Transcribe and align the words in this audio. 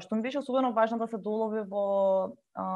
што 0.00 0.16
ми 0.16 0.22
беше 0.22 0.38
особено 0.38 0.72
важно 0.72 0.98
да 0.98 1.06
се 1.06 1.18
долови 1.18 1.62
во 1.70 2.34
а, 2.54 2.66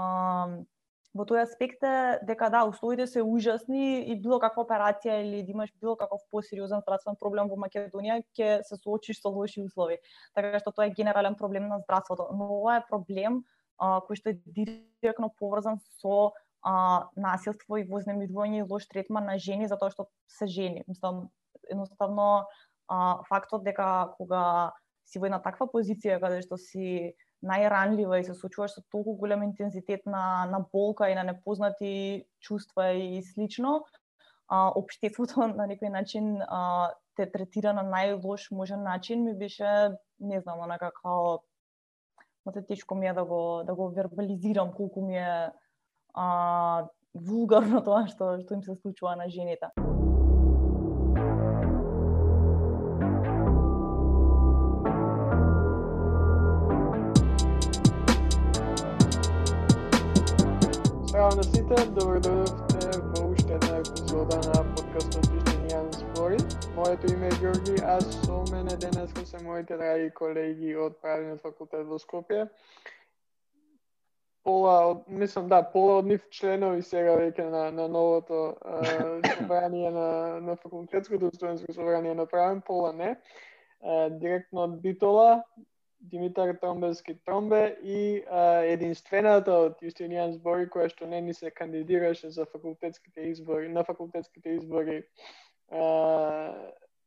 во 1.15 1.25
тој 1.27 1.43
аспект 1.43 1.83
е 1.83 2.19
дека 2.23 2.51
да, 2.53 2.63
условите 2.69 3.07
се 3.07 3.23
ужасни 3.23 4.07
и 4.07 4.15
било 4.15 4.39
каква 4.39 4.63
операција 4.63 5.19
или 5.25 5.43
да 5.43 5.51
имаш 5.51 5.73
било 5.81 5.97
каков 5.97 6.23
посериозен 6.31 6.83
здравствен 6.85 7.17
проблем 7.19 7.51
во 7.51 7.59
Македонија 7.59 8.23
ќе 8.39 8.63
се 8.63 8.79
соочиш 8.79 9.23
со 9.23 9.33
лоши 9.35 9.65
услови. 9.65 9.99
Така 10.35 10.61
што 10.63 10.71
тоа 10.71 10.87
е 10.87 10.95
генерален 10.95 11.35
проблем 11.35 11.69
на 11.69 11.81
здравството. 11.83 12.29
Но 12.33 12.51
ова 12.61 12.79
е 12.79 12.87
проблем 12.91 13.43
а, 13.79 13.99
кој 14.07 14.21
што 14.21 14.31
е 14.31 14.39
директно 14.47 15.33
поврзан 15.41 15.83
со 15.99 16.31
а, 16.63 17.09
насилство 17.17 17.79
и 17.79 17.89
вознемирување 17.89 18.63
и 18.63 18.69
лош 18.69 18.87
третман 18.87 19.27
на 19.27 19.39
жени 19.39 19.67
затоа 19.67 19.91
што 19.91 20.07
се 20.29 20.47
жени. 20.47 20.85
Мислам, 20.87 21.31
едноставно 21.67 22.47
а, 22.87 23.25
фактот 23.27 23.65
дека 23.65 24.15
кога 24.19 24.71
си 25.09 25.21
во 25.21 25.29
една 25.29 25.41
таква 25.45 25.67
позиција 25.73 26.21
каде 26.21 26.43
што 26.45 26.59
си 26.61 27.15
најранлива 27.45 28.19
и 28.21 28.27
се 28.27 28.35
случуваш 28.35 28.75
со 28.77 28.83
толку 28.93 29.15
голем 29.17 29.43
интензитет 29.47 30.07
на, 30.07 30.47
на 30.51 30.61
болка 30.73 31.09
и 31.11 31.15
на 31.15 31.25
непознати 31.25 32.27
чувства 32.41 32.93
и 32.93 33.23
слично, 33.23 33.85
а, 34.49 34.69
обштеството 34.75 35.47
на 35.59 35.69
некој 35.71 35.93
начин 35.95 36.43
а, 36.43 36.93
те 37.17 37.27
третира 37.31 37.73
на 37.75 37.85
најлош 37.87 38.51
можен 38.55 38.83
начин, 38.83 39.25
ми 39.25 39.35
беше, 39.35 39.95
не 40.21 40.41
знам, 40.41 40.61
онака 40.67 40.93
како 40.95 41.43
мате 42.47 42.63
тешко 42.67 42.95
ми 42.95 43.09
е 43.09 43.13
да 43.13 43.25
го 43.25 43.63
да 43.67 43.75
го 43.75 43.91
вербализирам 43.91 44.73
колку 44.73 45.07
ми 45.07 45.17
е 45.17 45.51
а, 46.15 46.89
вулгарно 47.15 47.83
тоа 47.91 48.07
што 48.09 48.37
што 48.43 48.55
им 48.55 48.63
се 48.63 48.77
случува 48.83 49.17
на 49.17 49.29
жените. 49.29 49.88
Здраво 61.19 61.37
на 61.37 61.43
сите, 61.43 61.77
добро 61.99 62.21
дојдовте 62.23 62.99
во 63.11 63.23
уште 63.33 63.55
една 63.57 63.79
епизода 63.81 64.37
на 64.45 64.61
подкастот 64.77 65.25
Вистинијан 65.33 65.89
Спори. 65.97 66.37
Моето 66.77 67.11
име 67.11 67.27
е 67.27 67.39
Ѓорги, 67.41 67.81
а 67.83 67.97
со 68.01 68.37
мене 68.53 68.77
денес 68.77 69.11
се 69.31 69.41
моите 69.43 69.77
драги 69.77 70.13
колеги 70.15 70.77
од 70.77 71.01
Правниот 71.03 71.43
факултет 71.43 71.89
во 71.91 71.99
Скопје. 71.99 72.45
Пола 74.47 74.77
од, 74.93 75.03
мислам, 75.09 75.49
да, 75.51 75.59
пола 75.73 75.99
од 76.05 76.07
нив 76.07 76.23
членови 76.31 76.87
сега 76.87 77.19
веќе 77.19 77.51
на, 77.51 77.65
на 77.75 77.89
новото 77.89 78.55
собрание 79.41 79.91
на, 79.99 80.39
на 80.39 80.57
факултетското 80.63 81.33
студентско 81.35 81.73
собрание 81.73 82.15
на 82.15 82.27
Правен, 82.27 82.63
пола 82.63 82.93
не. 82.93 83.17
директно 84.23 84.71
од 84.71 84.81
Битола, 84.83 85.43
Димитар 86.01 86.55
Тромбевски 86.55 87.15
Тромбе 87.25 87.77
и 87.83 88.25
а, 88.31 88.63
единствената 88.65 89.53
од 89.67 89.81
Јустинијан 89.83 90.37
збори 90.37 90.69
која 90.71 90.89
што 90.93 91.07
не 91.11 91.21
ни 91.21 91.35
се 91.35 91.51
кандидираше 91.51 92.31
за 92.31 92.47
факултетските 92.47 93.27
избори, 93.33 93.69
на 93.69 93.85
факултетските 93.85 94.55
избори 94.61 95.03
а, 95.71 95.83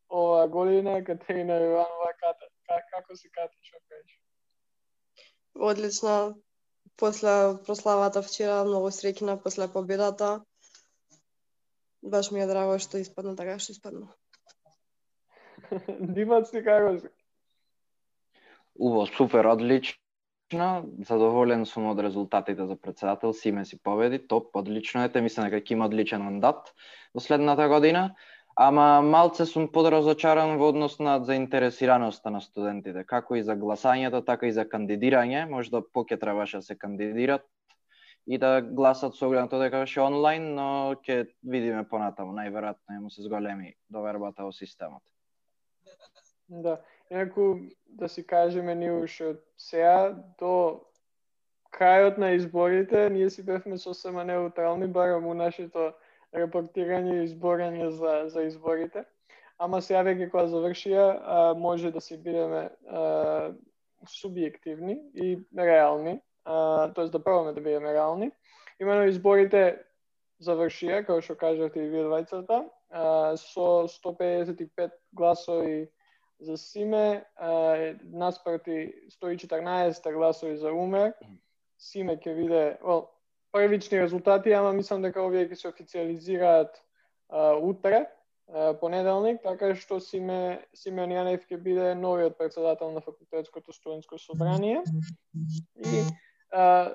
ова 0.10 0.48
година, 0.48 1.00
Катерина 1.08 1.56
Јованова, 1.64 2.12
ката, 2.20 2.52
како 2.92 3.16
се 3.16 3.30
ката, 3.30 3.56
што 3.62 3.80
кажеш? 3.88 4.20
Одлично. 5.56 6.36
После 6.98 7.32
прославата 7.66 8.22
вчера, 8.22 8.64
многу 8.68 8.92
среќна 8.92 9.40
после 9.44 9.72
победата. 9.72 10.44
Баш 12.04 12.32
ми 12.32 12.44
е 12.44 12.48
драго 12.50 12.78
што 12.84 13.00
испадна 13.00 13.36
така 13.40 13.56
што 13.60 13.72
испадна. 13.72 14.12
Димац 16.18 16.52
ти 16.52 16.64
како 16.66 16.98
си? 17.00 17.10
Убо, 18.82 19.06
супер, 19.06 19.46
одлично. 19.46 19.98
Задоволен 21.08 21.64
сум 21.66 21.88
од 21.94 22.00
резултатите 22.04 22.66
за 22.68 22.76
председател. 22.76 23.34
Симе 23.34 23.66
си 23.66 23.80
победи, 23.80 24.20
топ, 24.28 24.56
одлично 24.56 25.04
е, 25.04 25.10
те 25.10 25.22
Мислам 25.22 25.48
дека 25.48 25.62
ќе 25.62 25.78
има 25.78 25.88
одличен 25.88 26.26
мандат 26.26 26.74
во 27.14 27.24
следната 27.24 27.70
година. 27.72 28.10
Ама 28.60 29.00
малце 29.02 29.46
сум 29.48 29.70
подразочаран 29.72 30.58
во 30.60 30.74
однос 30.74 30.98
на 31.00 31.22
заинтересираноста 31.24 32.34
на 32.36 32.42
студентите, 32.42 33.06
како 33.08 33.40
и 33.40 33.44
за 33.48 33.56
гласањето, 33.56 34.26
така 34.28 34.50
и 34.50 34.52
за 34.52 34.66
кандидирање. 34.68 35.46
Можда 35.48 35.80
поќе 35.80 36.20
требаше 36.20 36.60
да 36.60 36.68
се 36.68 36.76
кандидират 36.76 37.48
и 38.28 38.38
да 38.38 38.62
гласат 38.62 39.16
со 39.16 39.30
оглед 39.30 39.46
на 39.46 39.50
тоа 39.50 39.64
дека 39.64 39.86
беше 39.86 40.02
онлайн, 40.04 40.52
но 40.56 40.68
ќе 41.06 41.30
видиме 41.44 41.88
понатаму, 41.88 42.36
најверојатно 42.36 43.00
му 43.00 43.10
се 43.10 43.24
зголеми 43.24 43.76
довербата 43.90 44.44
во 44.44 44.52
системот. 44.52 45.02
Да 46.52 46.82
неку, 47.12 47.56
да 47.86 48.10
си 48.10 48.28
кажеме 48.28 48.76
ние 48.76 48.94
уште 48.94 49.34
од 49.34 49.42
сега 49.58 50.16
до 50.40 50.82
крајот 51.76 52.18
на 52.18 52.32
изборите, 52.36 53.10
ние 53.10 53.30
си 53.30 53.44
бевме 53.44 53.78
сосема 53.78 54.24
неутрални, 54.24 54.88
барам 54.88 55.28
у 55.28 55.34
нашето 55.34 55.92
репортирање 56.36 57.20
и 57.20 57.28
изборање 57.28 57.90
за, 57.90 58.14
за 58.28 58.44
изборите. 58.48 59.06
Ама 59.60 59.82
сега 59.82 60.02
веќе 60.08 60.32
кога 60.32 60.48
завршија, 60.50 61.06
а, 61.22 61.54
може 61.54 61.92
да 61.92 62.02
си 62.02 62.18
бидеме 62.18 62.70
а, 62.88 63.52
субјективни 64.08 64.98
и 65.14 65.38
реални, 65.58 66.20
тоест 66.96 67.12
да 67.12 67.24
пробаме 67.24 67.54
да 67.54 67.62
бидеме 67.62 67.94
реални. 67.94 68.32
Имено 68.80 69.06
изборите 69.06 69.84
завршија, 70.42 71.04
како 71.06 71.22
што 71.22 71.36
кажавте 71.38 71.84
и 71.84 71.90
вие 71.92 72.08
двајцата, 72.08 72.64
со 73.38 73.68
155 73.88 74.90
гласови 75.14 75.92
за 76.42 76.58
Симе, 76.58 77.26
наспроти 78.04 78.94
114 79.24 80.14
гласови 80.14 80.58
за 80.58 80.74
Умер. 80.74 81.14
Симе 81.78 82.18
ќе 82.18 82.34
биде, 82.38 82.78
well, 82.86 83.08
првични 83.52 84.02
резултати, 84.02 84.54
ама 84.54 84.74
мислам 84.74 85.02
дека 85.02 85.22
овие 85.22 85.48
ќе 85.50 85.58
се 85.58 85.68
официализираат 85.70 86.78
а, 87.30 87.58
утре, 87.58 88.06
а, 88.48 88.74
понеделник, 88.78 89.42
така 89.42 89.74
што 89.76 90.00
Симе 90.00 90.62
Симеон 90.78 91.14
Јанев 91.14 91.46
ќе 91.50 91.58
биде 91.58 91.96
новиот 91.98 92.38
председател 92.38 92.94
на 92.94 93.02
факултетското 93.02 93.74
студентско 93.74 94.22
собрание. 94.22 94.84
И 95.82 96.06
а, 96.54 96.94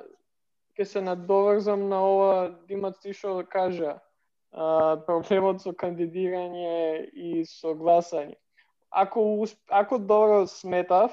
ќе 0.78 0.84
се 0.84 1.02
надоврзам 1.02 1.88
на 1.90 2.02
ова 2.02 2.34
димат 2.70 2.98
ти 3.02 3.10
што 3.10 3.42
кажа, 3.50 3.98
а, 4.52 4.96
проблемот 5.06 5.62
со 5.66 5.74
кандидирање 5.74 7.10
и 7.10 7.42
со 7.44 7.74
гласање 7.74 8.38
ако, 8.96 9.46
ако 9.68 9.98
добро 9.98 10.46
сметав, 10.46 11.12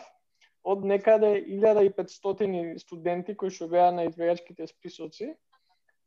од 0.63 0.85
некаде 0.87 1.43
1500 1.43 2.77
студенти 2.79 3.35
кои 3.35 3.51
што 3.51 3.67
беа 3.67 3.91
на 3.91 4.05
избирачките 4.07 4.67
списоци, 4.67 5.33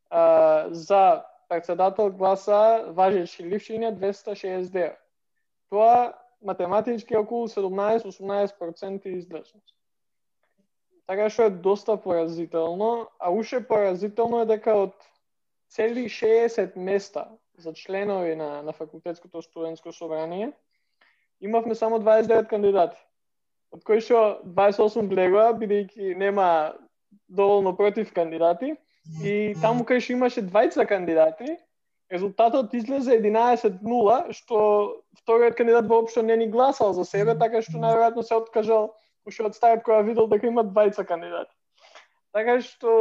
а, 0.08 0.68
за 0.72 1.24
председател 1.48 2.08
гласа 2.16 2.88
важеше 2.96 3.44
лившиња 3.44 3.92
269. 3.92 4.96
Тоа 5.68 6.14
математички 6.40 7.16
околу 7.16 7.48
17-18% 7.48 9.06
излезност. 9.12 9.74
Така 11.06 11.28
што 11.28 11.50
е 11.50 11.50
доста 11.50 11.96
поразително, 12.00 13.10
а 13.18 13.30
уште 13.30 13.60
поразително 13.60 14.40
е 14.40 14.48
дека 14.48 14.80
од 14.88 14.96
цели 15.68 16.08
60 16.08 16.76
места 16.76 17.28
за 17.58 17.72
членови 17.72 18.36
на, 18.36 18.62
на 18.62 18.72
факултетското 18.72 19.42
студентско 19.42 19.92
собрание, 19.92 20.52
имавме 21.40 21.74
само 21.74 21.98
29 22.00 22.48
кандидати. 22.48 22.98
Од 23.74 23.84
кои 23.84 24.00
што 24.00 24.40
28 24.44 25.08
влегоа, 25.10 25.52
бидејќи 25.52 26.16
нема 26.16 26.74
доволно 27.28 27.74
против 27.76 28.12
кандидати, 28.14 28.76
и 29.22 29.54
таму 29.62 29.84
кај 29.84 30.00
што 30.00 30.12
имаше 30.16 30.42
двајца 30.46 30.86
кандидати, 30.86 31.56
резултатот 32.10 32.74
излезе 32.74 33.18
11-0, 33.18 34.32
што 34.32 34.58
вториот 35.22 35.56
кандидат 35.58 35.88
воопшто 35.90 36.22
не 36.22 36.36
ни 36.36 36.46
гласал 36.46 36.94
за 36.94 37.04
себе, 37.04 37.34
така 37.34 37.62
што 37.62 37.82
најверојатно 37.82 38.22
се 38.22 38.38
откажал 38.38 38.94
уште 39.26 39.46
од 39.46 39.58
стајот 39.58 39.82
која 39.86 40.06
видел 40.06 40.28
дека 40.30 40.46
има 40.46 40.64
двајца 40.64 41.04
кандидати. 41.06 41.50
Така 42.32 42.60
што 42.62 42.92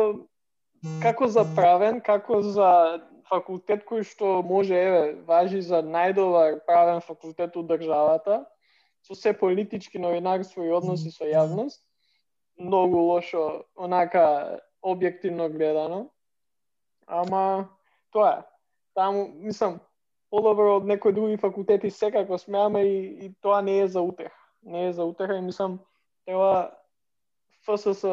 како 1.01 1.27
за 1.27 1.45
правен, 1.55 2.01
како 2.01 2.41
за 2.41 3.01
факултет 3.29 3.85
кој 3.85 4.03
што 4.05 4.41
може, 4.45 4.75
еве, 4.77 5.03
важи 5.25 5.61
за 5.61 5.81
најдобар 5.81 6.59
правен 6.65 7.01
факултет 7.01 7.57
од 7.57 7.67
државата, 7.71 8.43
со 9.05 9.15
се 9.15 9.33
политички 9.33 9.99
новинарство 10.01 10.63
и 10.65 10.73
односи 10.73 11.11
со 11.13 11.25
јавност, 11.29 11.81
многу 12.57 13.01
лошо, 13.05 13.65
онака, 13.75 14.61
објективно 14.85 15.49
гледано. 15.49 16.09
Ама, 17.07 17.69
тоа 18.13 18.31
е. 18.39 18.43
Таму, 18.95 19.27
мислам, 19.27 19.79
подобро 20.29 20.77
од 20.77 20.85
некои 20.87 21.13
други 21.13 21.37
факултети 21.37 21.89
секако 21.91 22.37
смеаме 22.37 22.85
и, 22.85 23.25
и 23.25 23.33
тоа 23.41 23.61
не 23.61 23.81
е 23.81 23.87
за 23.87 24.01
утех. 24.01 24.31
Не 24.63 24.87
е 24.87 24.93
за 24.93 25.05
утех 25.05 25.29
и 25.35 25.41
мислам, 25.41 25.79
треба 26.25 26.71
ФСС 27.65 28.05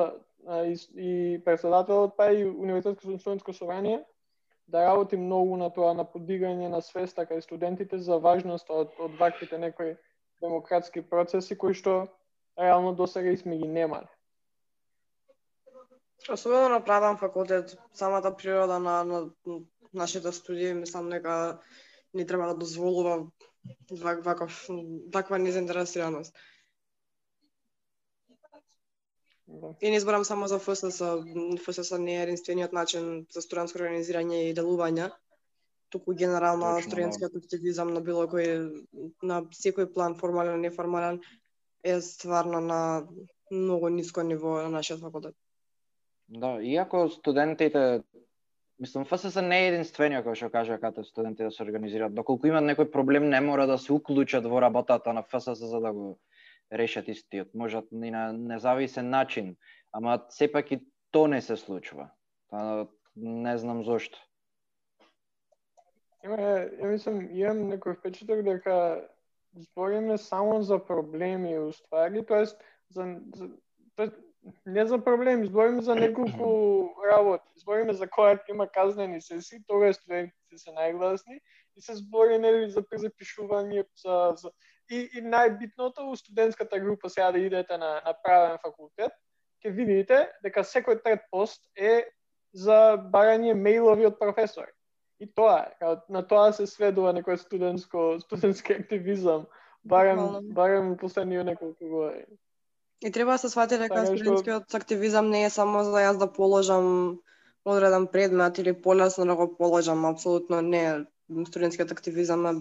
и, 0.67 0.75
и 0.97 1.45
председателот, 1.45 2.17
па 2.17 2.33
и 2.33 2.45
Универзитетско 2.45 3.19
студентско 3.19 3.53
собрание 3.53 4.05
да 4.73 4.87
работи 4.87 5.17
многу 5.17 5.57
на 5.61 5.69
тоа 5.71 5.93
на 5.95 6.05
подигање 6.09 6.71
на 6.73 6.81
свеста 6.81 7.27
кај 7.29 7.45
студентите 7.45 7.99
за 8.01 8.17
важноста 8.17 8.73
од, 8.73 8.95
од 8.99 9.19
ваквите 9.21 9.59
некои 9.61 9.97
демократски 10.41 11.03
процеси 11.05 11.59
кои 11.59 11.77
што 11.77 12.07
реално 12.59 12.95
до 12.97 13.07
сега 13.07 13.37
сме 13.37 13.59
ги 13.59 13.69
немале. 13.69 14.09
Особено 16.31 16.69
на 16.69 16.81
правен 16.85 17.17
факултет, 17.19 17.77
самата 17.93 18.37
природа 18.37 18.79
на, 18.79 19.05
на 19.05 19.31
нашите 19.93 20.33
студии, 20.33 20.75
мислам 20.75 21.09
нека 21.09 21.61
не 22.15 22.27
треба 22.27 22.47
да 22.47 22.55
дозволува 22.55 23.27
ваков, 24.25 24.69
таква 25.13 25.39
незаинтересираност. 25.39 26.37
Да. 29.53 29.75
И 29.81 29.91
не 29.91 30.01
зборам 30.01 30.25
само 30.25 30.47
за 30.47 30.59
ФСС, 30.59 31.03
ФСС 31.65 31.99
не 31.99 32.17
е 32.17 32.23
единствениот 32.23 32.73
начин 32.73 33.27
за 33.31 33.43
студентско 33.45 33.83
организирање 33.83 34.49
и 34.49 34.55
делување, 34.57 35.11
туку 35.93 36.15
генерално 36.17 36.71
Точно, 36.71 36.81
да. 36.81 36.89
студентскиот 36.89 37.37
активизам 37.37 37.93
на 37.93 38.01
било 38.01 38.25
кој 38.33 38.49
на 39.23 39.43
секој 39.53 39.91
план 39.93 40.17
формален 40.17 40.57
и 40.57 40.69
неформален 40.69 41.21
е 41.85 42.01
стварно 42.01 42.61
на 42.65 42.81
многу 43.51 43.93
ниско 43.93 44.23
ниво 44.23 44.57
на 44.63 44.71
нашиот 44.73 45.01
факултет. 45.01 45.37
Да, 46.29 46.57
иако 46.63 47.09
студентите 47.09 48.03
Мислам, 48.81 49.05
ФСС 49.05 49.43
не 49.43 49.59
е 49.61 49.67
единствениот 49.69 50.25
кој 50.25 50.35
што 50.35 50.49
кажа 50.51 50.79
кате 50.81 51.05
студенти 51.05 51.45
да 51.45 51.53
се 51.53 51.63
организираат. 51.63 52.15
Доколку 52.17 52.49
имаат 52.49 52.65
некој 52.65 52.89
проблем, 52.91 53.29
не 53.29 53.41
мора 53.41 53.67
да 53.69 53.77
се 53.79 53.93
уклучат 53.93 54.49
во 54.49 54.65
работата 54.65 55.13
на 55.13 55.23
ФСС 55.23 55.61
за 55.61 55.81
да 55.81 55.93
го 55.93 56.17
решат 56.73 57.09
истиот. 57.09 57.55
Можат 57.55 57.85
и 57.93 58.11
на 58.11 58.33
независен 58.33 59.11
начин, 59.11 59.57
ама 59.93 60.25
сепак 60.29 60.71
и 60.73 60.81
то 61.11 61.27
не 61.27 61.41
се 61.41 61.57
случува. 61.57 62.11
Та, 62.51 62.87
не 63.17 63.59
знам 63.59 63.85
зошто. 63.85 64.19
Има, 66.25 66.39
ја 66.39 66.87
мислам, 66.87 67.25
имам 67.35 67.67
некој 67.73 67.99
впечаток 67.99 68.45
дека 68.47 69.03
збориме 69.59 70.19
само 70.19 70.63
за 70.63 70.79
проблеми 70.79 71.59
уствари, 71.59 72.27
тоест 72.27 72.61
за, 72.91 73.19
за 73.35 73.49
тоест, 73.97 74.15
не 74.67 74.87
за 74.87 74.99
проблеми, 75.05 75.47
збориме 75.47 75.83
за 75.83 75.95
неколку 75.95 76.89
работи. 77.13 77.51
Збориме 77.57 77.93
за 77.93 78.07
која 78.07 78.39
има 78.51 78.69
казнени 78.69 79.21
сесии, 79.21 79.65
тогаш 79.67 79.97
студентите 79.97 80.59
се 80.59 80.71
најгласни 80.71 81.41
и 81.77 81.83
се 81.83 81.95
збори 81.99 82.39
нели 82.39 82.71
за 82.71 82.83
презапишување 82.83 83.85
за, 83.99 84.35
за 84.37 84.51
и, 84.93 85.01
и 85.19 85.23
најбитното 85.25 86.05
у 86.11 86.17
студентската 86.17 86.81
група 86.81 87.11
сега 87.11 87.33
да 87.33 87.39
идете 87.39 87.79
на, 87.79 87.95
на 88.05 88.13
правен 88.25 88.59
факултет, 88.63 89.15
ќе 89.65 89.73
видите 89.73 90.27
дека 90.45 90.65
секој 90.67 91.01
трет 91.03 91.25
пост 91.31 91.65
е 91.77 92.05
за 92.53 92.99
барање 93.15 93.55
мејлови 93.57 94.07
од 94.11 94.19
професори. 94.21 94.73
И 95.23 95.29
тоа 95.31 95.71
е, 95.81 95.97
на 96.13 96.25
тоа 96.27 96.53
се 96.53 96.67
сведува 96.67 97.15
некој 97.17 97.39
студентско 97.41 98.21
студентски 98.21 98.75
активизам, 98.75 99.47
барем 99.85 100.53
барем 100.55 100.97
последниот 101.01 101.47
неколку 101.47 101.89
години. 101.89 102.39
И 103.03 103.11
треба 103.11 103.33
да 103.33 103.39
се 103.39 103.49
свати 103.49 103.79
дека 103.79 103.95
Така 103.95 104.07
што- 104.07 104.17
студентскиот 104.17 104.75
активизам 104.75 105.31
не 105.31 105.45
е 105.45 105.51
само 105.51 105.85
за 105.85 106.05
јас 106.05 106.19
да 106.19 106.33
положам 106.33 107.19
одреден 107.65 108.07
предмет 108.07 108.59
или 108.59 108.75
полесно 108.83 109.27
да 109.27 109.35
го 109.37 109.57
положам, 109.57 110.05
апсолутно 110.05 110.61
не. 110.61 111.07
Студентскиот 111.47 111.91
активизам 111.93 112.47
е 112.47 112.53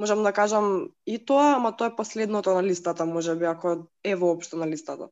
можам 0.00 0.22
да 0.22 0.32
кажам 0.32 0.88
и 1.06 1.18
тоа, 1.24 1.56
ама 1.56 1.76
тоа 1.76 1.92
е 1.92 1.96
последното 1.96 2.54
на 2.54 2.62
листата, 2.62 3.06
може 3.06 3.36
би 3.36 3.44
ако 3.44 3.86
е 4.04 4.14
воопшто 4.16 4.56
на 4.56 4.66
листата. 4.66 5.08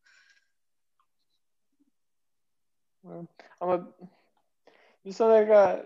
Ама 3.60 3.86
мислам 5.04 5.30
дека 5.30 5.84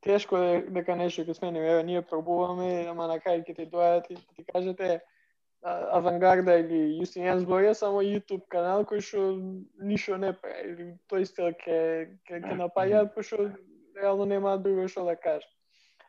тешко 0.00 0.36
е 0.36 0.62
дека 0.74 0.96
нешто 0.96 1.22
ќе 1.22 1.36
сменим. 1.38 1.62
Еве 1.62 1.82
ние 1.82 2.02
пробуваме, 2.02 2.86
ама 2.90 3.06
на 3.06 3.18
крај 3.22 3.44
ќе 3.46 3.54
ти 3.56 3.66
доаѓат 3.70 4.10
и 4.10 4.18
ти 4.34 4.44
кажете 4.50 5.00
Авангарда 5.62 6.58
или 6.62 6.98
Јустинијан 7.00 7.42
е 7.70 7.74
само 7.74 8.02
YouTube 8.02 8.46
канал 8.48 8.84
кој 8.86 9.00
што 9.02 9.38
ништо 9.82 10.16
не 10.16 10.32
прави. 10.32 10.70
Или 10.72 10.86
тој 11.10 11.24
стил 11.24 11.54
ќе 11.62 11.78
ќе 12.26 12.42
ќе 12.42 12.58
напаѓаат 12.58 13.14
пошто 13.14 13.50
реално 13.94 14.24
нема 14.24 14.58
друго 14.58 14.88
што 14.88 15.04
да 15.04 15.16
кажат. 15.16 15.57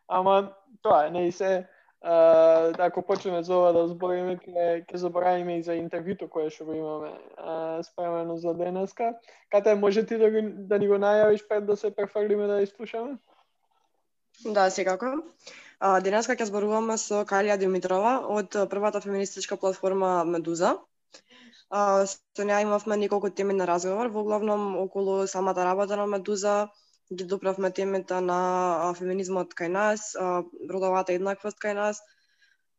Ама 0.09 0.53
тоа 0.81 1.09
не 1.09 1.27
и 1.27 1.31
се 1.31 1.67
а, 2.01 2.73
ако 2.77 3.01
почнеме 3.01 3.43
за 3.43 3.55
ова 3.55 3.73
да 3.73 3.87
збориме, 3.87 4.37
ке, 4.37 4.85
ке 4.87 4.97
заборавиме 4.97 5.59
и 5.59 5.63
за 5.63 5.75
интервјуто 5.75 6.29
кое 6.29 6.49
што 6.49 6.65
го 6.65 6.73
имаме 6.73 7.11
а, 7.37 7.83
спремено 7.83 8.37
за 8.37 8.53
денеска. 8.53 9.13
Кате 9.51 9.75
може 9.75 10.05
ти 10.05 10.17
да, 10.17 10.31
го, 10.31 10.41
да 10.71 10.79
ни 10.79 10.87
го 10.87 10.95
најавиш 10.95 11.47
пред 11.47 11.65
да 11.65 11.77
се 11.77 11.91
префрлиме 11.95 12.47
да 12.47 12.61
изслушаме? 12.61 13.17
Да, 14.45 14.69
секако. 14.71 15.27
А, 15.79 15.99
денеска 15.99 16.35
ќе 16.39 16.47
зборуваме 16.47 16.95
со 16.97 17.25
Калија 17.27 17.59
Димитрова 17.59 18.19
од 18.31 18.55
првата 18.71 19.01
феминистичка 19.03 19.57
платформа 19.59 20.23
Медуза. 20.23 20.77
А, 21.69 22.07
со 22.07 22.47
неа 22.47 22.63
имавме 22.63 22.95
неколку 22.97 23.29
теми 23.29 23.53
на 23.53 23.67
разговор, 23.67 24.07
во 24.07 24.23
главном 24.23 24.77
околу 24.79 25.27
самата 25.27 25.67
работа 25.67 25.97
на 25.99 26.07
Медуза, 26.07 26.69
ги 27.13 27.25
доправме 27.25 27.71
темата 27.71 28.21
на 28.21 28.93
феминизмот 28.97 29.53
кај 29.57 29.69
нас, 29.73 30.13
родовата 30.69 31.13
еднаквост 31.17 31.57
кај 31.57 31.73
нас 31.73 32.01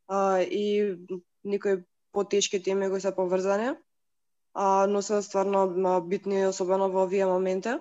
а, 0.08 0.40
и 0.42 0.96
некои 1.44 1.82
потешки 2.12 2.62
теми 2.62 2.88
кои 2.90 3.00
се 3.00 3.14
поврзани, 3.14 3.74
а, 4.54 4.86
но 4.86 5.02
се 5.02 5.22
стварно 5.22 6.00
битни, 6.06 6.46
особено 6.46 6.90
во 6.90 7.04
овие 7.04 7.26
моменти. 7.26 7.74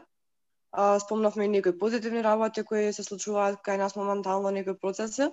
А, 0.71 0.99
спомнавме 0.99 1.45
и 1.45 1.47
некои 1.47 1.77
позитивни 1.77 2.23
работи 2.23 2.63
кои 2.63 2.93
се 2.93 3.03
случуваат 3.03 3.61
кај 3.65 3.77
нас 3.77 3.95
моментално, 3.95 4.49
некои 4.49 4.77
процеси. 4.77 5.29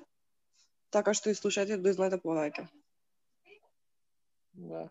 Така 0.90 1.12
што 1.12 1.32
и 1.32 1.36
слушајте, 1.36 1.76
дознаете 1.76 2.20
повеќе. 2.20 2.68
Да. 4.56 4.88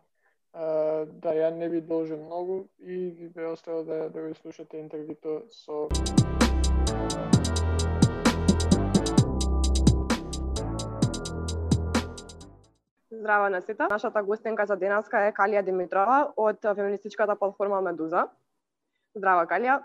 А, 0.56 1.06
да, 1.06 1.34
ја 1.36 1.50
не 1.52 1.68
ви 1.68 1.82
должам 1.82 2.22
многу 2.26 2.68
и 2.80 2.96
ви 3.12 3.28
бе 3.28 3.46
оставил 3.46 3.84
да, 3.84 4.10
да 4.10 4.22
го 4.24 4.36
слушате 4.36 4.80
интервјуто 4.80 5.42
со 5.52 5.90
Здраво 13.12 13.50
на 13.50 13.62
сите. 13.62 13.84
Нашата 13.90 14.24
гостинка 14.24 14.66
за 14.66 14.78
денеска 14.80 15.28
е 15.28 15.34
Калија 15.36 15.64
Димитрова 15.66 16.32
од 16.38 16.64
феминистичката 16.64 17.36
платформа 17.36 17.82
Медуза. 17.82 18.30
Здраво 19.16 19.44
Калија. 19.52 19.82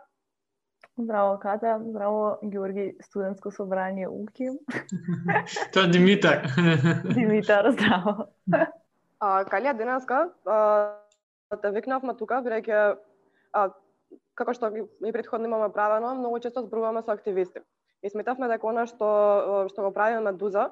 Здраво, 0.99 1.38
Катя. 1.38 1.81
Здраво, 1.82 2.38
Георги, 2.44 2.96
студентско 3.00 3.50
собрание 3.50 4.08
УКИ. 4.08 4.50
Тоа 5.73 5.87
Димитар. 5.90 6.46
Димитар, 7.14 7.70
здраво. 7.70 8.26
А, 9.20 9.44
Калија 9.44 9.76
денеска 9.76 10.31
а, 10.49 10.96
те 11.61 11.70
викнавме 11.75 12.17
тука 12.17 12.40
бидејќи 12.44 12.81
како 14.38 14.54
што 14.56 14.71
и 14.73 15.12
предходно 15.12 15.49
имаме 15.50 15.68
правено, 15.73 16.14
многу 16.16 16.40
често 16.40 16.62
зборуваме 16.64 17.02
со 17.02 17.12
активисти. 17.12 17.61
И 18.02 18.09
сметавме 18.09 18.49
дека 18.49 18.66
она 18.66 18.87
што 18.88 19.68
што 19.68 19.85
го 19.85 19.92
прави 19.92 20.23
Медуза 20.25 20.71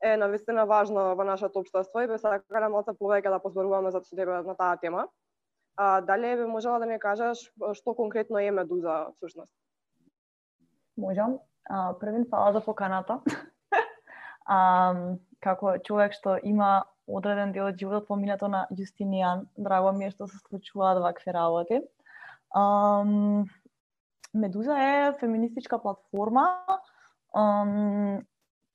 е 0.00 0.16
навистина 0.16 0.64
важно 0.66 1.14
во 1.14 1.24
нашето 1.24 1.60
општество 1.60 2.00
и 2.00 2.08
би 2.08 2.16
сакале 2.18 2.68
малце 2.72 2.96
повеќе 2.96 3.28
да 3.28 3.42
позборуваме 3.42 3.90
за 3.90 4.00
тебе 4.00 4.40
на 4.42 4.54
таа 4.56 4.76
тема. 4.80 5.08
А, 5.76 6.00
дали 6.00 6.36
би 6.36 6.44
можела 6.44 6.78
да 6.78 6.86
ми 6.86 6.98
кажеш 6.98 7.52
што 7.74 7.94
конкретно 7.94 8.38
е 8.38 8.50
Медуза 8.50 9.12
всушност? 9.16 9.52
Можам. 10.96 11.38
А, 11.68 11.92
првин 12.00 12.24
фала 12.30 12.52
за 12.52 12.60
поканата. 12.64 13.20
а, 14.46 14.94
како 15.40 15.76
човек 15.84 16.16
што 16.16 16.38
има 16.42 16.84
одреден 17.08 17.52
дел 17.52 17.70
од 17.70 17.78
животот 17.78 18.08
поминато 18.08 18.48
на 18.48 18.66
Јустинијан, 18.70 19.46
драго 19.56 19.92
ми 19.92 20.06
е 20.08 20.14
што 20.14 20.28
се 20.28 20.38
случуваат 20.48 21.02
вакви 21.02 21.32
работи. 21.32 21.80
Um, 22.54 23.44
Медуза 24.34 24.76
е 24.78 25.12
феминистичка 25.20 25.78
платформа 25.82 26.62
um, 27.34 28.20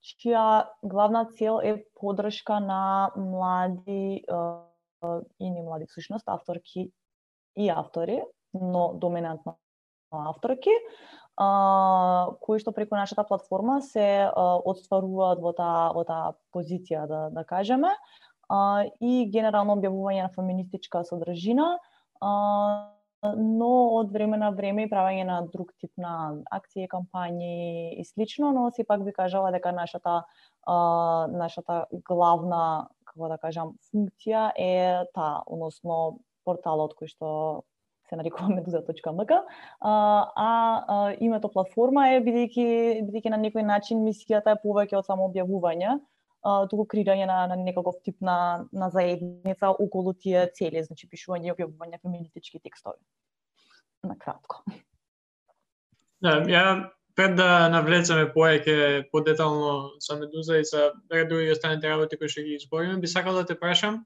чија 0.04 0.68
главна 0.82 1.26
цел 1.38 1.60
е 1.64 1.84
подршка 1.94 2.60
на 2.60 3.10
млади 3.16 4.24
uh, 4.28 5.22
и 5.40 5.50
не 5.50 5.62
млади 5.62 5.86
всушност 5.88 6.28
авторки 6.28 6.92
и 7.56 7.68
автори, 7.70 8.22
но 8.54 8.92
доминантно 8.94 9.58
авторки, 10.10 10.74
а, 11.36 12.32
кои 12.40 12.58
што 12.58 12.72
преку 12.72 12.96
нашата 12.96 13.24
платформа 13.24 13.80
се 13.82 14.26
а, 14.26 14.56
одстваруваат 14.64 15.40
во 15.42 15.52
таа 15.56 15.92
во 15.96 16.04
таа 16.04 16.34
позиција 16.54 17.06
да 17.06 17.28
да 17.30 17.44
кажеме. 17.44 17.92
А, 18.48 18.86
и 19.00 19.26
генерално 19.30 19.76
објавување 19.76 20.22
на 20.22 20.30
феминистичка 20.30 21.02
содржина, 21.04 21.78
а, 22.20 22.92
но 23.36 23.70
од 23.98 24.12
време 24.12 24.36
на 24.38 24.52
време 24.54 24.86
и 24.86 24.90
правење 24.90 25.24
на 25.26 25.40
друг 25.50 25.72
тип 25.80 25.90
на 25.98 26.42
акции, 26.50 26.86
кампањи 26.88 27.96
и 27.98 28.04
слично, 28.04 28.52
но 28.52 28.70
сепак 28.70 29.04
би 29.04 29.12
кажала 29.12 29.50
дека 29.50 29.72
нашата 29.72 30.22
а, 30.66 31.26
нашата 31.30 31.86
главна, 32.06 32.88
како 33.04 33.28
да 33.28 33.38
кажам, 33.38 33.74
функција 33.90 34.52
е 34.54 35.06
таа, 35.14 35.42
односно 35.46 36.20
порталот 36.44 36.94
кој 36.94 37.10
што 37.10 37.30
се 38.08 38.16
нарекува 38.16 38.54
meduza.mk, 38.54 39.32
а, 39.32 39.90
а, 39.90 40.50
а 40.88 41.14
името 41.20 41.50
платформа 41.52 42.08
е 42.14 42.20
бидејќи 42.24 42.66
бидејќи 43.06 43.32
на 43.34 43.40
некој 43.42 43.66
начин 43.66 44.04
мисијата 44.06 44.54
е 44.54 44.60
повеќе 44.62 45.00
од 45.00 45.08
само 45.08 45.28
објавување, 45.30 45.98
туку 46.70 46.86
креирање 46.86 47.26
на, 47.26 47.38
на 47.50 47.56
некаков 47.58 47.98
тип 48.04 48.20
на, 48.20 48.66
на 48.72 48.90
заедница 48.94 49.70
околу 49.70 50.14
тие 50.14 50.46
цели, 50.54 50.82
значи 50.82 51.08
пишување 51.10 51.50
и 51.50 51.54
објавување 51.56 52.02
феминистички 52.02 52.62
текстови. 52.62 53.02
На 54.06 54.14
кратко. 54.18 54.62
Да, 56.22 56.38
ја 56.46 56.92
пред 57.16 57.34
да 57.38 57.66
навлецаме 57.72 58.28
поеќе 58.34 59.08
подетално 59.10 59.96
со 60.04 60.18
Медуза 60.20 60.60
и 60.60 60.68
за 60.68 60.90
други 61.08 61.50
останете 61.50 61.88
работи 61.88 62.18
кои 62.20 62.28
што 62.28 62.44
ги 62.44 62.58
избориме, 62.60 63.00
би 63.00 63.08
сакал 63.08 63.34
да 63.40 63.46
те 63.48 63.58
прашам, 63.58 64.04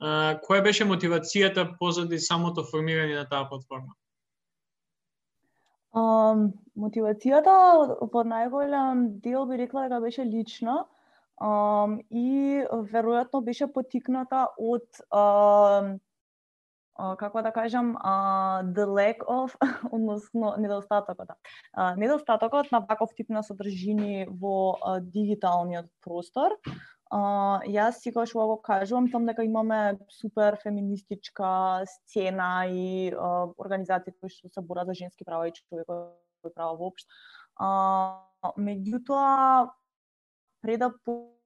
а, 0.00 0.36
која 0.44 0.64
беше 0.64 0.84
мотивацијата 0.88 1.66
позади 1.78 2.18
самото 2.18 2.64
формирање 2.64 3.18
на 3.20 3.26
таа 3.28 3.48
платформа? 3.48 3.94
Um, 5.90 6.52
мотивацијата 6.78 7.52
во 8.12 8.22
најголем 8.22 9.08
дел 9.24 9.46
би 9.50 9.56
рекла 9.58 9.88
дека 9.88 9.98
беше 10.04 10.22
лична 10.22 10.84
um, 11.42 11.98
и 12.10 12.62
веројатно 12.92 13.40
беше 13.42 13.66
потикната 13.66 14.44
од 14.54 14.86
um, 15.10 15.98
uh, 16.94 17.16
како 17.18 17.42
да 17.42 17.50
кажам 17.50 17.96
uh, 17.96 18.62
the 18.70 18.86
lack 18.86 19.26
of 19.26 19.56
односно 19.90 20.54
недостатокот 20.58 21.26
да. 21.26 21.36
Uh, 21.76 21.96
недостатокот 21.96 22.70
на 22.72 22.80
ваков 22.86 23.10
тип 23.16 23.28
на 23.28 23.42
содржини 23.42 24.28
во 24.30 24.78
uh, 24.78 25.00
дигиталниот 25.00 25.90
простор 26.06 26.54
Uh, 27.10 27.58
јас 27.66 27.98
секогаш 28.04 28.32
го 28.38 28.60
кажувам 28.62 29.08
там 29.10 29.24
дека 29.26 29.42
имаме 29.42 29.98
супер 30.14 30.56
феминистичка 30.62 31.82
сцена 31.86 32.66
и 32.70 33.10
uh, 33.10 33.50
организации 33.58 34.14
кои 34.14 34.30
што 34.30 34.46
се 34.48 34.62
борат 34.62 34.86
за 34.86 34.94
женски 34.94 35.26
права 35.26 35.48
и 35.48 35.52
човекови 35.52 36.54
права 36.54 36.76
воопшто. 36.78 37.10
Uh, 37.58 38.54
меѓутоа 38.54 39.70
пред 40.62 40.78
да 40.78 40.92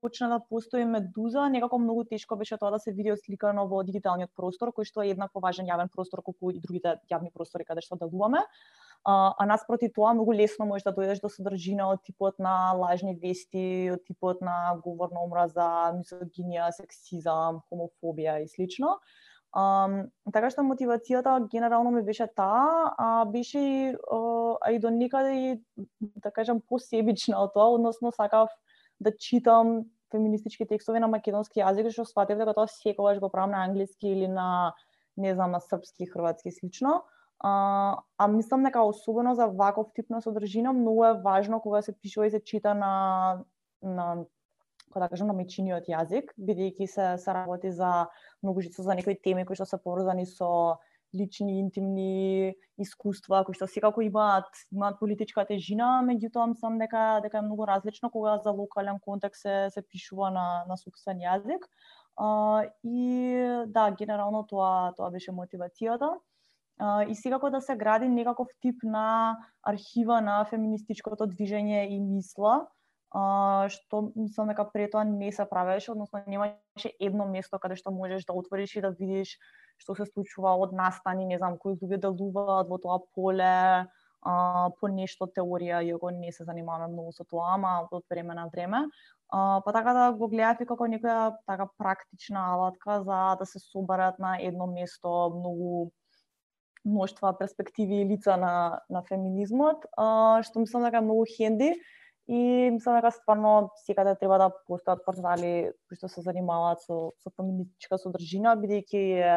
почна 0.04 0.28
да 0.28 0.40
постои 0.48 0.84
Медуза, 0.84 1.48
некако 1.48 1.78
многу 1.78 2.04
тешко 2.04 2.36
беше 2.36 2.58
тоа 2.58 2.70
да 2.70 2.78
се 2.78 2.92
види 2.92 3.12
осликано 3.12 3.64
во 3.66 3.80
дигиталниот 3.88 4.36
простор, 4.36 4.68
кој 4.68 4.84
што 4.84 5.00
е 5.00 5.16
еднакво 5.16 5.40
важен 5.40 5.64
јавен 5.64 5.88
простор 5.88 6.20
колку 6.20 6.52
и 6.52 6.60
другите 6.60 6.98
јавни 7.08 7.32
простори 7.32 7.64
каде 7.64 7.80
што 7.80 7.96
делуваме. 7.96 8.44
Да 8.44 8.83
а, 9.04 9.34
а 9.38 9.46
наспроти 9.46 9.90
тоа 9.92 10.14
многу 10.14 10.32
лесно 10.32 10.66
можеш 10.66 10.84
да 10.84 10.94
дојдеш 10.96 11.20
до 11.20 11.28
содржина 11.28 11.90
од 11.92 12.00
типот 12.06 12.38
на 12.38 12.72
лажни 12.72 13.14
вести, 13.20 13.92
од 13.92 14.04
типот 14.08 14.40
на 14.40 14.76
говор 14.84 15.12
на 15.12 15.20
омраза, 15.24 15.92
мизогинија, 15.98 16.70
сексизам, 16.72 17.60
хомофобија 17.68 18.40
и 18.42 18.48
слично. 18.48 18.98
Um, 19.54 20.08
така 20.34 20.48
што 20.50 20.64
мотивацијата 20.66 21.36
генерално 21.52 21.92
ми 21.94 22.02
беше 22.02 22.26
таа, 22.26 22.94
а 22.98 23.24
беше 23.24 23.60
и, 23.60 23.94
а 23.94 24.72
и 24.72 24.80
до 24.82 24.90
некаде 24.90 25.34
и, 25.34 25.50
да 26.00 26.32
кажам, 26.34 26.58
посебична 26.60 27.38
од 27.44 27.52
тоа, 27.54 27.76
односно 27.76 28.10
сакав 28.10 28.50
да 28.98 29.12
читам 29.14 29.84
феминистички 30.10 30.66
текстови 30.66 30.98
на 30.98 31.06
македонски 31.12 31.60
јазик, 31.60 31.92
што 31.92 32.06
сватев 32.08 32.40
дека 32.40 32.54
тоа 32.56 32.66
секогаш 32.66 33.20
го 33.22 33.30
правам 33.30 33.54
на 33.54 33.62
англиски 33.68 34.08
или 34.08 34.26
на 34.26 34.74
не 35.16 35.34
знам, 35.34 35.52
на 35.54 35.60
српски, 35.60 36.06
хрватски 36.10 36.50
слично. 36.50 37.04
А, 37.46 38.00
а 38.18 38.28
мислам 38.28 38.62
дека 38.64 38.82
особено 38.82 39.34
за 39.34 39.46
ваков 39.46 39.92
тип 39.94 40.10
на 40.10 40.22
содржина 40.22 40.72
многу 40.72 41.04
е 41.04 41.20
важно 41.20 41.60
кога 41.60 41.82
се 41.82 41.92
пишува 41.92 42.26
и 42.26 42.30
се 42.30 42.40
чита 42.40 42.74
на 42.74 43.44
на 43.82 44.24
како 44.88 45.02
да 45.04 45.08
кажам 45.12 45.28
на 45.28 45.36
мечиниот 45.36 45.90
јазик, 45.92 46.32
бидејќи 46.40 46.88
се 46.88 47.10
се 47.20 47.34
работи 47.36 47.68
за 47.68 48.08
многу 48.42 48.64
жицо 48.64 48.86
за 48.88 48.96
некои 48.96 49.20
теми 49.20 49.44
кои 49.44 49.60
што 49.60 49.68
се 49.68 49.76
поврзани 49.76 50.24
со 50.24 50.80
лични 51.12 51.60
интимни 51.60 52.54
искуства 52.80 53.44
кои 53.44 53.60
што 53.60 53.68
секако 53.68 54.00
имаат 54.00 54.48
имаат 54.72 54.96
политичка 55.04 55.44
тежина, 55.44 56.00
меѓутоа 56.08 56.48
мислам 56.48 56.80
дека 56.80 57.20
дека 57.28 57.44
е 57.44 57.48
многу 57.48 57.68
различно 57.68 58.08
кога 58.10 58.38
за 58.38 58.56
локален 58.56 59.04
контекст 59.04 59.42
се 59.42 59.68
се 59.68 59.82
пишува 59.82 60.30
на 60.30 60.64
на 60.68 60.80
собствен 60.80 61.20
јазик. 61.20 61.68
А, 62.16 62.64
и 62.82 63.36
да, 63.66 63.90
генерално 63.90 64.46
тоа 64.48 64.94
тоа 64.96 65.10
беше 65.10 65.32
мотивацијата 65.32 66.16
и 67.08 67.14
секако 67.14 67.50
да 67.50 67.60
се 67.60 67.76
гради 67.76 68.08
некаков 68.08 68.48
тип 68.60 68.82
на 68.82 69.36
архива 69.62 70.20
на 70.20 70.44
феминистичкото 70.44 71.26
движење 71.30 71.86
и 71.86 72.00
мисла, 72.00 72.66
што 73.70 74.00
мислам 74.16 74.50
дека 74.50 74.66
пред 74.72 74.90
тоа 74.90 75.04
не 75.04 75.30
се 75.32 75.46
правеше, 75.46 75.92
односно 75.92 76.24
немаше 76.26 76.90
едно 76.98 77.28
место 77.30 77.60
каде 77.62 77.76
што 77.78 77.94
можеш 77.94 78.26
да 78.26 78.34
отвориш 78.34 78.74
и 78.74 78.82
да 78.82 78.90
видиш 78.90 79.38
што 79.78 79.94
се 79.94 80.06
случува 80.06 80.54
од 80.58 80.72
настани, 80.74 81.26
не 81.26 81.38
знам, 81.38 81.58
кои 81.58 81.74
луѓе 81.78 82.00
делуваат 82.02 82.68
во 82.70 82.78
тоа 82.78 82.98
поле, 83.14 83.86
а, 84.24 84.34
по 84.80 84.88
нешто 84.88 85.26
теорија, 85.26 85.82
иако 85.84 86.10
не 86.10 86.32
се 86.32 86.44
занимаваме 86.44 86.92
многу 86.92 87.12
со 87.12 87.26
тоа, 87.26 87.54
ама 87.54 87.88
од 87.90 88.04
време 88.10 88.34
на 88.34 88.46
време. 88.52 88.84
А, 89.30 89.60
па 89.64 89.72
така 89.72 89.94
да 89.94 90.12
го 90.12 90.28
гледав 90.28 90.60
и 90.60 90.66
како 90.66 90.86
некоја 90.90 91.34
така 91.46 91.68
практична 91.78 92.46
алатка 92.54 93.02
за 93.02 93.36
да 93.38 93.46
се 93.46 93.58
соберат 93.58 94.18
на 94.18 94.38
едно 94.40 94.66
место 94.66 95.10
многу 95.34 95.90
мноштва 96.84 97.32
перспективи 97.38 98.02
и 98.02 98.06
лица 98.06 98.36
на, 98.36 98.80
на 98.90 99.02
феминизмот, 99.02 99.86
а, 99.96 100.42
што 100.44 100.60
мислам 100.60 100.84
дека 100.84 101.00
е 101.00 101.06
многу 101.06 101.24
хенди 101.28 101.72
и 102.28 102.70
мислам 102.72 102.96
дека 103.00 103.10
стварно 103.12 103.70
секаде 103.84 104.14
треба 104.20 104.38
да 104.38 104.48
постојат 104.68 105.04
портали 105.04 105.72
кои 105.88 105.96
што 105.96 106.08
се 106.08 106.24
занимаваат 106.24 106.84
со, 106.84 107.12
со 107.20 107.32
феминистичка 107.36 107.98
содржина, 108.00 108.56
бидејќи 108.60 109.02
е, 109.20 109.34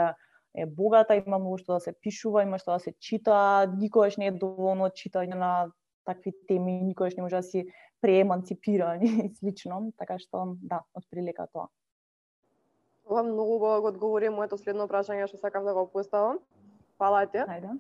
е 0.55 0.65
богата, 0.65 1.15
има 1.19 1.39
многу 1.39 1.59
што 1.63 1.77
да 1.77 1.81
се 1.83 1.95
пишува, 1.95 2.43
има 2.43 2.59
што 2.59 2.77
да 2.77 2.79
се 2.79 2.95
чита, 2.99 3.67
никогаш 3.75 4.17
не 4.17 4.31
е 4.31 4.37
доволно 4.37 4.91
читање 4.91 5.35
на 5.35 5.51
такви 6.07 6.31
теми, 6.47 6.79
никогаш 6.83 7.15
не 7.15 7.23
може 7.23 7.35
да 7.35 7.43
си 7.43 7.65
прееманципирани 8.01 9.09
и 9.25 9.35
слично, 9.35 9.91
така 9.97 10.19
што 10.19 10.55
да, 10.63 10.83
од 10.95 11.03
прилика 11.11 11.47
тоа. 11.51 11.67
Ова 13.07 13.23
многу 13.23 13.59
го 13.59 13.69
одговори 13.87 14.29
моето 14.29 14.57
следно 14.59 14.87
прашање 14.87 15.27
што 15.27 15.39
сакав 15.39 15.63
да 15.63 15.73
го 15.75 15.87
поставам. 15.91 16.39
Фала 16.97 17.25
ти. 17.25 17.37
Ајде. 17.37 17.71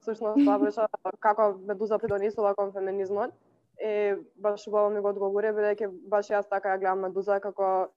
всушност 0.00 0.44
тоа 0.44 0.58
беше 0.58 0.86
како 1.20 1.52
Медуза 1.68 1.98
придонесува 1.98 2.54
кон 2.54 2.72
феминизмот. 2.72 3.32
И 3.80 4.16
баш 4.36 4.66
убаво 4.68 4.90
ми 4.90 5.00
го 5.00 5.12
одговори, 5.12 5.52
бидејќи 5.52 5.88
баш 6.08 6.30
јас 6.32 6.48
така 6.48 6.74
ја 6.74 6.80
гледам 6.80 7.04
Медуза 7.08 7.40
како 7.40 7.88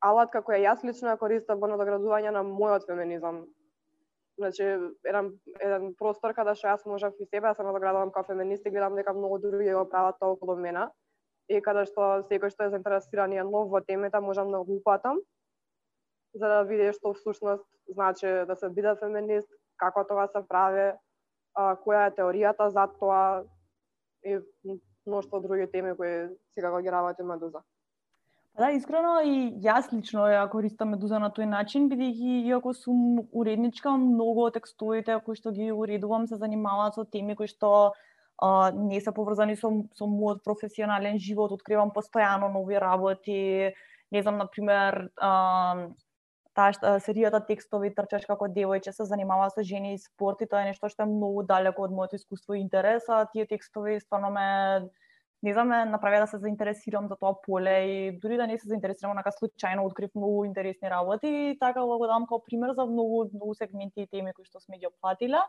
алат 0.00 0.30
како 0.32 0.52
ја 0.52 0.72
јас 0.72 0.84
лично 0.84 1.12
ја 1.12 1.20
користам 1.20 1.60
во 1.60 1.68
надоградување 1.68 2.32
на 2.32 2.42
мојот 2.44 2.86
феминизам. 2.88 3.44
Значи, 4.38 4.64
еден, 5.08 5.30
еден 5.60 5.94
простор 5.98 6.34
каде 6.36 6.54
што 6.54 6.68
јас 6.68 6.84
можев 6.86 7.12
и 7.20 7.26
себе 7.26 7.48
да 7.48 7.54
се 7.54 7.64
надоградувам 7.64 8.12
како 8.12 8.32
феминист 8.32 8.66
и 8.66 8.70
гледам 8.70 8.96
дека 8.96 9.12
многу 9.16 9.38
други 9.38 9.72
го 9.72 9.84
прават 9.88 10.18
тоа 10.20 10.36
околу 10.36 10.56
мене. 10.56 10.88
И 11.48 11.60
каде 11.60 11.86
што 11.88 12.26
секој 12.28 12.52
што 12.52 12.66
е 12.66 12.74
заинтересиран 12.74 13.32
и 13.32 13.40
е 13.40 13.44
нов 13.44 13.70
во 13.70 13.80
темата, 13.80 14.20
можам 14.20 14.52
да 14.52 14.60
го 14.64 14.76
упатам 14.76 15.20
за 16.34 16.48
да 16.48 16.62
види 16.68 16.92
што 16.92 17.14
всушност 17.14 17.64
значи 17.88 18.26
да 18.46 18.56
се 18.56 18.68
биде 18.68 18.94
феминист, 19.00 19.48
како 19.80 20.04
тоа 20.08 20.26
се 20.32 20.42
прави, 20.48 20.92
а, 21.54 21.76
која 21.84 22.08
е 22.08 22.16
теоријата 22.18 22.68
за 22.72 22.86
тоа 23.00 23.44
и 24.24 24.38
мноштво 25.06 25.40
други 25.40 25.70
теми 25.72 25.96
кои 25.96 26.28
сега 26.54 26.82
ги 26.82 26.90
работи 26.90 27.22
Медуза. 27.22 27.62
Па 28.56 28.62
да, 28.62 28.70
искрено 28.72 29.18
и 29.20 29.52
јас 29.60 29.90
лично 29.92 30.24
ја 30.32 30.46
користам 30.48 30.94
Медуза 30.94 31.18
на 31.20 31.28
тој 31.28 31.44
начин, 31.50 31.90
бидејќи 31.90 32.46
иако 32.48 32.72
сум 32.72 33.18
уредничка, 33.32 33.92
многу 34.00 34.46
од 34.48 34.56
текстовите 34.56 35.18
кои 35.26 35.36
што 35.36 35.52
ги 35.52 35.68
уредувам 35.72 36.24
се 36.26 36.38
занимаваат 36.40 36.96
со 36.96 37.04
теми 37.04 37.36
кои 37.36 37.52
што 37.52 37.92
а, 38.40 38.70
не 38.72 39.00
се 39.00 39.12
поврзани 39.12 39.58
со, 39.60 39.68
со 39.92 40.08
мојот 40.08 40.40
професионален 40.44 41.20
живот, 41.20 41.52
откривам 41.52 41.92
постојано 41.92 42.48
нови 42.52 42.80
работи, 42.80 43.74
не 44.10 44.22
знам, 44.22 44.38
на 44.38 44.46
пример, 44.46 45.10
а, 45.20 45.88
таа 46.56 46.98
серијата 47.04 47.42
текстови 47.46 47.92
трчаш 47.94 48.24
како 48.28 48.48
девојче 48.48 48.92
се 48.96 49.04
занимава 49.08 49.48
со 49.52 49.64
жени 49.70 49.94
и 49.94 49.98
спорт 50.00 50.40
и 50.40 50.48
тоа 50.50 50.64
е 50.64 50.70
нешто 50.72 50.88
што 50.92 51.04
е 51.04 51.10
многу 51.10 51.44
далеко 51.44 51.84
од 51.84 51.92
моето 51.92 52.16
искуство 52.16 52.56
и 52.56 52.62
интерес, 52.64 53.08
а 53.08 53.26
тие 53.32 53.46
текстови 53.46 54.00
стварно 54.00 54.30
ме 54.30 54.46
не 55.42 55.52
знам, 55.52 55.68
ме 55.68 55.84
направи 55.84 56.18
да 56.18 56.26
се 56.26 56.38
заинтересирам 56.38 57.08
за 57.08 57.16
тоа 57.16 57.34
поле 57.42 57.76
и 57.84 58.18
дури 58.18 58.36
да 58.36 58.46
не 58.46 58.58
се 58.58 58.68
заинтересирам, 58.68 59.12
онака 59.12 59.30
случајно 59.36 59.84
открив 59.84 60.10
многу 60.14 60.44
интересни 60.44 60.90
работи 60.90 61.28
и 61.28 61.58
така 61.60 61.84
го 61.84 62.06
дам 62.06 62.24
како 62.26 62.42
пример 62.42 62.72
за 62.72 62.86
многу 62.86 63.26
многу 63.34 63.54
сегменти 63.54 64.02
и 64.02 64.06
теми 64.06 64.32
кои 64.32 64.48
што 64.48 64.60
сме 64.60 64.78
ги 64.78 64.88
опфатиле 64.88 65.44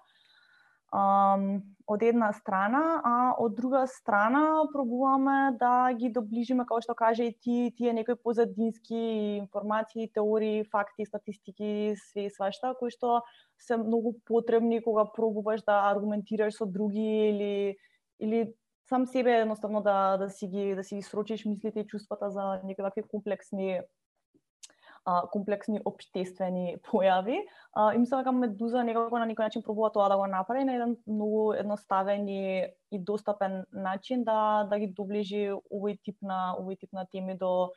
од 0.93 2.03
една 2.03 2.31
страна, 2.33 3.01
а 3.03 3.33
од 3.39 3.55
друга 3.55 3.87
страна 3.87 4.67
пробуваме 4.73 5.57
да 5.59 5.91
ги 5.93 6.09
доближиме, 6.09 6.65
како 6.65 6.81
што 6.81 6.95
каже 6.95 7.27
и 7.27 7.33
ти, 7.33 7.73
тие 7.75 7.93
некои 7.93 8.15
позадински 8.15 8.95
информации, 9.39 10.11
теории, 10.13 10.63
факти, 10.71 11.05
статистики, 11.05 11.95
све 11.95 12.27
и 12.27 12.29
свашта, 12.31 12.73
кои 12.79 12.91
што 12.91 13.21
се 13.59 13.77
многу 13.77 14.15
потребни 14.25 14.81
кога 14.83 15.05
пробуваш 15.05 15.63
да 15.67 15.91
аргументираш 15.91 16.55
со 16.55 16.65
други 16.65 17.29
или 17.31 17.77
или 18.19 18.53
сам 18.89 19.05
себе 19.05 19.39
едноставно 19.41 19.81
да 19.81 20.17
да 20.17 20.29
си 20.29 20.47
ги 20.47 20.75
да 20.75 20.83
си 20.83 20.95
ги 20.95 21.01
срочиш 21.01 21.45
мислите 21.45 21.79
и 21.79 21.87
чувствата 21.87 22.29
за 22.31 22.61
некои 22.63 23.03
комплексни 23.11 23.81
а, 25.07 25.21
комплексни 25.31 25.79
обштествени 25.85 26.77
појави. 26.83 27.39
А, 27.71 27.93
и 27.95 27.97
мислам 28.01 28.23
дека 28.23 28.33
Медуза 28.35 28.83
некако 28.83 29.19
на 29.21 29.27
некој 29.29 29.47
начин 29.47 29.63
пробува 29.63 29.89
тоа 29.95 30.09
да 30.11 30.17
го 30.19 30.25
направи 30.27 30.65
на 30.67 30.75
еден 30.75 30.97
многу 31.07 31.53
едноставен 31.55 32.27
и, 32.27 32.65
и 32.91 32.99
достапен 32.99 33.63
начин 33.71 34.25
да 34.27 34.67
да 34.69 34.79
ги 34.79 34.91
доближи 34.97 35.45
овој 35.55 35.95
тип 36.03 36.19
на 36.21 36.57
овој 36.59 36.79
тип 36.81 36.91
на 36.91 37.05
теми 37.05 37.37
до 37.39 37.71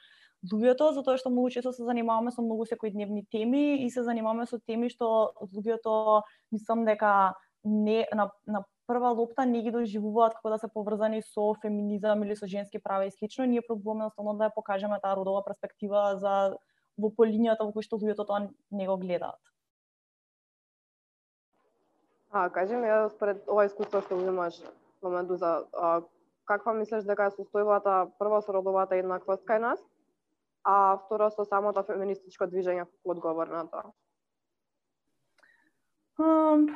луѓето, 0.51 0.91
затоа 0.97 1.21
што 1.21 1.31
многу 1.31 1.53
често 1.55 1.73
се 1.77 1.85
занимаваме 1.85 2.33
со 2.35 2.43
многу 2.43 2.67
секојдневни 2.67 3.23
теми 3.31 3.85
и 3.85 3.91
се 3.91 4.03
занимаваме 4.03 4.49
со 4.51 4.59
теми 4.59 4.91
што 4.91 5.31
луѓето 5.55 6.23
мислам 6.51 6.85
дека 6.89 7.35
не 7.65 8.07
на, 8.17 8.31
на 8.47 8.65
прва 8.89 9.13
лопта 9.15 9.45
не 9.47 9.63
ги 9.63 9.71
доживуваат 9.71 10.35
како 10.35 10.51
да 10.51 10.59
се 10.59 10.69
поврзани 10.73 11.23
со 11.23 11.53
феминизам 11.63 12.25
или 12.25 12.35
со 12.35 12.49
женски 12.51 12.81
права 12.83 13.07
и 13.07 13.11
слично. 13.15 13.47
Ние 13.47 13.63
пробуваме 13.63 14.09
основно 14.11 14.35
да 14.39 14.49
ја 14.49 14.55
покажеме 14.57 14.99
таа 14.99 15.15
родова 15.15 15.45
перспектива 15.47 16.17
за 16.19 16.57
во 17.03 17.11
полинијата 17.17 17.65
во 17.67 17.73
кој 17.77 17.87
што 17.87 17.99
луѓето 18.01 18.27
тоа 18.29 18.41
не 18.47 18.87
го 18.87 18.97
гледаат. 19.01 19.41
А, 22.31 22.49
кажи 22.51 22.77
ми, 22.77 22.89
според 23.11 23.49
ова 23.49 23.67
искуство 23.67 24.01
што 24.01 24.17
го 24.17 24.29
имаш 24.31 24.61
во 25.03 25.11
Медуза, 25.11 25.67
а, 25.73 26.03
каква 26.45 26.75
мислиш 26.75 27.05
дека 27.07 27.27
е 27.27 27.35
состојбата 27.35 28.11
прво 28.19 28.39
со 28.43 28.55
родовата 28.55 28.99
еднаквост 28.99 29.43
кај 29.49 29.59
нас, 29.65 29.83
а 30.65 30.99
второ 31.05 31.31
со 31.31 31.45
самото 31.45 31.83
феминистичко 31.83 32.47
движење 32.47 32.87
како 32.87 33.17
одговор 33.17 33.51
на 33.51 33.65
тоа? 33.67 33.91
Um, 36.21 36.69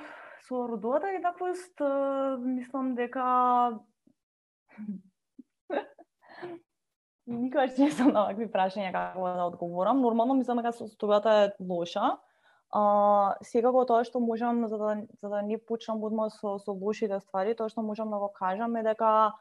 со 0.48 0.66
родовата 0.66 1.12
еднаквост, 1.14 1.80
мислам 2.40 2.94
дека 2.94 3.24
никогаш 7.26 7.76
не 7.78 7.90
сум 7.90 8.12
на 8.12 8.26
вакви 8.28 8.46
прашања 8.50 8.92
како 8.92 9.28
да 9.36 9.46
одговорам. 9.48 10.02
Нормално 10.04 10.36
мислам 10.38 10.60
дека 10.60 10.74
состојбата 10.76 11.34
е 11.44 11.50
лоша. 11.60 12.16
А, 12.74 12.82
секако 13.46 13.84
тоа 13.86 14.04
што 14.04 14.20
можам 14.20 14.66
за 14.68 14.78
да 14.78 14.96
за 15.22 15.28
да 15.28 15.42
не 15.42 15.58
почнам 15.58 16.02
одма 16.04 16.28
со 16.30 16.58
со 16.58 16.72
лошите 16.72 17.20
ствари, 17.20 17.54
тоа 17.54 17.68
што 17.68 17.82
можам 17.82 18.10
да 18.10 18.18
го 18.18 18.32
кажам 18.32 18.76
е 18.76 18.82
дека 18.82 19.32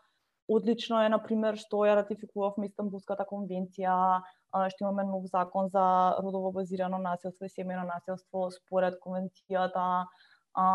одлично 0.47 1.01
е 1.03 1.09
на 1.09 1.19
пример 1.23 1.57
што 1.57 1.85
ја 1.87 1.95
ратификувавме 2.01 2.67
Истанбулската 2.67 3.25
конвенција, 3.25 4.21
што 4.53 4.85
имаме 4.85 5.03
нов 5.03 5.25
закон 5.31 5.69
за 5.73 6.15
родово 6.21 6.51
базирано 6.51 6.97
насилство 6.97 7.45
и 7.45 7.49
семејно 7.49 7.87
насилство 7.87 8.51
според 8.51 8.99
конвенцијата 9.01 10.05
а, 10.53 10.65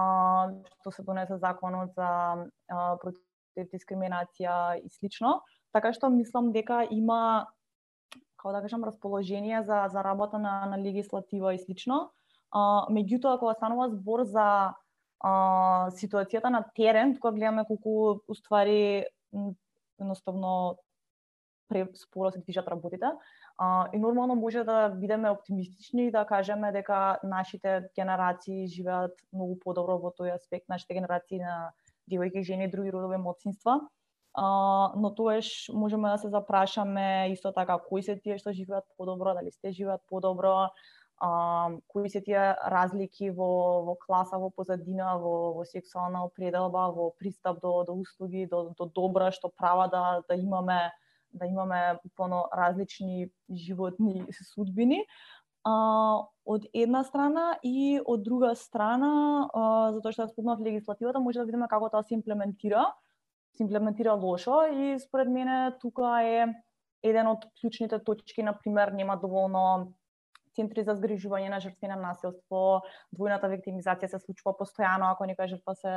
што 0.80 0.90
се 0.90 1.02
донесе 1.02 1.38
законот 1.38 1.94
за 1.94 2.10
а, 2.68 2.96
против 2.98 3.22
дискриминација 3.56 4.78
и 4.82 4.88
слично. 4.90 5.40
Така 5.72 5.92
што 5.92 6.10
мислам 6.10 6.52
дека 6.52 6.86
има 6.90 7.48
како 8.36 8.52
да 8.52 8.62
кажам 8.62 8.84
расположение 8.84 9.62
за 9.62 9.86
за 9.92 10.04
работа 10.04 10.38
на 10.38 10.66
на 10.66 10.78
легислатива 10.78 11.54
и 11.54 11.58
слично. 11.58 12.10
А, 12.50 12.86
меѓутоа 12.90 13.38
кога 13.38 13.54
станува 13.54 13.90
збор 13.90 14.24
за 14.24 14.74
а, 15.20 15.32
ситуацијата 15.90 16.50
на 16.50 16.64
терен, 16.74 17.18
кога 17.18 17.32
гледаме 17.32 17.64
колку 17.68 18.20
уствари 18.28 19.06
едноставно 20.00 20.78
споро 21.94 22.30
се 22.32 22.40
движат 22.40 22.68
работите, 22.68 23.06
А, 23.60 23.88
и 23.92 23.98
нормално 23.98 24.34
може 24.34 24.64
да 24.64 24.88
бидеме 24.88 25.30
оптимистични 25.30 26.06
и 26.06 26.10
да 26.10 26.24
кажеме 26.24 26.72
дека 26.72 27.18
нашите 27.24 27.82
генерации 27.94 28.66
живеат 28.66 29.18
многу 29.32 29.58
подобро 29.58 29.98
во 29.98 30.12
тој 30.14 30.36
аспект, 30.36 30.68
нашите 30.68 30.94
генерации 30.94 31.42
на 31.42 31.72
девојки, 32.06 32.44
жени 32.46 32.64
и 32.64 32.70
други 32.70 32.92
родови 32.94 33.18
моцинства. 33.18 33.80
А, 34.34 34.92
но 34.96 35.14
тоеш 35.14 35.70
можеме 35.74 36.10
да 36.10 36.18
се 36.18 36.28
запрашаме 36.28 37.28
исто 37.32 37.52
така 37.52 37.78
кои 37.88 38.02
се 38.02 38.16
тие 38.20 38.38
што 38.38 38.52
живеат 38.52 38.84
подобро, 38.96 39.34
дали 39.34 39.50
сте 39.50 39.72
живеат 39.72 40.00
подобро, 40.08 40.70
а, 41.20 41.70
кои 41.88 42.10
се 42.10 42.20
тие 42.20 42.54
разлики 42.70 43.30
во, 43.30 43.82
во 43.82 43.96
класа, 43.98 44.38
во 44.38 44.50
позадина, 44.50 45.18
во, 45.18 45.52
во 45.56 45.64
сексуална 45.64 46.24
определба, 46.24 46.90
во 46.94 47.10
пристап 47.18 47.60
до, 47.60 47.84
до 47.84 47.92
услуги, 47.98 48.46
до, 48.46 48.70
до 48.78 48.86
добра 48.86 49.32
што 49.32 49.50
права 49.50 49.88
да, 49.88 50.22
да 50.28 50.34
имаме 50.34 50.92
да 51.32 51.46
имаме 51.46 51.98
поно 52.16 52.48
различни 52.56 53.30
животни 53.52 54.26
судбини. 54.54 55.04
А, 55.64 56.24
од 56.46 56.64
една 56.72 57.02
страна 57.04 57.58
и 57.62 58.00
од 58.06 58.22
друга 58.22 58.54
страна, 58.56 59.48
а, 59.52 59.92
затоа 59.92 60.14
што 60.14 60.24
ја 60.24 60.32
спомнав 60.32 60.62
легислативата, 60.64 61.20
може 61.20 61.42
да 61.42 61.48
видиме 61.48 61.68
како 61.68 61.90
тоа 61.92 62.06
се 62.06 62.14
имплементира, 62.16 62.86
се 63.58 63.66
имплементира 63.66 64.14
лошо 64.14 64.62
и 64.72 64.96
според 65.02 65.28
мене 65.28 65.74
тука 65.82 66.22
е 66.22 66.46
еден 67.02 67.26
од 67.26 67.44
клучните 67.60 67.98
точки, 67.98 68.42
на 68.42 68.54
пример, 68.58 68.92
нема 68.94 69.18
доволно 69.18 69.92
центри 70.54 70.82
за 70.86 70.96
згрижување 70.98 71.50
на 71.50 71.60
жртви 71.62 71.90
на 71.90 71.98
насилство, 72.00 72.82
двојната 73.14 73.50
виктимизација 73.50 74.10
се 74.10 74.22
случува 74.22 74.56
постојано 74.58 75.12
ако 75.12 75.26
некоја 75.26 75.54
жртва 75.54 75.74
па 75.74 75.78
се 75.78 75.94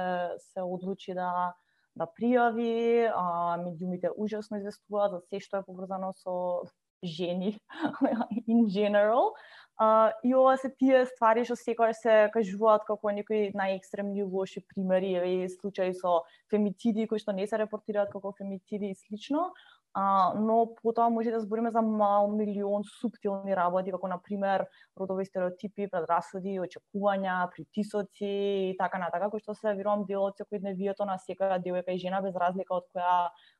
се 0.51 0.65
одлучи 0.65 1.17
да 1.17 1.53
да 1.95 2.07
пријави, 2.07 3.11
а, 3.11 3.57
медиумите 3.59 4.09
ужасно 4.15 4.61
известуваат 4.61 5.11
за 5.11 5.19
се 5.27 5.41
што 5.43 5.59
е 5.59 5.65
поврзано 5.67 6.13
со 6.15 6.63
жени 7.03 7.57
in 8.47 8.69
general. 8.71 9.33
Uh, 9.81 10.11
и 10.23 10.35
ова 10.35 10.57
се 10.61 10.69
тие 10.69 11.05
ствари 11.09 11.41
што 11.41 11.55
секогаш 11.57 12.03
се 12.03 12.15
кажуваат 12.33 12.83
како 12.85 13.09
некои 13.09 13.47
најекстремни 13.57 14.21
лоши 14.21 14.61
примери, 14.61 15.15
и 15.17 15.49
случаи 15.49 15.95
со 15.97 16.19
фемициди 16.53 17.07
кои 17.09 17.17
што 17.17 17.33
не 17.33 17.47
се 17.49 17.57
репортираат 17.57 18.11
како 18.13 18.29
фемициди 18.37 18.91
и 18.91 18.99
слично, 18.99 19.47
А, 19.93 20.33
но 20.39 20.75
потоа 20.81 21.09
може 21.09 21.31
да 21.31 21.39
збориме 21.39 21.71
за 21.71 21.81
мал 21.81 22.27
милион 22.31 22.83
субтилни 22.87 23.55
работи, 23.55 23.91
како 23.91 24.07
например 24.07 24.63
родови 24.99 25.25
стереотипи, 25.27 25.89
предрасуди, 25.91 26.53
очекувања, 26.63 27.49
притисоци 27.51 28.29
и 28.69 28.75
така 28.79 29.01
натака, 29.03 29.27
кои 29.33 29.43
што 29.43 29.51
се 29.57 29.75
верувам 29.75 30.05
дел 30.07 30.23
од 30.29 30.39
секојдневието 30.39 31.03
на 31.03 31.17
секоја 31.19 31.59
девојка 31.59 31.91
и 31.91 31.99
жена 31.99 32.21
без 32.23 32.39
разлика 32.39 32.77
од 32.79 32.87
која 32.95 33.17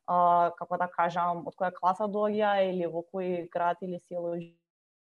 а, 0.08 0.16
како 0.56 0.80
да 0.80 0.88
кажам, 0.88 1.44
од 1.52 1.58
која 1.60 1.76
класа 1.76 2.08
доаѓа 2.08 2.54
или 2.70 2.88
во 2.88 3.04
кој 3.12 3.50
град 3.52 3.84
или 3.84 4.00
село 4.08 4.38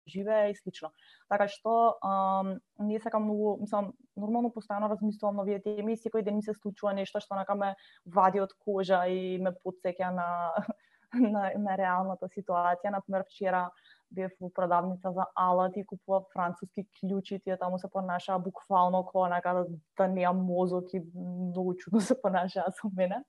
живее 0.09 0.51
и 0.51 0.57
слично. 0.57 0.91
Така 1.29 1.49
што 1.49 1.99
ам, 2.03 2.59
не 2.79 3.01
сакам 3.01 3.25
многу, 3.29 3.59
мислам, 3.61 3.93
нормално 4.17 4.51
постојано 4.51 4.91
размислувам 4.91 5.37
на 5.37 5.47
овие 5.47 5.61
теми 5.61 5.95
и 5.95 6.01
секој 6.01 6.25
ден 6.25 6.37
ми 6.37 6.43
се 6.43 6.55
случува 6.55 6.95
нешто 6.95 7.21
што 7.21 7.37
нака 7.39 7.55
ме 7.55 7.75
вади 8.07 8.41
од 8.41 8.53
кожа 8.65 9.05
и 9.07 9.39
ме 9.39 9.55
подсеќа 9.65 10.13
на 10.15 10.29
на, 11.15 11.51
на 11.57 11.77
реалната 11.77 12.29
ситуација. 12.29 12.93
Например, 12.93 13.25
вчера 13.29 13.69
бев 14.11 14.33
во 14.41 14.51
продавница 14.53 15.13
за 15.13 15.27
алат 15.37 15.77
и 15.77 15.85
купував 15.87 16.29
француски 16.33 16.87
клучи, 17.01 17.41
тие 17.45 17.57
таму 17.57 17.79
се 17.79 17.89
понашаа 17.93 18.39
буквално 18.39 19.05
како 19.05 19.29
нака 19.29 19.55
да, 19.55 19.65
да 19.99 20.09
неам 20.09 20.45
мозок 20.45 20.93
и 20.95 21.03
многу 21.15 21.75
чудно 21.75 22.01
се 22.01 22.17
понашаа 22.21 22.73
со 22.81 22.91
мене. 22.97 23.23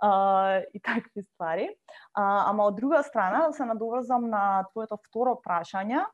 И 0.00 0.80
такви 0.86 1.22
ствари. 1.22 1.68
А 2.14 2.50
ама 2.50 2.70
од 2.70 2.76
друга 2.76 3.02
страна, 3.02 3.46
да 3.48 3.52
се 3.52 3.64
надоврзам 3.64 4.30
на 4.30 4.64
твоето 4.72 4.96
второ 4.96 5.36
прашање, 5.44 6.06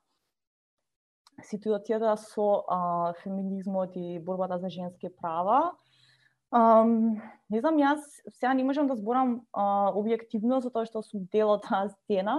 ситуацијата 1.46 2.16
со 2.16 2.64
а, 2.66 3.12
феминизмот 3.22 3.94
и 3.94 4.18
борбата 4.18 4.58
за 4.58 4.70
женски 4.72 5.10
права, 5.20 5.76
Um, 6.54 7.18
не 7.50 7.58
знам, 7.58 7.74
јас 7.80 8.04
сега 8.38 8.52
не 8.54 8.62
можам 8.62 8.86
да 8.86 8.94
зборам 8.94 9.40
uh, 9.50 9.90
објективно 9.98 10.60
за 10.62 10.70
тоа 10.70 10.86
што 10.86 11.02
сум 11.02 11.24
дел 11.32 11.50
од 11.50 11.64
таа 11.66 11.88
сцена 11.90 12.36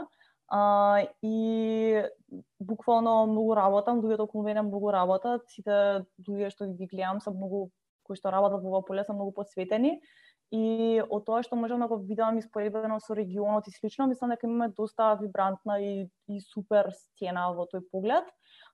uh, 0.47 1.03
и 1.21 2.07
буквално 2.59 3.27
многу 3.27 3.57
работам, 3.59 3.99
луѓето 3.99 4.29
околу 4.29 4.45
мене 4.47 4.63
многу 4.63 4.93
работат, 4.95 5.43
сите 5.51 6.07
луѓе 6.23 6.53
што 6.55 6.69
ги 6.71 6.87
гледам 6.87 7.19
се 7.19 7.35
многу 7.35 7.67
кои 8.07 8.15
што 8.15 8.31
работат 8.31 8.63
во 8.63 8.71
ова 8.71 8.81
поле 8.87 9.03
се 9.03 9.11
многу 9.11 9.35
посветени 9.35 9.99
и 10.51 11.01
од 11.03 11.25
тоа 11.27 11.41
што 11.43 11.57
можам 11.59 11.81
да 11.83 11.87
го 11.91 11.97
видам 11.99 12.37
испоредбено 12.39 12.99
со 13.03 13.15
регионот 13.15 13.67
и 13.67 13.71
слично, 13.71 14.07
мислам 14.07 14.31
дека 14.31 14.47
имаме 14.47 14.69
доста 14.69 15.15
вибрантна 15.21 15.79
и, 15.81 16.09
и 16.27 16.41
супер 16.41 16.91
сцена 16.95 17.49
во 17.53 17.67
тој 17.67 17.83
поглед 17.91 18.29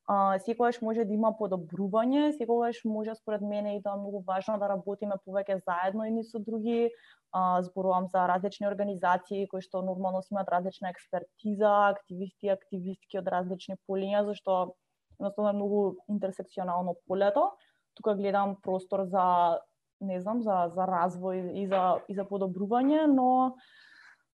а, 0.07 0.39
секогаш 0.39 0.81
може 0.81 1.05
да 1.07 1.13
има 1.13 1.31
подобрување, 1.39 2.31
секогаш 2.37 2.83
може 2.85 3.15
според 3.15 3.41
мене 3.41 3.77
и 3.77 3.81
да 3.81 3.93
е 3.95 3.99
многу 3.99 4.23
важно 4.27 4.57
да 4.59 4.69
работиме 4.69 5.15
повеќе 5.25 5.61
заедно 5.63 6.05
едни 6.05 6.23
со 6.23 6.39
други. 6.39 6.91
А, 7.31 7.61
зборувам 7.63 8.07
за 8.07 8.27
различни 8.27 8.67
организации 8.67 9.47
кои 9.47 9.61
што 9.61 9.81
нормално 9.81 10.21
си 10.21 10.33
имаат 10.33 10.49
различна 10.53 10.89
експертиза, 10.89 11.71
активисти 11.95 12.47
и 12.47 12.53
активистки 12.53 13.17
од 13.17 13.27
различни 13.27 13.79
полиња, 13.89 14.25
зашто 14.27 14.75
едноставно 15.19 15.49
е 15.49 15.53
многу 15.53 15.95
интерсекционално 16.09 16.95
полето. 17.07 17.51
Тука 17.95 18.15
гледам 18.15 18.57
простор 18.61 19.05
за 19.05 19.57
не 20.01 20.19
знам, 20.21 20.41
за 20.41 20.71
за 20.75 20.87
развој 20.87 21.53
и 21.53 21.67
за 21.67 22.01
и 22.07 22.15
за 22.15 22.25
подобрување, 22.25 23.07
но 23.07 23.55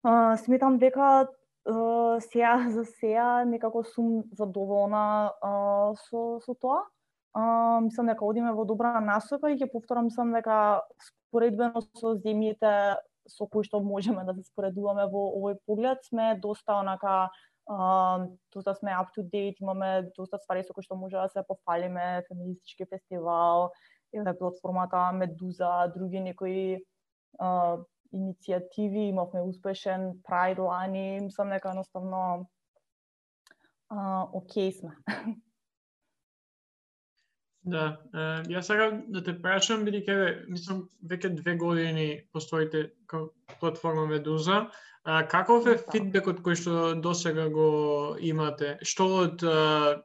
а, 0.04 0.38
сметам 0.38 0.78
дека 0.80 1.28
сега 1.66 2.70
за 2.70 2.84
сеја 2.86 3.44
некако 3.50 3.84
сум 3.84 4.24
задоволна 4.38 5.32
а, 5.42 5.94
со 5.96 6.40
со 6.46 6.54
тоа. 6.54 6.84
А, 7.34 7.82
мислам 7.82 8.08
дека 8.08 8.26
одиме 8.26 8.54
во 8.54 8.66
добра 8.66 9.00
насока 9.02 9.50
и 9.50 9.58
ќе 9.58 9.72
повторам 9.72 10.06
мислам 10.06 10.32
дека 10.32 10.84
споредбено 11.02 11.82
со 11.82 12.16
земјите 12.16 12.96
со 13.28 13.48
кои 13.50 13.66
што 13.66 13.82
можеме 13.82 14.24
да 14.24 14.36
се 14.38 14.46
споредуваме 14.46 15.10
во 15.10 15.26
овој 15.40 15.58
поглед 15.66 16.06
сме 16.06 16.36
доста 16.42 16.80
онака 16.80 17.30
Uh, 17.68 18.30
доста 18.54 18.76
сме 18.76 18.92
up 18.92 19.08
to 19.18 19.24
date, 19.24 19.56
имаме 19.60 20.12
доста 20.16 20.38
ствари 20.38 20.62
со 20.62 20.74
кои 20.74 20.86
што 20.86 20.94
може 20.96 21.18
да 21.18 21.28
се 21.34 21.42
пофалиме, 21.48 22.22
феминистички 22.28 22.86
фестивал, 22.86 23.72
или 24.16 24.38
платформата 24.40 25.12
Медуза, 25.12 25.92
други 25.96 26.20
некои 26.20 26.80
uh, 27.40 27.84
иницијативи, 28.16 29.10
имавме 29.12 29.42
успешен 29.42 30.14
Pride 30.24 30.64
лани, 30.64 31.20
мислам 31.22 31.50
дека 31.50 31.70
едноставно 31.76 32.48
А, 33.90 34.28
окей 34.34 34.72
сме. 34.72 34.92
Да, 37.66 37.98
е, 38.14 38.24
јас 38.54 38.68
сега 38.70 38.92
да 39.10 39.24
те 39.26 39.34
прашам, 39.42 39.88
бидејќи 39.88 40.50
мислам 40.54 40.84
веќе 41.02 41.32
две 41.34 41.56
години 41.58 42.04
постоите 42.30 42.92
како 43.10 43.32
платформа 43.58 44.04
Медуза. 44.06 44.68
А, 45.04 45.24
каков 45.26 45.66
е 45.66 45.74
Да. 45.74 45.86
фидбекот 45.90 46.44
кој 46.46 46.60
што 46.62 46.94
досега 46.94 47.48
го 47.50 48.18
имате? 48.22 48.78
Што 48.86 49.08
од 49.24 49.42
а, 49.42 49.98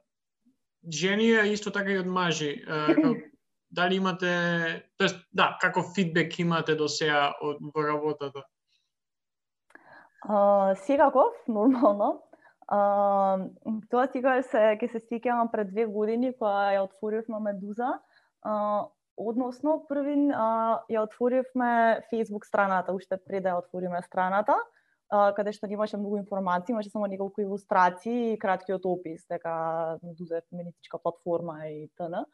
жени, 0.88 1.34
а 1.36 1.44
исто 1.52 1.68
така 1.70 1.92
и 1.92 2.00
од 2.00 2.08
мажи? 2.08 2.64
А, 2.64 2.96
како, 2.96 3.12
дали 3.70 3.94
имате, 3.94 4.84
тоест, 4.98 5.16
да, 5.32 5.58
каков 5.60 5.94
фидбек 5.94 6.38
имате 6.38 6.74
до 6.74 6.88
сега 6.88 7.34
од 7.42 7.58
во 7.74 7.84
работата? 7.86 8.42
А, 10.22 10.74
секаков, 10.74 11.32
нормално. 11.48 12.22
А, 12.68 13.38
тоа 13.90 14.06
сега 14.12 14.42
се 14.42 14.76
ке 14.80 14.88
се 14.88 15.00
сеќавам 15.02 15.50
пред 15.50 15.70
две 15.72 15.86
години 15.86 16.32
кога 16.38 16.70
ја 16.76 16.84
отворивме 16.86 17.40
Медуза. 17.40 17.98
А, 18.42 18.86
односно 19.16 19.80
првин 19.88 20.30
а, 20.32 20.82
ја 20.90 21.02
отворивме 21.06 22.02
Facebook 22.12 22.46
страната 22.46 22.92
уште 22.92 23.18
пред 23.18 23.42
да 23.42 23.54
ја 23.54 23.62
отвориме 23.64 24.02
страната, 24.02 24.54
а, 25.10 25.32
каде 25.34 25.52
што 25.52 25.66
немаше 25.66 25.98
многу 25.98 26.18
информации, 26.18 26.72
имаше 26.72 26.90
само 26.90 27.06
неколку 27.06 27.42
илустрации 27.42 28.32
и 28.32 28.38
краткиот 28.38 28.86
опис 28.86 29.26
дека 29.26 29.98
Медуза 30.02 30.38
е 30.38 30.46
феминистичка 30.50 30.98
платформа 30.98 31.66
и 31.68 31.88
т.н. 31.96 32.24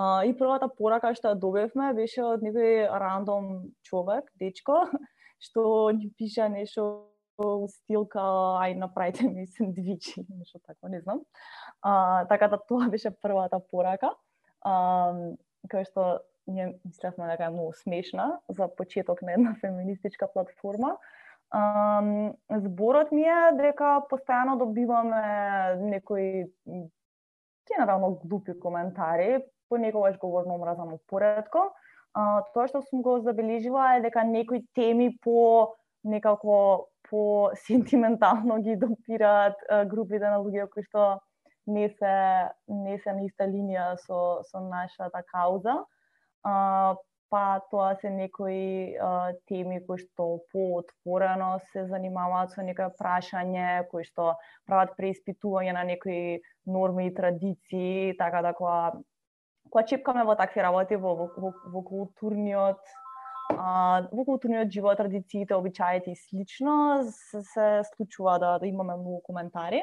А, 0.00 0.24
и 0.24 0.32
првата 0.32 0.64
порака 0.72 1.10
што 1.12 1.34
ја 1.34 1.36
добивме 1.36 1.90
беше 1.92 2.22
од 2.24 2.40
некој 2.40 2.86
рандом 3.02 3.48
човек, 3.84 4.30
дечко, 4.40 4.86
што 5.44 5.62
ни 5.92 6.08
пиша 6.16 6.46
нешто 6.48 6.86
во 7.40 7.66
стил 7.68 8.06
као 8.08 8.56
ај 8.62 8.78
направите 8.80 9.28
ми 9.28 9.44
сендвичи, 9.58 10.24
нешто 10.28 10.60
такво, 10.64 10.88
не 10.88 11.02
знам. 11.04 11.20
А, 11.82 12.24
така 12.32 12.48
да 12.48 12.60
тоа 12.64 12.88
беше 12.88 13.12
првата 13.12 13.60
порака. 13.60 14.14
А, 14.64 14.72
кај 15.68 15.84
што 15.92 16.08
ние 16.48 16.72
мислевме 16.80 17.28
дека 17.28 17.50
е 17.50 17.54
многу 17.58 17.76
смешна 17.82 18.40
за 18.48 18.72
почеток 18.72 19.20
на 19.22 19.36
една 19.36 19.54
феминистичка 19.60 20.32
платформа. 20.32 20.96
А, 21.50 21.60
зборот 22.64 23.12
ми 23.12 23.28
е 23.28 23.38
дека 23.60 24.00
постојано 24.08 24.56
добиваме 24.64 25.76
некои 25.92 26.48
генерално 27.68 28.16
глупи 28.24 28.56
коментари, 28.60 29.42
понекогаш 29.70 30.18
говорно 30.18 30.58
омразано 30.58 30.98
поредко. 31.08 31.70
А, 32.12 32.42
тоа 32.54 32.66
што 32.68 32.82
сум 32.82 33.02
го 33.06 33.20
забележила 33.22 33.94
е 33.96 34.04
дека 34.06 34.24
некои 34.26 34.64
теми 34.74 35.12
по 35.22 35.74
некако 36.04 36.88
по 37.10 37.50
сентиментално 37.66 38.62
ги 38.62 38.76
допираат 38.76 39.56
групите 39.86 40.26
на 40.26 40.40
луѓе 40.42 40.68
кои 40.70 40.82
што 40.88 41.20
не 41.66 41.88
се 41.88 42.16
не 42.68 42.98
се 42.98 43.14
на 43.14 43.28
иста 43.28 43.46
линија 43.46 43.94
со 44.06 44.42
со 44.50 44.60
нашата 44.60 45.22
кауза. 45.30 45.84
А, 46.42 46.96
па 47.30 47.60
тоа 47.70 47.94
се 48.00 48.10
некои 48.10 48.96
а, 48.98 49.32
теми 49.46 49.78
кои 49.86 50.02
што 50.02 50.40
поотворено 50.52 51.52
се 51.70 51.86
занимаваат 51.86 52.56
со 52.56 52.64
некои 52.66 52.90
прашање, 52.98 53.86
кои 53.90 54.02
што 54.08 54.34
прават 54.66 54.96
преиспитување 54.98 55.76
на 55.76 55.84
некои 55.86 56.40
норми 56.66 57.06
и 57.06 57.14
традиции, 57.14 58.16
така 58.18 58.42
да 58.42 58.52
кога 58.54 58.98
кога 59.70 59.84
чепкаме 59.86 60.24
во 60.24 60.36
такви 60.36 60.62
работи 60.62 60.96
во 60.96 61.14
во, 61.14 61.30
во, 61.36 61.52
во 61.66 61.82
културниот 61.82 62.82
а, 63.56 64.08
во 64.12 64.24
културниот 64.24 64.72
живот, 64.72 64.96
традициите, 64.96 65.54
обичаите 65.54 66.12
и 66.12 66.16
слично 66.16 67.02
се, 67.10 67.42
се 67.42 67.82
случува 67.94 68.38
да, 68.38 68.58
да 68.58 68.66
имаме 68.66 68.96
многу 68.96 69.20
коментари. 69.26 69.82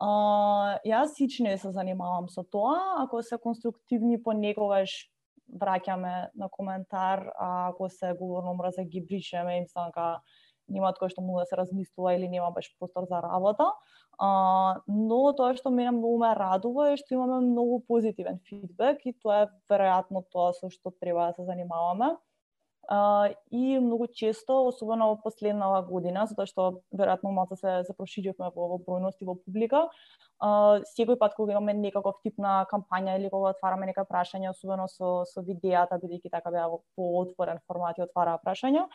А, 0.00 0.78
јас 0.86 1.14
сичне 1.16 1.56
се 1.58 1.72
занимавам 1.72 2.28
со 2.28 2.42
тоа, 2.42 3.04
ако 3.04 3.22
се 3.22 3.38
конструктивни 3.38 4.18
понекогаш 4.22 5.12
враќаме 5.52 6.30
на 6.34 6.48
коментар, 6.48 7.28
а 7.36 7.68
ако 7.68 7.88
се 7.88 8.14
говорно 8.18 8.54
мрза 8.54 8.84
ги 8.84 9.00
бришеме, 9.00 9.58
им 9.58 9.66
станка 9.68 10.22
немаат 10.68 10.98
кој 11.00 11.12
што 11.12 11.24
му 11.24 11.38
да 11.38 11.46
се 11.46 11.56
размислува 11.58 12.14
или 12.14 12.28
нема 12.28 12.50
баш 12.54 12.70
простор 12.78 13.06
за 13.10 13.22
работа. 13.22 13.70
А, 14.18 14.80
но 14.86 15.32
тоа 15.36 15.54
што 15.58 15.70
мене 15.70 15.94
многу 15.96 16.18
ме 16.22 16.34
радува 16.38 16.92
е 16.92 16.98
што 17.00 17.16
имаме 17.16 17.40
многу 17.46 17.80
позитивен 17.88 18.38
фидбек 18.48 19.06
и 19.06 19.14
тоа 19.14 19.46
е 19.46 19.48
веројатно 19.72 20.24
тоа 20.30 20.52
со 20.52 20.70
што 20.70 20.92
треба 21.00 21.30
да 21.30 21.40
се 21.40 21.48
занимаваме. 21.48 22.16
А, 22.88 23.30
и 23.50 23.78
многу 23.78 24.06
често, 24.06 24.66
особено 24.66 25.06
во 25.08 25.16
последнава 25.22 25.82
година, 25.86 26.26
затоа 26.26 26.46
што 26.50 26.64
веројатно 26.90 27.30
малку 27.30 27.56
се 27.56 27.84
се 27.86 27.94
проширивме 27.94 28.50
во, 28.56 28.66
во 28.74 28.78
бројност 28.82 29.22
и 29.22 29.28
во 29.28 29.36
публика, 29.38 29.84
а, 30.42 30.82
секој 30.90 31.16
пат 31.18 31.36
кога 31.38 31.54
имаме 31.54 31.74
некаков 31.78 32.18
тип 32.26 32.38
на 32.42 32.66
кампања 32.70 33.16
или 33.18 33.30
кога 33.30 33.54
отвараме 33.54 33.86
нека 33.86 34.04
прашања, 34.04 34.50
особено 34.50 34.88
со 34.90 35.22
со 35.30 35.46
видеата, 35.46 36.00
бидејќи 36.02 36.30
така 36.34 36.50
беа 36.50 36.66
во 36.68 36.82
поотворен 36.98 37.62
формат 37.68 37.98
и 37.98 38.02
отвараа 38.02 38.42
прашања, 38.42 38.88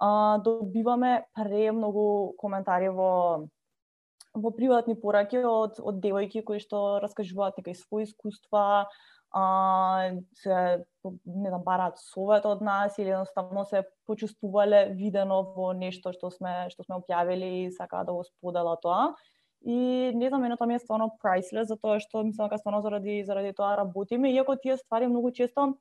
а, 0.00 0.38
добиваме 0.38 1.24
премногу 1.36 2.34
коментари 2.38 2.88
во 2.88 3.46
во 4.34 4.50
приватни 4.54 4.94
пораки 4.94 5.40
од 5.42 5.80
од 5.82 5.98
девојки 6.02 6.44
кои 6.46 6.60
што 6.62 7.00
раскажуваат 7.02 7.58
некои 7.58 7.74
свои 7.74 8.04
искуства, 8.06 8.86
а, 9.32 9.42
се 10.34 10.84
не 11.26 11.48
знам 11.50 11.62
бараат 11.66 11.98
совет 11.98 12.46
од 12.46 12.62
нас 12.62 12.98
или 12.98 13.10
едноставно 13.10 13.64
се 13.64 13.84
почувствувале 14.06 14.94
видено 14.94 15.42
во 15.56 15.72
нешто 15.72 16.12
што 16.12 16.30
сме 16.30 16.70
што 16.70 16.86
сме 16.86 16.98
објавили 17.02 17.50
и 17.66 17.70
сакаат 17.74 18.06
да 18.06 18.12
го 18.12 18.24
споделат 18.24 18.82
тоа. 18.82 19.14
И 19.62 20.10
не 20.14 20.28
знам, 20.28 20.44
еното 20.44 20.66
ми 20.66 20.74
е 20.74 20.78
стварно 20.78 21.10
priceless 21.22 21.68
затоа 21.68 22.00
што 22.00 22.24
мислам 22.24 22.48
дека 22.48 22.58
стварно 22.58 22.80
заради 22.82 23.22
заради 23.24 23.52
тоа 23.52 23.76
работиме, 23.76 24.32
иако 24.32 24.56
тие 24.56 24.76
ствари 24.76 25.06
многу 25.06 25.32
често 25.32 25.74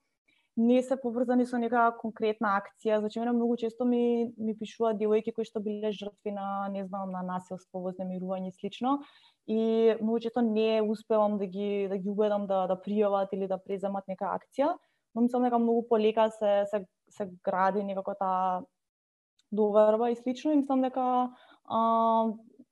не 0.60 0.82
се 0.84 0.98
поврзани 1.00 1.46
со 1.48 1.58
нека 1.58 1.86
конкретна 1.96 2.58
акција. 2.60 3.00
Значи 3.00 3.20
мене 3.20 3.32
многу 3.32 3.56
често 3.58 3.86
ми 3.88 4.34
ми 4.38 4.56
пишуваат 4.60 5.00
девојки 5.00 5.32
кои 5.32 5.48
што 5.48 5.62
биле 5.64 5.92
жртви 5.96 6.34
на 6.36 6.68
не 6.74 6.84
знам 6.86 7.14
на 7.16 7.22
насилство, 7.24 7.80
вознемирување 7.80 8.52
и 8.52 8.58
слично 8.58 9.00
и 9.48 9.96
многу 10.02 10.20
често 10.20 10.42
не 10.42 10.82
успевам 10.82 11.38
да 11.38 11.48
ги 11.48 11.88
да 11.88 11.98
ги 11.98 12.10
убедам 12.10 12.48
да 12.48 12.68
да 12.68 12.76
пријават 12.76 13.32
или 13.34 13.48
да 13.48 13.58
преземат 13.58 14.04
нека 14.12 14.36
акција, 14.36 14.76
но 15.16 15.22
мислам 15.22 15.48
дека 15.48 15.60
многу 15.60 15.88
полека 15.88 16.30
се 16.32 16.66
се 16.72 16.86
се 17.10 17.30
гради 17.44 17.84
некако 17.84 18.14
таа 18.20 18.62
доверба 19.52 20.12
и 20.12 20.16
слично 20.16 20.52
и 20.52 20.60
мислам 20.60 20.82
дека 20.82 21.32
а, 21.66 21.80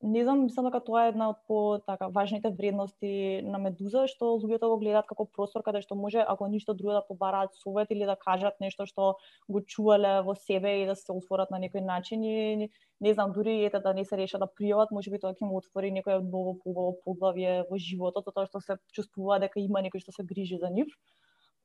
не 0.01 0.23
знам, 0.23 0.43
мислам 0.43 0.67
дека 0.69 0.79
тоа 0.85 1.05
е 1.05 1.09
една 1.09 1.29
од 1.31 1.37
по 1.47 1.79
така 1.81 2.07
важните 2.13 2.51
вредности 2.53 3.41
на 3.41 3.57
Медуза 3.57 4.05
што 4.07 4.35
луѓето 4.37 4.69
го 4.69 4.77
гледаат 4.77 5.07
како 5.09 5.25
простор 5.25 5.63
каде 5.65 5.81
што 5.81 5.97
може 5.97 6.21
ако 6.21 6.47
ништо 6.47 6.75
друго 6.77 6.93
да 6.93 7.01
побараат 7.07 7.57
совет 7.57 7.89
или 7.89 8.05
да 8.05 8.15
кажат 8.15 8.61
нешто 8.61 8.85
што 8.85 9.15
го 9.49 9.61
чувале 9.65 10.21
во 10.21 10.35
себе 10.37 10.83
и 10.83 10.85
да 10.85 10.95
се 10.95 11.11
отворат 11.11 11.49
на 11.49 11.57
некој 11.57 11.81
начин 11.81 12.23
и 12.23 12.69
не 13.01 13.13
знам 13.13 13.33
дури 13.33 13.65
ете 13.65 13.79
да 13.79 13.93
не 13.93 14.05
се 14.05 14.17
решат 14.17 14.39
да 14.39 14.47
пријават, 14.47 14.93
можеби 14.93 15.17
тоа 15.17 15.33
ќе 15.33 15.49
му 15.49 15.57
отвори 15.57 15.89
некој 15.91 16.21
ново 16.21 16.53
поубаво 16.61 16.93
поглавје 17.05 17.65
во 17.69 17.77
животот, 17.81 18.29
тоа 18.29 18.45
што 18.45 18.61
се 18.61 18.77
чувствува 18.93 19.39
дека 19.41 19.59
има 19.59 19.81
некој 19.81 20.05
што 20.05 20.13
се 20.13 20.23
грижи 20.23 20.61
за 20.61 20.69
нив. 20.69 20.93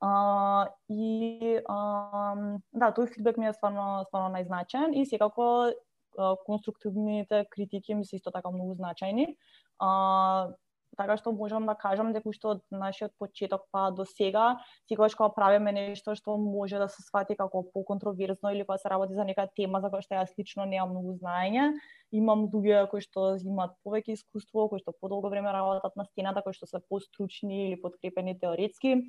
А, 0.01 0.73
и 0.89 1.61
а, 1.69 1.79
да, 2.73 2.91
тој 2.97 3.13
фидбек 3.13 3.37
ми 3.37 3.47
е 3.47 3.53
стварно 3.53 4.05
стварно 4.09 4.33
најзначен 4.35 4.97
и 4.97 5.05
секако 5.07 5.69
конструктивните 6.47 7.47
критики 7.51 7.95
ми 7.95 8.05
се 8.05 8.17
исто 8.17 8.31
така 8.31 8.51
многу 8.51 8.75
значајни. 8.75 9.37
А, 9.79 10.53
така 10.97 11.17
што 11.17 11.33
можам 11.33 11.67
да 11.67 11.75
кажам 11.79 12.13
дека 12.13 12.29
уште 12.29 12.49
од 12.53 12.61
нашиот 12.71 13.15
почеток 13.21 13.65
па 13.73 13.89
до 13.97 14.05
сега, 14.09 14.59
секогаш 14.89 15.15
кога 15.17 15.31
правиме 15.35 15.73
нешто 15.73 16.15
што 16.19 16.37
може 16.37 16.79
да 16.83 16.89
се 16.93 17.03
свати 17.07 17.37
како 17.39 17.65
поконтроверзно 17.73 18.53
или 18.53 18.67
кога 18.67 18.79
се 18.79 18.93
работи 18.93 19.15
за 19.15 19.25
нека 19.25 19.47
тема 19.57 19.81
за 19.81 19.89
која 19.89 20.05
што 20.05 20.19
јас 20.21 20.37
лично 20.39 20.69
немам 20.69 20.93
многу 20.93 21.17
знаење, 21.23 21.73
имам 22.13 22.47
луѓе 22.53 22.87
кои 22.93 23.01
што 23.01 23.33
имаат 23.41 23.77
повеќе 23.85 24.19
искуство, 24.19 24.69
кои 24.69 24.85
што 24.85 24.93
подолго 24.93 25.33
време 25.33 25.53
работат 25.53 25.97
на 25.97 26.05
стената, 26.05 26.43
кои 26.43 26.53
што 26.53 26.69
се 26.69 26.83
постручни 26.89 27.69
или 27.69 27.81
подкрепени 27.81 28.39
теоретски 28.39 29.01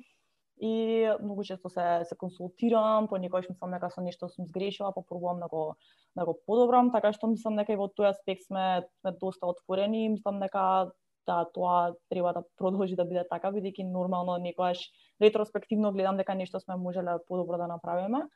и 0.60 1.10
многу 1.22 1.44
често 1.44 1.68
се 1.68 2.04
се 2.04 2.16
консултирам, 2.16 3.08
понекогаш 3.08 3.48
мислам 3.48 3.70
дека 3.70 3.90
со 3.90 4.00
нешто 4.00 4.28
сум 4.28 4.46
сгрешила, 4.46 4.92
па 4.94 5.02
пробувам 5.02 5.40
да 5.40 5.48
го 5.48 5.76
да 6.16 6.24
го 6.24 6.38
подобрам, 6.46 6.92
така 6.92 7.12
што 7.12 7.26
мислам 7.26 7.56
дека 7.56 7.72
и 7.72 7.80
во 7.80 7.88
тој 7.88 8.10
аспект 8.10 8.46
сме 8.46 8.86
сме 9.00 9.12
доста 9.12 9.46
отворени 9.46 10.04
и 10.04 10.08
мислам 10.08 10.40
дека 10.40 10.92
да 11.26 11.44
тоа 11.54 11.94
треба 12.08 12.32
да 12.32 12.42
продолжи 12.58 12.96
да 12.96 13.04
биде 13.04 13.24
така 13.28 13.50
бидејќи 13.50 13.90
нормално 13.90 14.36
некогаш 14.38 14.90
ретроспективно 15.20 15.92
гледам 15.92 16.16
дека 16.16 16.34
нешто 16.34 16.60
сме 16.60 16.76
можеле 16.76 17.18
подобро 17.28 17.58
да 17.58 17.66
направиме. 17.66 18.28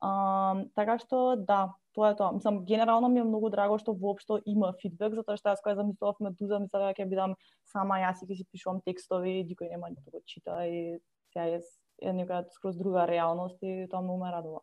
А, 0.00 0.64
така 0.74 0.98
што 0.98 1.36
да, 1.36 1.74
тоа 1.94 2.10
е 2.12 2.16
тоа. 2.16 2.32
Мислам 2.32 2.64
генерално 2.64 3.08
ми 3.08 3.20
е 3.20 3.24
многу 3.24 3.50
драго 3.50 3.78
што 3.78 3.94
воопшто 3.94 4.40
има 4.46 4.74
фидбек 4.82 5.14
затоа 5.14 5.38
што 5.40 5.54
јас 5.54 5.62
кога 5.64 5.78
замислував 5.80 6.20
Медуза 6.20 6.60
мислам 6.60 6.90
дека 6.90 7.02
ќе 7.02 7.08
бидам 7.08 7.36
сама 7.64 7.98
јас 8.02 8.22
и 8.22 8.28
ќе 8.28 8.36
си 8.36 8.44
пишувам 8.52 8.82
текстови, 8.84 9.42
никој 9.48 9.70
нема 9.70 9.90
да 9.90 10.10
го 10.10 10.20
чита 10.26 10.66
и 10.68 10.98
сега 11.34 11.46
е, 11.46 11.60
е 12.02 12.12
нека 12.12 12.44
скроз 12.50 12.76
друга 12.78 13.08
реалност 13.08 13.58
и 13.62 13.86
тоа 13.90 14.02
многу 14.02 14.24
ме 14.24 14.32
радува. 14.32 14.60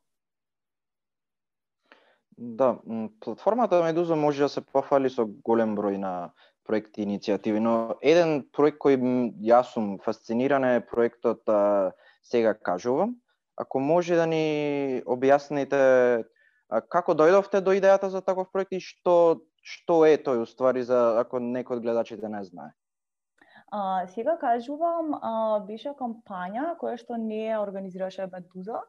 Да, 2.38 2.80
платформата 3.20 3.84
Медуза 3.84 4.16
може 4.16 4.44
да 4.44 4.50
се 4.50 4.62
пофали 4.62 5.10
со 5.10 5.28
голем 5.28 5.76
број 5.78 6.00
на 6.02 6.32
проекти 6.66 7.04
и 7.04 7.06
иницијативи, 7.06 7.60
но 7.60 7.98
еден 8.02 8.48
проект 8.56 8.80
кој 8.82 8.98
јас 9.44 9.76
сум 9.76 10.00
фасциниран 10.00 10.64
е 10.64 10.86
проектот 10.86 11.50
а, 11.50 11.92
Сега 12.24 12.54
кажувам. 12.54 13.16
Ако 13.58 13.80
може 13.80 14.16
да 14.16 14.26
ни 14.26 15.02
објасните 15.06 16.24
а, 16.70 16.82
како 16.82 17.14
дојдовте 17.14 17.62
до 17.62 17.74
идејата 17.76 18.08
за 18.08 18.22
таков 18.22 18.52
проект 18.52 18.72
и 18.72 18.80
што 18.80 19.42
што 19.62 20.06
е 20.06 20.18
тој 20.18 20.42
уствари 20.42 20.82
за 20.82 21.20
ако 21.22 21.38
некој 21.38 21.78
од 21.78 21.84
гледачите 21.84 22.30
не 22.30 22.44
знае? 22.44 22.72
А, 23.72 24.08
сега 24.08 24.38
кажувам, 24.38 25.14
а, 25.22 25.60
беше 25.68 25.94
кампања 25.96 26.76
која 26.80 26.98
што 27.00 27.18
не 27.18 27.48
ја 27.48 27.62
организираше 27.64 28.28
Медуза. 28.32 28.82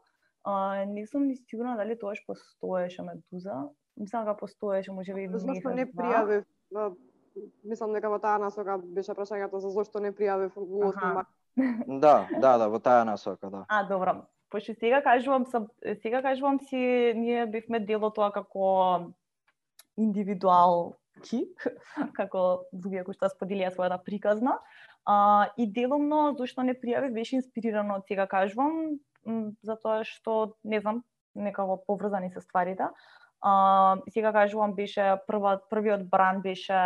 А, 0.44 0.84
не 0.86 1.06
сум 1.06 1.28
ни 1.28 1.36
сигурна 1.36 1.76
дали 1.76 1.98
тоаш 1.98 2.24
постоеше 2.26 3.02
Медуза. 3.02 3.68
Мислам 3.96 4.24
дека 4.24 4.36
постоеше, 4.36 4.92
може 4.92 5.14
би 5.14 5.28
Зашто 5.30 5.70
не 5.70 5.86
пријавив 5.86 6.44
мислам 7.64 7.92
дека 7.92 8.10
во 8.10 8.18
таа 8.20 8.38
насока 8.38 8.78
беше 8.82 9.14
прашањето 9.16 9.60
за 9.62 9.70
зошто 9.72 10.00
не 10.00 10.12
пријавив 10.12 10.56
во 10.56 10.90
8 10.90 11.14
март. 11.14 11.30
Да, 11.86 12.28
да, 12.40 12.56
да, 12.58 12.68
во 12.68 12.78
таа 12.80 13.04
насока, 13.04 13.50
да. 13.50 13.64
А, 13.68 13.82
добро. 13.84 14.22
Пошто 14.50 14.74
сега 14.74 15.02
кажувам, 15.02 15.46
сега 16.02 16.22
кажувам 16.22 16.60
си, 16.60 17.12
ние 17.16 17.46
бевме 17.46 17.80
дело 17.80 18.10
тоа 18.10 18.32
како 18.32 18.64
ки, 21.22 21.44
како 22.18 22.66
луѓе 22.74 23.04
кои 23.06 23.16
што 23.16 23.30
споделија 23.32 23.72
својата 23.74 24.00
приказна. 24.04 24.58
А, 25.04 25.48
и 25.56 25.66
деломно 25.66 26.34
зашто 26.38 26.62
не 26.66 26.74
пријавив 26.78 27.14
беше 27.14 27.38
инспирирано 27.40 28.00
од 28.00 28.06
сега 28.10 28.28
кажувам, 28.30 28.98
затоа 29.62 30.02
што 30.06 30.54
не 30.64 30.80
знам, 30.80 31.02
некако 31.34 31.80
поврзани 31.86 32.30
се 32.30 32.40
стварите. 32.40 32.90
А, 33.40 33.98
сега 34.10 34.32
кажувам 34.32 34.74
беше 34.74 35.16
прва, 35.26 35.58
првиот 35.70 36.08
бран 36.10 36.42
беше 36.42 36.78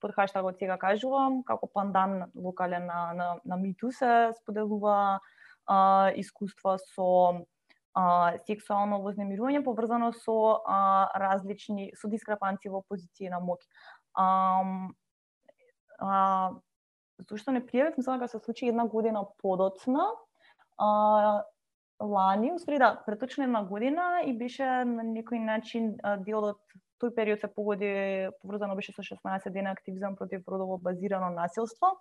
под 0.00 0.12
хаштагот 0.12 0.58
сега 0.60 0.76
кажувам, 0.76 1.42
како 1.48 1.66
пандан 1.66 2.30
локален 2.36 2.86
на, 2.86 3.12
на, 3.16 3.28
на 3.44 3.56
Миту 3.56 3.90
се 3.92 4.32
споделува 4.40 5.20
а, 5.66 6.12
искуства 6.16 6.78
со 6.78 7.46
а, 7.94 8.36
сексуално 8.46 9.00
вознемирување 9.04 9.62
поврзано 9.64 10.12
со 10.18 10.36
а, 10.66 11.08
различни 11.20 11.92
со 12.00 12.10
дискрепанции 12.10 12.70
во 12.70 12.82
позиции 12.82 13.30
на 13.30 13.40
моќ. 13.40 13.62
А, 14.14 14.28
а, 15.98 16.14
зашто 17.30 17.54
не 17.54 17.62
пријавив, 17.64 17.98
мислам 17.98 18.18
дека 18.18 18.28
се 18.28 18.42
случи 18.44 18.68
една 18.68 18.86
година 18.86 19.24
подоцна. 19.42 20.10
А, 20.78 21.44
лани, 22.00 22.52
успри 22.52 22.78
да, 22.78 23.02
преточно 23.06 23.44
една 23.44 23.64
година 23.64 24.22
и 24.26 24.34
беше 24.38 24.64
на 24.84 25.04
некој 25.06 25.38
начин 25.44 25.94
дел 26.26 26.50
од 26.50 26.58
тој 27.02 27.14
период 27.14 27.40
се 27.40 27.48
погоди 27.48 28.30
поврзано 28.42 28.74
беше 28.74 28.92
со 28.92 29.02
16 29.02 29.50
дена 29.52 29.70
активизам 29.70 30.16
против 30.16 30.42
родово 30.48 30.78
базирано 30.78 31.30
насилство. 31.30 31.98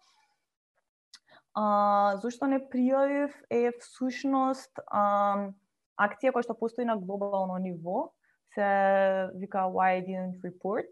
А, 1.53 2.17
зошто 2.21 2.47
не 2.49 2.57
пријавив 2.57 3.33
е 3.49 3.71
всушност 3.79 4.79
а, 4.87 5.53
акција 5.99 6.33
која 6.33 6.45
што 6.47 6.57
постои 6.57 6.85
на 6.85 6.97
глобално 6.97 7.57
ниво, 7.61 8.11
се 8.53 8.67
вика 9.35 9.65
Why 9.69 9.99
I 9.99 10.05
Didn't 10.05 10.41
Report. 10.45 10.89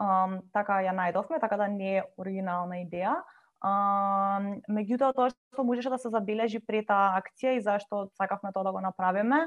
Um, 0.00 0.40
така 0.52 0.80
ја 0.80 0.94
најдовме, 0.96 1.40
така 1.40 1.56
да 1.60 1.68
не 1.68 1.98
е 1.98 2.04
оригинална 2.16 2.80
идеја. 2.86 3.20
Um, 3.62 4.56
меѓутоа 4.72 5.12
тоа 5.14 5.28
што 5.30 5.64
можеше 5.64 5.92
да 5.92 5.98
се 5.98 6.10
забележи 6.10 6.58
пред 6.64 6.88
таа 6.88 7.20
акција 7.20 7.58
и 7.58 7.62
зашто 7.62 8.08
сакавме 8.16 8.50
тоа 8.52 8.64
да 8.64 8.72
го 8.72 8.80
направиме 8.80 9.46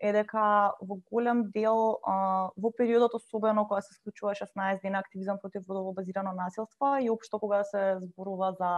е 0.00 0.12
дека 0.12 0.76
во 0.80 0.98
голем 1.10 1.46
дел 1.54 1.96
uh, 2.04 2.52
во 2.56 2.70
периодот 2.76 3.14
особено 3.14 3.66
кога 3.68 3.80
се 3.80 3.94
случува 3.94 4.34
16 4.34 4.82
дена 4.82 4.98
активизам 4.98 5.38
против 5.40 5.64
водово 5.66 5.92
базирано 5.92 6.32
насилство 6.32 6.98
и 7.00 7.10
општо 7.10 7.38
кога 7.40 7.64
се 7.64 7.96
зборува 8.00 8.52
за 8.60 8.70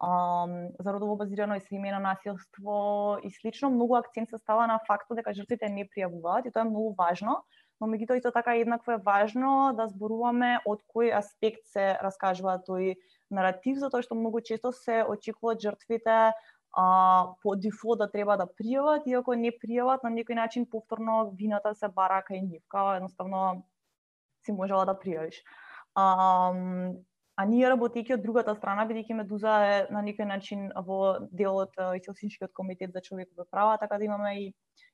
за 0.00 0.92
родово 0.92 1.16
базирано 1.16 1.56
и 1.56 1.62
семејно 1.62 2.00
насилство 2.02 3.18
и 3.22 3.30
слично, 3.30 3.70
многу 3.70 3.94
акцент 3.96 4.30
се 4.30 4.38
става 4.38 4.66
на 4.66 4.80
фактот 4.86 5.16
дека 5.16 5.34
жртвите 5.34 5.68
не 5.68 5.86
пријавуваат 5.86 6.46
и 6.46 6.52
тоа 6.52 6.64
е 6.66 6.70
многу 6.70 6.94
важно, 6.98 7.42
но 7.80 7.86
меѓутоа 7.86 8.18
исто 8.18 8.32
така 8.34 8.56
еднакво 8.58 8.92
е 8.92 9.02
важно 9.02 9.74
да 9.78 9.86
зборуваме 9.90 10.58
од 10.66 10.82
кој 10.94 11.12
аспект 11.18 11.66
се 11.70 11.98
раскажува 12.02 12.58
тој 12.66 12.96
наратив, 13.30 13.78
затоа 13.78 14.02
што 14.02 14.18
многу 14.18 14.40
често 14.40 14.72
се 14.72 15.02
очекуваат 15.02 15.62
жртвите 15.62 16.32
а, 16.72 16.84
по 17.42 17.54
дефолт 17.56 17.98
да 17.98 18.10
треба 18.10 18.36
да 18.36 18.46
пријават, 18.46 19.06
иако 19.06 19.34
не 19.34 19.52
пријават, 19.54 20.02
на 20.02 20.10
некој 20.10 20.34
начин 20.34 20.66
повторно 20.66 21.30
вината 21.38 21.74
се 21.74 21.88
бара 21.88 22.22
кај 22.26 22.42
нив, 22.42 22.62
као 22.68 22.96
едноставно 22.96 23.62
си 24.46 24.52
можела 24.52 24.86
да 24.86 24.98
пријавиш. 24.98 25.42
Um, 25.94 27.04
А 27.36 27.44
ние 27.48 27.64
работејќи 27.72 28.18
од 28.18 28.24
другата 28.24 28.52
страна, 28.54 28.84
бидејќи 28.88 29.16
Медуза 29.16 29.52
е 29.64 29.76
на 29.94 30.02
некој 30.04 30.26
начин 30.28 30.66
во 30.86 31.18
делот 31.32 31.78
и 31.80 32.02
Хелсиншкиот 32.04 32.52
комитет 32.52 32.92
за 32.92 33.00
човекови 33.00 33.48
права, 33.50 33.78
така 33.80 33.98
да 33.98 34.04
имаме 34.04 34.32
и, 34.40 34.46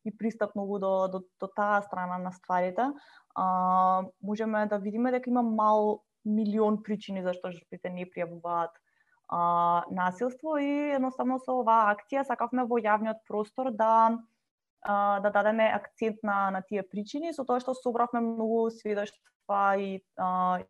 и 0.05 0.13
пристап 0.17 0.55
многу 0.55 0.79
до, 0.79 0.93
до, 1.09 1.25
до 1.41 1.49
таа 1.57 1.81
страна 1.83 2.19
на 2.23 2.31
стварите, 2.33 2.93
а, 3.35 4.05
можеме 4.23 4.67
да 4.67 4.79
видиме 4.79 5.11
дека 5.11 5.31
има 5.31 5.43
мал 5.43 6.05
милион 6.25 6.83
причини 6.83 7.23
зашто 7.23 7.51
жртвите 7.51 7.91
не 7.91 8.07
пријавуваат 8.07 8.71
а, 9.29 9.85
насилство 9.91 10.59
и 10.59 10.95
едноставно 10.95 11.39
со 11.43 11.59
оваа 11.59 11.91
акција 11.95 12.25
сакавме 12.29 12.65
во 12.71 12.79
јавниот 12.79 13.25
простор 13.27 13.71
да 13.73 14.15
а, 14.83 15.21
да 15.21 15.31
дадеме 15.31 15.71
акцент 15.75 16.23
на 16.23 16.51
на 16.51 16.63
тие 16.63 16.83
причини 16.83 17.35
со 17.35 17.45
тоа 17.45 17.61
што 17.61 17.75
собравме 17.75 18.21
многу 18.21 18.71
сведоштва 18.71 19.77
и 19.77 20.01
а, 20.17 20.63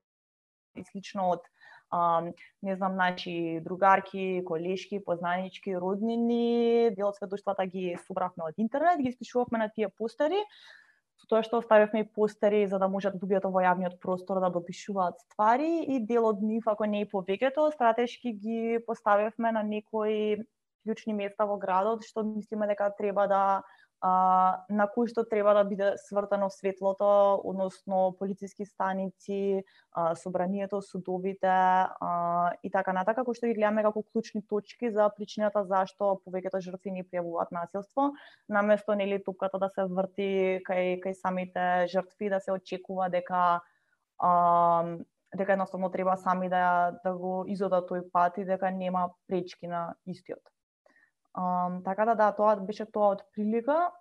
и 0.77 0.85
слично 0.85 1.31
од 1.35 1.47
а, 1.91 2.23
не 2.63 2.77
знам, 2.77 2.97
наши 2.97 3.61
другарки, 3.65 4.43
колешки, 4.47 5.05
познанички, 5.05 5.77
роднини, 5.77 6.91
дел 6.97 7.09
од 7.09 7.17
сведоштвата 7.17 7.67
ги 7.67 7.97
собравме 8.07 8.49
од 8.49 8.59
интернет, 8.59 9.01
ги 9.01 9.13
спишувавме 9.13 9.59
на 9.59 9.69
тие 9.73 9.89
постери, 9.89 10.43
со 11.19 11.27
тоа 11.27 11.43
што 11.43 11.59
оставивме 11.59 12.05
и 12.05 12.09
постери 12.09 12.67
за 12.67 12.79
да 12.79 12.89
можат 12.89 13.17
да 13.17 13.27
луѓето 13.27 13.51
во 13.51 13.65
јавниот 13.65 13.99
простор 14.03 14.41
да 14.41 14.53
допишуваат 14.55 15.19
ствари 15.27 15.83
и 15.83 15.99
дел 15.99 16.29
од 16.29 16.43
нив, 16.43 16.69
ако 16.69 16.87
не 16.87 17.03
и 17.03 17.11
повеќето, 17.11 17.73
стратешки 17.75 18.33
ги 18.33 18.79
поставивме 18.87 19.53
на 19.53 19.63
некои 19.63 20.39
клучни 20.85 21.15
места 21.15 21.45
во 21.45 21.59
градот, 21.59 22.07
што 22.07 22.23
мислиме 22.23 22.69
дека 22.71 22.93
треба 22.97 23.27
да 23.27 23.43
а, 24.01 24.65
на 24.71 24.87
кој 24.87 25.11
што 25.11 25.25
треба 25.27 25.55
да 25.57 25.65
биде 25.67 25.93
свртано 25.99 26.49
светлото, 26.55 27.41
односно 27.45 28.15
полициски 28.19 28.67
станици, 28.67 29.65
а, 29.93 30.15
собранието, 30.15 30.81
судовите 30.83 31.51
а, 31.51 32.53
и 32.63 32.71
така 32.71 32.93
натака, 32.93 33.25
кои 33.25 33.35
што 33.35 33.51
ги 33.51 33.57
гледаме 33.59 33.83
како 33.83 34.03
клучни 34.03 34.43
точки 34.47 34.91
за 34.95 35.09
причината 35.17 35.65
зашто 35.67 36.15
повеќето 36.27 36.63
жртви 36.63 36.95
не 36.95 37.05
пријавуваат 37.05 37.51
насилство, 37.53 38.13
наместо 38.49 38.95
нели 38.95 39.23
топката 39.23 39.59
да 39.59 39.71
се 39.75 39.89
врти 39.91 40.61
кај 40.69 41.01
кај 41.03 41.15
самите 41.19 41.87
жртви 41.91 42.31
да 42.31 42.41
се 42.41 42.55
очекува 42.55 43.09
дека 43.11 43.61
а, 44.19 44.33
дека 45.35 45.53
едноставно 45.53 45.91
треба 45.91 46.17
сами 46.17 46.49
да 46.49 46.95
да 47.05 47.13
го 47.15 47.45
изодат 47.49 47.91
тој 47.91 48.07
пат 48.13 48.39
и 48.39 48.45
дека 48.45 48.71
нема 48.71 49.11
пречки 49.27 49.67
на 49.67 49.95
истиот. 50.07 50.58
Um, 51.39 51.85
така 51.85 52.05
да, 52.05 52.15
да, 52.15 52.33
тоа 52.33 52.57
беше 52.57 52.85
тоа 52.91 53.15
од 53.15 53.23
прилика. 53.35 53.93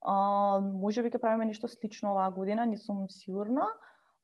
Um, 0.00 0.72
може 0.80 1.02
би 1.04 1.10
ќе 1.12 1.20
правиме 1.20 1.48
нешто 1.50 1.68
слично 1.68 2.14
оваа 2.14 2.30
година, 2.32 2.64
не 2.64 2.78
сум 2.80 3.04
сигурна. 3.12 3.66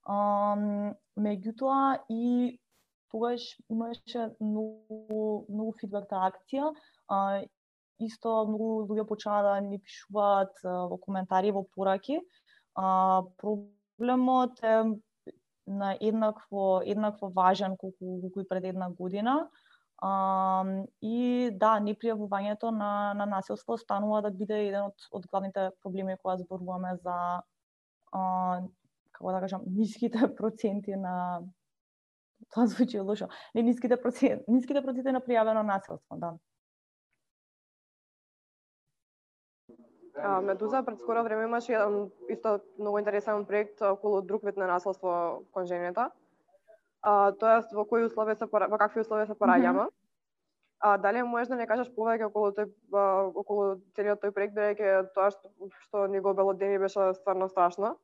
Um, 0.09 0.95
меѓутоа 1.21 2.01
и 2.09 2.57
тогаш 3.13 3.45
имаше 3.69 4.31
многу, 4.41 5.45
многу 5.51 5.75
фидбек 5.81 6.09
таа 6.09 6.31
акција. 6.31 6.71
Uh, 7.13 7.45
исто 8.01 8.47
многу 8.49 8.87
луѓе 8.89 9.05
почнаа 9.09 9.43
да 9.45 9.59
ни 9.61 9.77
пишуваат 9.77 10.65
uh, 10.65 10.89
во 10.89 10.97
коментари, 10.97 11.53
во 11.53 11.67
пораки. 11.77 12.23
Uh, 12.79 13.29
проблемот 13.37 14.65
е 14.65 14.97
на 15.67 15.93
еднакво, 16.01 16.81
еднакво 16.87 17.29
важен 17.37 17.77
колку, 17.77 18.23
колку 18.23 18.41
и 18.41 18.49
пред 18.49 18.65
една 18.65 18.89
година. 18.89 19.37
Uh, 19.45 19.72
и 20.03 21.51
да, 21.55 21.73
непријавувањето 21.79 22.73
на, 22.75 23.15
на 23.15 23.27
насилство 23.27 23.77
станува 23.79 24.21
да 24.23 24.31
биде 24.31 24.59
еден 24.67 24.89
од, 24.91 25.05
од 25.15 25.27
главните 25.31 25.71
проблеми 25.83 26.17
која 26.19 26.41
зборуваме 26.41 26.97
за 27.05 27.17
а, 28.13 28.23
како 29.13 29.33
да 29.33 29.41
кажам, 29.45 29.63
ниските 29.67 30.19
проценти 30.39 30.97
на 30.97 31.43
тоа 32.51 32.67
звучи 32.67 33.01
лошо. 33.01 33.29
Не 33.55 33.63
ниските 33.63 33.97
проценти, 33.97 34.43
ниските 34.49 34.83
проценти 34.83 35.13
на 35.15 35.21
пријавено 35.23 35.63
насилство, 35.63 36.17
да. 36.17 36.35
Медуза 40.43 40.83
пред 40.85 40.99
скоро 41.01 41.23
време 41.25 41.45
имаше 41.45 41.73
еден 41.73 42.11
исто 42.29 42.61
многу 42.79 42.99
интересен 42.99 43.47
проект 43.47 43.81
околу 43.83 44.23
друг 44.23 44.43
вид 44.45 44.57
на 44.57 44.67
насилство 44.67 45.43
кон 45.53 45.67
жените 45.67 46.11
а, 47.03 47.33
тоа 47.33 47.63
во 47.73 47.85
кои 47.85 48.07
услови 48.07 48.35
се 48.37 48.47
во 48.47 48.79
какви 48.79 49.01
услови 49.01 49.27
се 49.27 49.35
пораѓаме. 49.35 49.85
Mm 49.85 49.89
-hmm. 49.89 49.99
А 50.85 50.97
дали 50.99 51.23
можеш 51.23 51.49
да 51.49 51.57
не 51.57 51.67
кажеш 51.67 51.89
повеќе 51.95 52.27
околу 52.27 52.51
тој 52.51 52.67
околу 53.35 53.77
целиот 53.95 54.23
тој 54.23 54.33
проект 54.35 54.55
бидејќи 54.55 55.15
тоа 55.15 55.31
што, 55.31 55.51
што 55.81 56.07
ни 56.07 56.21
го 56.21 56.31
обелодени 56.31 56.79
беше 56.79 57.15
стварно 57.15 57.49
страшно. 57.49 57.97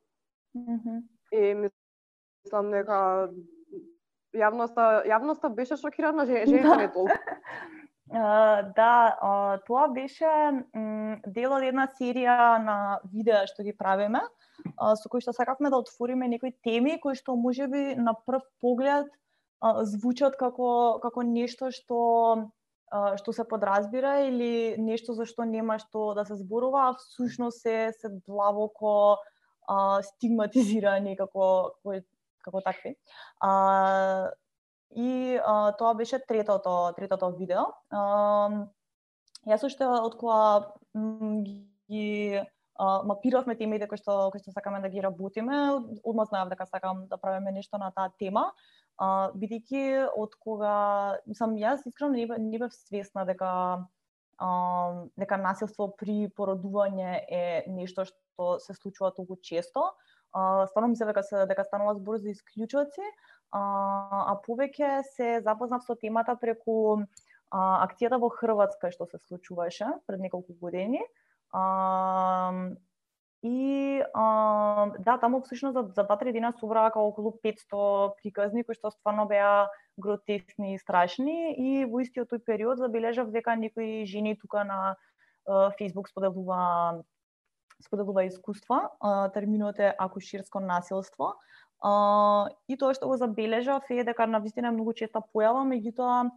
Mm 0.55 0.77
-hmm. 0.77 1.01
И 1.31 1.69
мислам 2.45 2.71
дека 2.71 3.29
јавноста 4.33 5.03
јавноста 5.05 5.49
беше 5.49 5.77
шокирана, 5.77 6.25
жените 6.25 6.77
не 6.77 6.87
толку. 6.87 7.13
Да, 8.09 9.59
тоа 9.67 9.87
беше 9.93 10.29
дел 11.29 11.53
од 11.53 11.65
една 11.67 11.85
серија 11.93 12.57
на 12.63 12.77
видеа 13.13 13.43
што 13.45 13.63
ги 13.63 13.73
правиме, 13.77 14.23
со 14.97 15.09
кои 15.11 15.21
што 15.21 15.33
сакавме 15.37 15.69
да 15.69 15.77
отвориме 15.77 16.27
некои 16.27 16.55
теми 16.65 16.97
кои 17.03 17.15
што 17.15 17.37
можеби 17.37 17.93
на 17.95 18.15
прв 18.25 18.41
поглед 18.61 19.11
звучат 19.93 20.39
како 20.41 20.99
како 21.03 21.21
нешто 21.21 21.69
што 21.69 21.99
што 22.89 23.33
се 23.33 23.45
подразбира 23.45 24.25
или 24.25 24.75
нешто 24.81 25.13
за 25.13 25.29
што 25.29 25.45
нема 25.45 25.77
што 25.77 26.15
да 26.17 26.25
се 26.25 26.35
зборува, 26.41 26.89
а 26.89 26.97
всушност 26.97 27.61
се 27.61 27.93
се 27.93 28.09
длабоко 28.25 29.19
стигматизира 29.69 30.97
стигматизирани 30.97 31.15
како 31.17 31.75
како, 32.41 32.61
такви. 32.65 32.95
А, 33.41 34.31
И 34.95 35.39
а, 35.45 35.71
тоа 35.77 35.93
беше 35.93 36.19
третото, 36.19 36.93
третото 36.97 37.29
видео. 37.37 37.67
А, 37.93 38.49
јас 39.45 39.65
уште 39.65 39.85
од 39.85 40.15
кога 40.17 40.73
ги 41.89 42.41
а, 42.79 43.03
мапиравме 43.05 43.55
темите 43.59 43.87
кои 43.87 44.01
што 44.01 44.31
кои 44.33 44.41
што 44.41 44.55
сакаме 44.55 44.81
да 44.81 44.89
ги 44.89 45.03
работиме, 45.05 45.59
одма 46.03 46.25
знаев 46.25 46.49
дека 46.49 46.65
сакам 46.65 47.05
да 47.07 47.17
правиме 47.21 47.51
нешто 47.51 47.77
на 47.77 47.91
таа 47.91 48.09
тема. 48.17 48.49
А, 48.97 49.29
бидејќи 49.37 50.09
од 50.17 50.35
кога 50.41 51.19
сам 51.37 51.53
јас 51.59 51.85
искрено 51.85 52.17
не, 52.17 52.25
не 52.49 52.57
бев 52.57 52.73
свесна 52.73 53.27
дека 53.29 53.51
а, 54.39 54.49
дека 55.19 55.37
насилство 55.37 55.91
при 55.99 56.31
породување 56.33 57.25
е 57.29 57.45
нешто 57.67 58.07
што 58.09 58.57
се 58.63 58.73
случува 58.73 59.13
толку 59.13 59.37
често. 59.37 59.91
А, 60.31 60.65
стварно 60.67 60.89
мислев 60.93 61.11
дека 61.11 61.23
се 61.23 61.45
дека 61.49 61.65
станува 61.65 61.95
збор 61.97 62.17
за 62.17 62.29
исклучоци, 62.29 63.05
а, 63.51 63.61
а 64.31 64.33
повеќе 64.45 65.01
се 65.15 65.39
запознав 65.45 65.83
со 65.85 65.95
темата 65.95 66.35
преку 66.39 66.75
а, 67.51 67.85
акцијата 67.87 68.19
во 68.21 68.29
Хрватска 68.29 68.91
што 68.93 69.07
се 69.09 69.17
случуваше 69.17 69.89
пред 70.07 70.19
неколку 70.19 70.53
години. 70.61 71.01
А, 71.51 72.53
и 73.41 74.03
а, 74.13 74.91
да, 74.99 75.17
таму 75.17 75.41
всушност 75.41 75.73
за, 75.73 75.83
за 75.95 76.03
два-три 76.03 76.33
дена 76.33 76.53
собраа 76.59 76.91
околу 76.95 77.39
500 77.43 78.19
приказни 78.21 78.63
кои 78.63 78.75
што 78.75 78.91
стварно 78.91 79.25
беа 79.25 79.69
гротескни 79.97 80.75
и 80.75 80.79
страшни 80.79 81.55
и 81.55 81.85
во 81.85 82.03
истиот 82.03 82.31
тој 82.31 82.43
период 82.43 82.77
забележав 82.77 83.31
дека 83.31 83.55
некои 83.55 84.05
жени 84.05 84.35
тука 84.35 84.63
на 84.63 84.95
Facebook 85.47 86.09
споделува 86.09 87.03
споделува 87.81 88.25
искуства. 88.27 88.89
Терминот 89.33 89.79
е 89.79 89.95
акуширско 89.97 90.59
насилство. 90.59 91.35
А, 91.81 92.49
и 92.67 92.75
тоа 92.75 92.93
што 92.93 93.07
го 93.07 93.15
забележав 93.17 93.87
е 93.89 94.03
дека 94.03 94.27
на 94.27 94.41
вистина 94.43 94.71
многу 94.75 94.93
честа 94.93 95.21
појава, 95.23 95.63
меѓутоа 95.63 96.27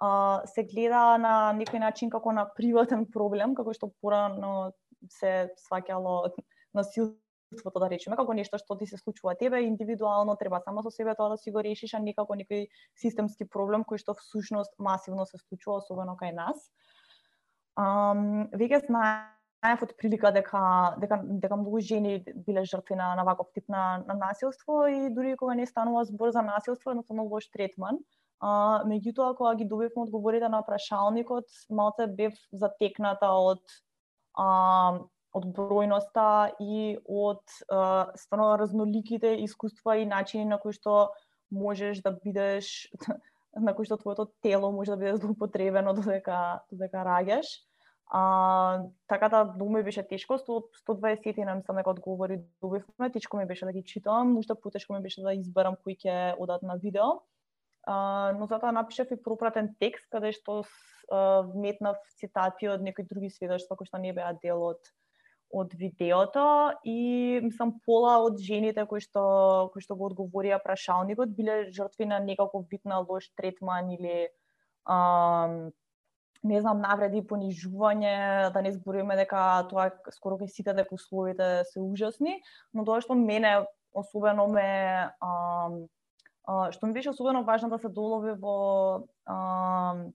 а, 0.00 0.08
се 0.48 0.64
гледа 0.64 1.18
на 1.20 1.52
некој 1.58 1.82
начин 1.82 2.10
како 2.10 2.32
на 2.32 2.46
приватен 2.56 3.04
проблем, 3.12 3.54
како 3.54 3.74
што 3.76 3.90
порано 4.00 4.72
се 5.12 5.50
сваќало 5.68 6.32
насилството 6.74 7.84
да 7.84 7.90
речеме, 7.92 8.16
како 8.16 8.32
нешто 8.32 8.58
што 8.58 8.78
ти 8.80 8.88
се 8.88 8.96
случува 8.96 9.36
тебе 9.36 9.60
индивидуално, 9.66 10.36
треба 10.40 10.62
само 10.64 10.82
со 10.82 10.90
себе 10.90 11.14
тоа 11.14 11.36
да 11.36 11.36
си 11.36 11.52
го 11.52 11.60
решиш, 11.60 11.92
а 11.94 12.00
не 12.00 12.16
како 12.16 12.32
некој 12.32 12.68
системски 12.96 13.44
проблем 13.44 13.84
кој 13.84 14.00
што 14.00 14.16
всушност 14.16 14.72
масивно 14.78 15.28
се 15.28 15.36
случува, 15.36 15.84
особено 15.84 16.16
кај 16.16 16.32
нас. 16.32 16.70
Um, 17.78 18.48
веќе 18.56 18.86
знае 18.88 19.37
знаев 19.58 19.82
од 19.82 19.94
прилика 19.98 20.30
дека 20.34 20.62
дека 21.02 21.18
дека 21.24 21.56
многу 21.56 21.80
жени 21.80 22.22
биле 22.46 22.64
жртви 22.64 22.96
на 22.96 23.14
на 23.16 23.24
ваков 23.24 23.50
тип 23.54 23.68
на, 23.68 24.04
на 24.06 24.14
насилство 24.14 24.86
и 24.86 25.10
дури 25.10 25.36
кога 25.36 25.54
не 25.54 25.66
станува 25.66 26.04
збор 26.04 26.30
за 26.30 26.42
насилство, 26.42 26.90
едноставно 26.90 27.24
лош 27.24 27.48
третман. 27.50 27.98
А, 28.40 28.84
меѓутоа 28.86 29.34
кога 29.36 29.54
ги 29.54 29.64
добивме 29.64 30.02
одговорите 30.02 30.48
на 30.48 30.62
прашалникот, 30.62 31.46
малце 31.70 32.06
бев 32.06 32.34
затекната 32.52 33.32
од 33.34 33.62
а, 34.38 35.00
од 35.34 35.46
бројноста 35.56 36.54
и 36.62 36.98
од 37.04 37.42
а, 37.68 38.12
стварно 38.16 38.56
разноликите 38.58 39.34
искуства 39.42 39.96
и 39.98 40.06
начини 40.06 40.44
на 40.44 40.58
кои 40.58 40.72
што 40.72 41.10
можеш 41.50 41.98
да 42.04 42.14
бидеш 42.14 42.92
на 43.66 43.74
кои 43.74 43.90
што 43.90 43.98
твоето 43.98 44.30
тело 44.42 44.70
може 44.70 44.94
да 44.94 44.96
биде 45.02 45.16
злоупотребено 45.18 45.94
додека 45.98 46.62
додека 46.70 47.02
раѓаш. 47.02 47.67
А, 48.10 48.82
така 49.06 49.28
да 49.28 49.44
многу 49.44 49.72
ми 49.72 49.82
беше 49.82 50.08
тешко, 50.08 50.38
100, 50.38 50.62
120 50.88 51.44
на 51.44 51.54
мислам 51.54 51.76
дека 51.76 51.90
одговори 51.90 52.40
добивме, 52.62 53.12
тешко 53.12 53.36
ми 53.36 53.46
беше 53.46 53.66
да 53.66 53.72
ги 53.72 53.84
читам, 53.84 54.38
уште 54.38 54.54
потешко 54.62 54.92
ми 54.92 55.02
беше 55.02 55.22
да 55.22 55.34
изберам 55.34 55.76
кои 55.82 55.96
ќе 55.96 56.34
одат 56.38 56.62
на 56.62 56.76
видео. 56.76 57.20
А, 57.84 58.32
но 58.38 58.46
затоа 58.46 58.72
напишав 58.72 59.10
и 59.10 59.22
пропратен 59.22 59.74
текст 59.80 60.08
каде 60.12 60.32
што 60.32 60.62
а, 61.12 61.44
вметнав 61.52 62.00
цитати 62.16 62.68
од 62.68 62.80
некои 62.84 63.04
други 63.04 63.30
сведоштва 63.30 63.76
кои 63.76 63.88
што 63.88 64.00
не 64.00 64.12
беа 64.16 64.32
дел 64.42 64.64
од 64.72 64.80
од 65.52 65.72
видеото. 65.72 66.76
И 66.84 67.40
мислам 67.44 67.78
пола 67.84 68.18
од 68.24 68.40
жените 68.40 68.84
кои 68.88 69.04
што 69.04 69.68
кои 69.72 69.84
што 69.84 69.96
го 69.96 70.08
одговорија 70.08 70.60
прашалникот 70.64 71.32
биле 71.36 71.68
жртви 71.72 72.08
на 72.08 72.20
некаков 72.24 72.68
вид 72.72 72.84
на 72.84 73.00
лош 73.04 73.28
третман 73.36 73.92
или 73.92 74.28
а, 74.84 75.68
не 76.42 76.60
знам, 76.60 76.80
навреди, 76.80 77.22
понижување, 77.26 78.50
да 78.54 78.62
не 78.62 78.72
збориме 78.72 79.16
дека 79.18 79.66
тоа 79.70 79.90
скоро 80.14 80.38
кај 80.38 80.50
сите 80.52 80.74
дека 80.74 80.94
условите 80.94 81.64
се 81.72 81.82
ужасни, 81.82 82.38
но 82.72 82.84
тоа 82.86 83.02
што 83.02 83.18
мене 83.18 83.64
особено 83.92 84.46
ме 84.46 85.10
а, 85.20 85.32
а, 86.46 86.70
што 86.72 86.86
ми 86.86 86.92
беше 86.92 87.10
особено 87.10 87.42
важно 87.44 87.68
да 87.68 87.78
се 87.78 87.88
долови 87.88 88.36
во 88.38 89.02
а, 89.26 90.06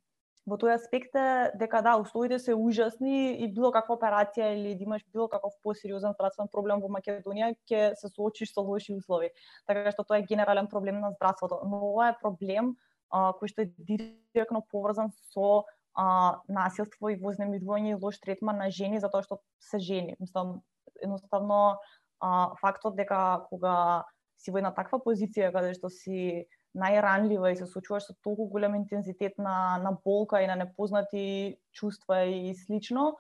во 0.46 0.58
тој 0.60 0.76
аспект 0.76 1.16
е 1.16 1.52
дека 1.60 1.82
да, 1.84 1.96
условите 2.00 2.40
се 2.40 2.56
ужасни 2.56 3.36
и 3.40 3.48
било 3.48 3.72
каква 3.72 3.96
операција 3.96 4.52
или 4.56 4.76
да 4.76 4.84
имаш 4.84 5.06
било 5.14 5.28
каков 5.28 5.54
посериозен 5.64 6.16
здравствен 6.16 6.50
проблем 6.52 6.84
во 6.84 6.92
Македонија 6.92 7.54
ќе 7.68 7.94
се 8.00 8.10
соочиш 8.12 8.52
со 8.54 8.62
лоши 8.62 8.96
услови. 8.96 9.32
Така 9.68 9.92
што 9.92 10.04
тоа 10.04 10.20
е 10.20 10.28
генерален 10.28 10.68
проблем 10.68 11.00
на 11.00 11.12
здравството, 11.16 11.62
но 11.64 11.80
ова 11.92 12.10
е 12.12 12.20
проблем 12.20 12.76
а, 13.10 13.32
кој 13.40 13.52
што 13.52 13.64
е 13.64 13.72
директно 13.78 14.64
поврзан 14.72 15.12
со 15.32 15.64
а, 15.96 16.40
насилство 16.48 17.10
и 17.10 17.20
вознемирување 17.20 17.94
и 17.94 18.00
лош 18.02 18.20
третман 18.20 18.58
на 18.62 18.70
жени 18.72 19.00
затоа 19.00 19.24
што 19.24 19.40
се 19.60 19.80
жени. 19.80 20.16
Мислам, 20.20 20.62
едноставно 21.02 21.78
а, 22.20 22.54
фактот 22.62 22.96
дека 22.96 23.46
кога 23.50 24.04
си 24.38 24.52
во 24.52 24.60
една 24.62 24.74
таква 24.76 25.00
позиција 25.04 25.52
каде 25.54 25.74
што 25.78 25.90
си 25.94 26.46
најранлива 26.74 27.52
и 27.54 27.58
се 27.58 27.68
случуваш 27.70 28.10
со 28.10 28.16
толку 28.26 28.48
голем 28.50 28.76
интензитет 28.76 29.38
на, 29.38 29.78
на 29.84 29.94
болка 30.06 30.42
и 30.42 30.48
на 30.48 30.56
непознати 30.56 31.58
чувства 31.72 32.24
и 32.26 32.56
слично, 32.56 33.14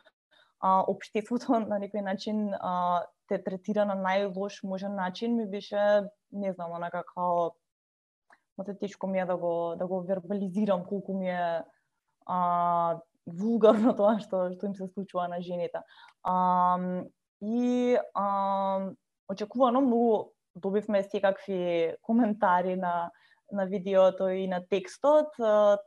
а, 0.59 0.81
обштеството 0.87 1.59
на 1.71 1.79
некој 1.79 2.01
начин 2.01 2.49
а, 2.59 3.05
те 3.29 3.37
третира 3.39 3.85
на 3.85 3.95
најлош 3.95 4.63
можен 4.63 4.95
начин, 4.95 5.37
ми 5.37 5.45
беше, 5.49 6.09
не 6.31 6.53
знам, 6.53 6.71
онака 6.71 7.03
како, 7.03 7.55
Мате 8.57 8.77
тешко 8.77 9.07
ми 9.07 9.19
е 9.19 9.25
да 9.25 9.37
го, 9.37 9.75
да 9.77 9.87
го 9.87 10.01
вербализирам 10.01 10.85
колку 10.85 11.13
ми 11.17 11.29
е 11.29 11.63
а, 12.25 12.99
вулгарно 13.27 13.93
тоа 13.99 14.19
што 14.19 14.49
што 14.53 14.67
им 14.67 14.75
се 14.75 14.87
случува 14.87 15.27
на 15.27 15.41
жените. 15.41 15.81
А, 16.23 16.77
и 17.41 17.97
а, 18.13 18.89
очекувано 19.27 19.81
многу 19.81 20.31
добивме 20.55 21.03
секакви 21.03 21.95
коментари 22.01 22.75
на 22.75 23.11
на 23.51 23.65
видеото 23.65 24.29
и 24.29 24.47
на 24.47 24.63
текстот. 24.65 25.35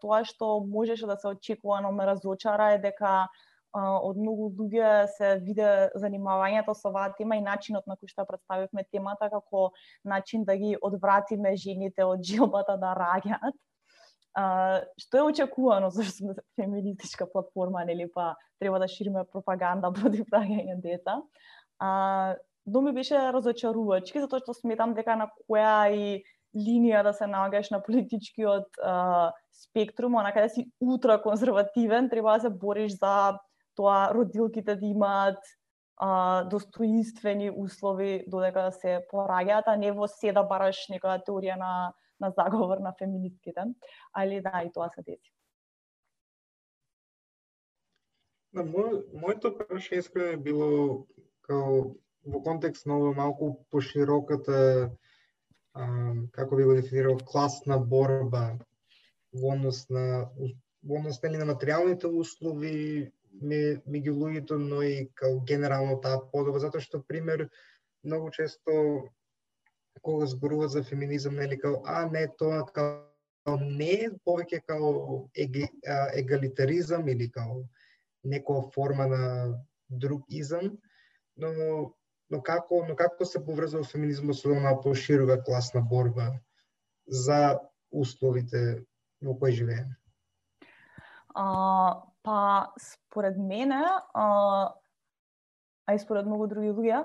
Тоа 0.00 0.22
што 0.24 0.60
можеше 0.62 1.06
да 1.06 1.16
се 1.16 1.28
очекува, 1.28 1.80
но 1.80 1.92
ме 1.92 2.06
разочара 2.06 2.72
е 2.76 2.78
дека 2.78 3.26
од 3.76 4.16
многу 4.16 4.48
луѓе 4.56 5.06
се 5.16 5.36
виде 5.42 5.90
занимавањето 6.00 6.74
со 6.74 6.88
оваа 6.88 7.12
тема 7.18 7.36
и 7.36 7.44
начинот 7.44 7.86
на 7.86 7.96
кој 7.96 8.08
што 8.08 8.24
представивме 8.24 8.86
темата 8.92 9.28
како 9.30 9.70
начин 10.04 10.44
да 10.44 10.56
ги 10.56 10.76
одвратиме 10.80 11.56
жените 11.56 12.04
од 12.04 12.24
жилбата 12.24 12.78
да 12.80 12.94
раѓаат 12.96 13.58
а, 14.36 14.84
што 15.00 15.22
е 15.22 15.28
очекувано 15.32 15.90
зашто 15.90 16.36
феминистичка 16.60 17.26
платформа, 17.26 17.84
нели 17.84 18.06
па 18.12 18.34
треба 18.60 18.78
да 18.78 18.88
шириме 18.88 19.24
пропаганда 19.24 19.92
против 19.96 20.28
раѓање 20.32 20.80
дета. 20.82 21.22
А, 21.78 22.36
но 22.66 22.80
ми 22.82 22.92
беше 22.92 23.16
разочарувачки 23.32 24.20
затоа 24.20 24.42
што 24.44 24.54
сметам 24.54 24.94
дека 24.94 25.16
на 25.16 25.30
која 25.46 25.88
и 25.94 26.22
линија 26.56 27.02
да 27.04 27.12
се 27.16 27.28
наоѓаш 27.30 27.70
на 27.72 27.82
политичкиот 27.84 28.80
а, 28.82 29.32
спектрум, 29.52 30.16
онака 30.20 30.44
да 30.44 30.48
си 30.48 30.70
утра 30.80 31.20
конзервативен, 31.22 32.10
треба 32.10 32.36
да 32.36 32.48
се 32.48 32.50
бориш 32.50 32.98
за 32.98 33.38
тоа 33.76 34.10
родилките 34.14 34.76
да 34.76 34.86
имаат 34.86 35.38
а, 35.96 36.44
достоинствени 36.44 37.50
услови 37.50 38.24
додека 38.28 38.72
се 38.72 39.00
пораѓаат, 39.12 39.64
а 39.66 39.76
не 39.76 39.92
во 39.92 40.08
се 40.08 40.32
да 40.32 40.42
бараш 40.44 40.88
некоја 40.92 41.22
теорија 41.24 41.56
на 41.60 41.92
на 42.20 42.30
заговор 42.36 42.78
на 42.78 42.94
феминистките, 42.98 43.64
али 44.12 44.40
да, 44.40 44.62
и 44.66 44.72
тоа 44.72 44.88
се 44.94 45.02
деси. 45.02 45.32
На 48.56 48.64
мој, 48.64 49.02
моето 49.12 49.52
прашање 49.52 50.32
е 50.32 50.36
било 50.40 51.06
као 51.44 51.96
во 52.26 52.40
контекст 52.42 52.86
на 52.86 52.96
ова 52.98 53.12
малку 53.14 53.50
пошироката 53.70 54.90
како 56.32 56.56
би 56.56 56.64
го 56.64 56.74
дефинирал 56.78 57.18
класна 57.18 57.78
борба 57.78 58.46
во 59.36 59.52
однос 59.52 59.82
на 59.92 60.30
во 60.86 60.98
однос 61.00 61.20
нели 61.22 61.36
на 61.42 61.48
материјалните 61.52 62.08
услови 62.08 63.12
меѓу 63.42 64.14
луѓето, 64.16 64.56
но 64.56 64.80
и 64.82 65.10
као 65.14 65.40
генерално 65.44 65.98
таа 66.00 66.22
подоба, 66.32 66.62
затоа 66.62 66.80
што 66.80 67.02
пример 67.04 67.50
многу 68.04 68.30
често 68.30 68.72
кога 70.02 70.26
зборува 70.26 70.68
за 70.68 70.82
феминизам, 70.82 71.36
нели 71.36 71.58
као 71.58 71.82
а 71.84 72.06
не 72.06 72.26
тоа 72.38 72.64
као 72.66 73.56
не 73.60 73.92
е 74.06 74.10
повеќе 74.26 74.62
као 74.66 75.28
еги, 75.34 75.68
а, 75.86 76.10
егалитаризам 76.18 77.08
или 77.08 77.30
као 77.30 77.62
некоја 78.26 78.72
форма 78.74 79.06
на 79.06 79.22
друг 79.88 80.24
изам, 80.28 80.78
но 81.36 81.94
но 82.30 82.42
како 82.42 82.82
но 82.88 82.96
како 82.96 83.24
се 83.24 83.44
поврзува 83.44 83.84
феминизмот 83.84 84.38
со 84.38 84.50
онаа 84.50 84.80
поширува 84.82 85.38
класна 85.44 85.80
борба 85.80 86.32
за 87.06 87.60
условите 87.92 88.82
во 89.22 89.36
кои 89.38 89.52
живееме? 89.52 89.96
А, 91.34 92.02
па 92.22 92.72
според 92.80 93.36
мене, 93.36 93.82
а, 94.14 94.74
а 95.86 95.94
и 95.94 95.98
според 95.98 96.26
многу 96.26 96.46
други 96.46 96.72
луѓе, 96.74 97.04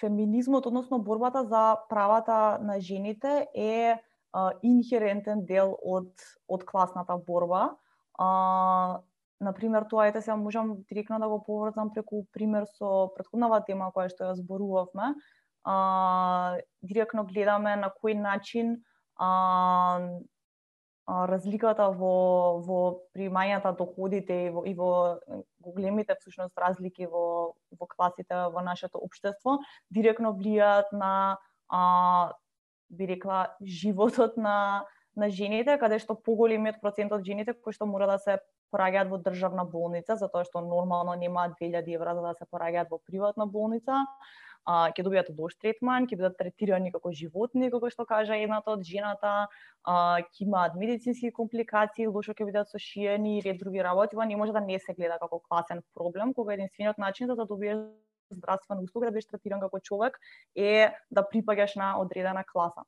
феминизмот, 0.00 0.66
односно 0.66 0.98
борбата 0.98 1.44
за 1.44 1.76
правата 1.88 2.58
на 2.62 2.80
жените 2.80 3.46
е 3.54 3.98
а, 4.32 4.50
инхерентен 4.62 5.44
дел 5.46 5.76
од 5.82 6.12
од 6.48 6.64
класната 6.64 7.16
борба. 7.16 7.76
А, 8.18 9.00
например, 9.40 9.86
тоа 9.90 10.06
ете 10.06 10.22
сега 10.22 10.36
можам 10.36 10.76
директно 10.88 11.18
да 11.18 11.28
го 11.28 11.42
поврзам 11.44 11.90
преку 11.94 12.24
пример 12.32 12.66
со 12.78 13.10
претходнава 13.16 13.60
тема 13.66 13.90
која 13.94 14.12
што 14.12 14.30
ја 14.30 14.38
зборувавме. 14.38 15.14
А, 15.64 16.58
директно 16.82 17.26
гледаме 17.26 17.76
на 17.76 17.90
кој 17.90 18.14
начин 18.14 18.78
а, 19.18 19.98
разликата 21.06 21.88
во 21.94 22.58
во 22.66 22.80
примањата 23.14 23.72
доходите 23.76 24.46
и 24.46 24.50
во, 24.50 24.64
и 24.66 24.74
во 24.74 25.18
големите 25.60 26.16
всушност 26.18 26.58
разлики 26.58 27.06
во 27.06 27.54
во 27.78 27.86
класите 27.86 28.34
во 28.50 28.62
нашето 28.62 28.98
општество 28.98 29.58
директно 29.90 30.34
влијаат 30.34 30.90
на 30.92 31.38
а, 31.68 32.32
би 32.90 33.06
рекла 33.06 33.56
животот 33.62 34.36
на 34.36 34.84
на 35.16 35.30
жените 35.30 35.78
каде 35.78 35.98
што 35.98 36.14
поголемиот 36.14 36.80
процент 36.82 37.12
од 37.12 37.24
жените 37.24 37.54
кои 37.54 37.72
што 37.72 37.86
мора 37.86 38.06
да 38.06 38.18
се 38.18 38.38
пораѓаат 38.74 39.08
во 39.08 39.18
државна 39.22 39.64
болница 39.64 40.16
затоа 40.16 40.44
што 40.44 40.60
нормално 40.60 41.14
немаат 41.14 41.54
2000 41.60 41.94
евра 41.94 42.14
за 42.14 42.22
да 42.22 42.34
се 42.34 42.44
пораѓаат 42.50 42.90
во 42.90 42.98
приватна 42.98 43.46
болница 43.46 44.04
а, 44.66 44.90
ќе 44.90 45.04
добијат 45.06 45.30
лош 45.38 45.54
третман, 45.62 46.08
ќе 46.10 46.18
бидат 46.18 46.36
третирани 46.40 46.90
како 46.94 47.12
животни, 47.14 47.70
како 47.70 47.90
што 47.92 48.06
кажа 48.08 48.36
едната 48.36 48.74
од 48.74 48.82
жената, 48.86 49.34
а, 49.86 49.94
ќе 50.26 50.46
имаат 50.46 50.74
медицински 50.80 51.30
компликации, 51.36 52.08
лошо 52.10 52.34
ќе 52.34 52.48
бидат 52.50 52.72
сошиени 52.74 53.38
и 53.38 53.44
ред 53.46 53.62
други 53.62 53.84
работи, 53.86 54.18
ова 54.18 54.26
не 54.26 54.36
може 54.36 54.56
да 54.56 54.64
не 54.64 54.78
се 54.82 54.94
гледа 54.98 55.20
како 55.22 55.40
класен 55.40 55.82
проблем, 55.94 56.34
кога 56.34 56.58
единствениот 56.58 56.98
начин 56.98 57.30
за 57.30 57.38
да 57.38 57.46
добиеш 57.46 57.78
здравствена 58.34 58.82
услуга, 58.82 59.06
да 59.06 59.14
бидеш 59.14 59.30
третиран 59.30 59.62
како 59.62 59.80
човек, 59.80 60.18
е 60.56 60.90
да 61.10 61.22
припаѓаш 61.22 61.76
на 61.78 61.94
одредена 62.02 62.42
класа. 62.44 62.82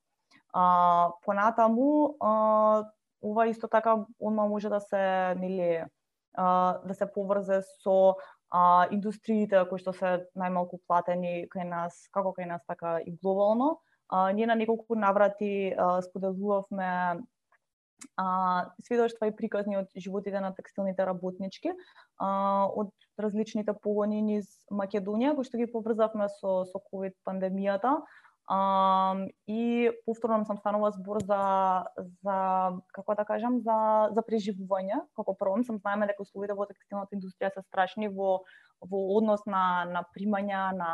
А, 0.53 1.13
понатаму, 1.23 2.17
а, 2.21 2.91
ова 3.23 3.47
исто 3.47 3.69
така 3.69 3.97
онма 4.21 4.47
може 4.47 4.69
да 4.69 4.81
се 4.81 5.35
нели 5.39 5.85
да 6.39 6.95
се 6.95 7.07
поврзе 7.13 7.63
со 7.83 8.15
а, 8.51 8.89
индустриите 8.91 9.61
кои 9.69 9.81
што 9.83 9.93
се 9.97 10.15
најмалку 10.39 10.81
платени 10.87 11.47
кај 11.53 11.69
нас, 11.69 12.07
како 12.15 12.35
кај 12.37 12.49
нас, 12.49 12.65
така 12.69 12.99
и 13.05 13.17
глобално. 13.23 13.79
А, 14.09 14.33
ние 14.33 14.47
на 14.47 14.57
неколку 14.57 14.97
наврати 14.97 15.75
а, 15.77 16.01
споделувавме 16.03 17.21
а, 18.17 18.27
сведоштва 18.85 19.29
и 19.29 19.37
приказни 19.37 19.77
од 19.77 19.91
животите 19.97 20.41
на 20.41 20.55
текстилните 20.55 21.07
работнички 21.07 21.75
а, 22.19 22.69
од 22.73 22.93
различните 23.19 23.75
погони 23.75 24.23
низ 24.23 24.49
Македонија, 24.71 25.35
кои 25.35 25.45
што 25.45 25.59
ги 25.61 25.69
поврзавме 25.71 26.31
со, 26.39 26.63
со 26.71 26.81
COVID 26.93 27.19
пандемијата. 27.27 27.99
Um, 28.49 29.29
и 29.47 29.91
повторно 30.07 30.45
сам 30.45 30.57
станува 30.57 30.91
збор 30.91 31.19
за 31.21 31.85
за 32.25 32.37
како 32.97 33.15
да 33.15 33.25
кажам 33.29 33.59
за 33.61 34.09
за 34.17 34.23
преживување. 34.25 35.03
Како 35.17 35.35
првом 35.37 35.65
сам 35.69 35.77
знаеме 35.83 36.07
дека 36.09 36.25
условите 36.25 36.57
во 36.57 36.65
текстилната 36.65 37.13
индустрија 37.13 37.51
се 37.53 37.61
страшни 37.67 38.09
во 38.09 38.39
во 38.81 39.01
однос 39.19 39.45
на 39.45 39.85
на 39.93 40.01
примања, 40.17 40.63
на 40.73 40.89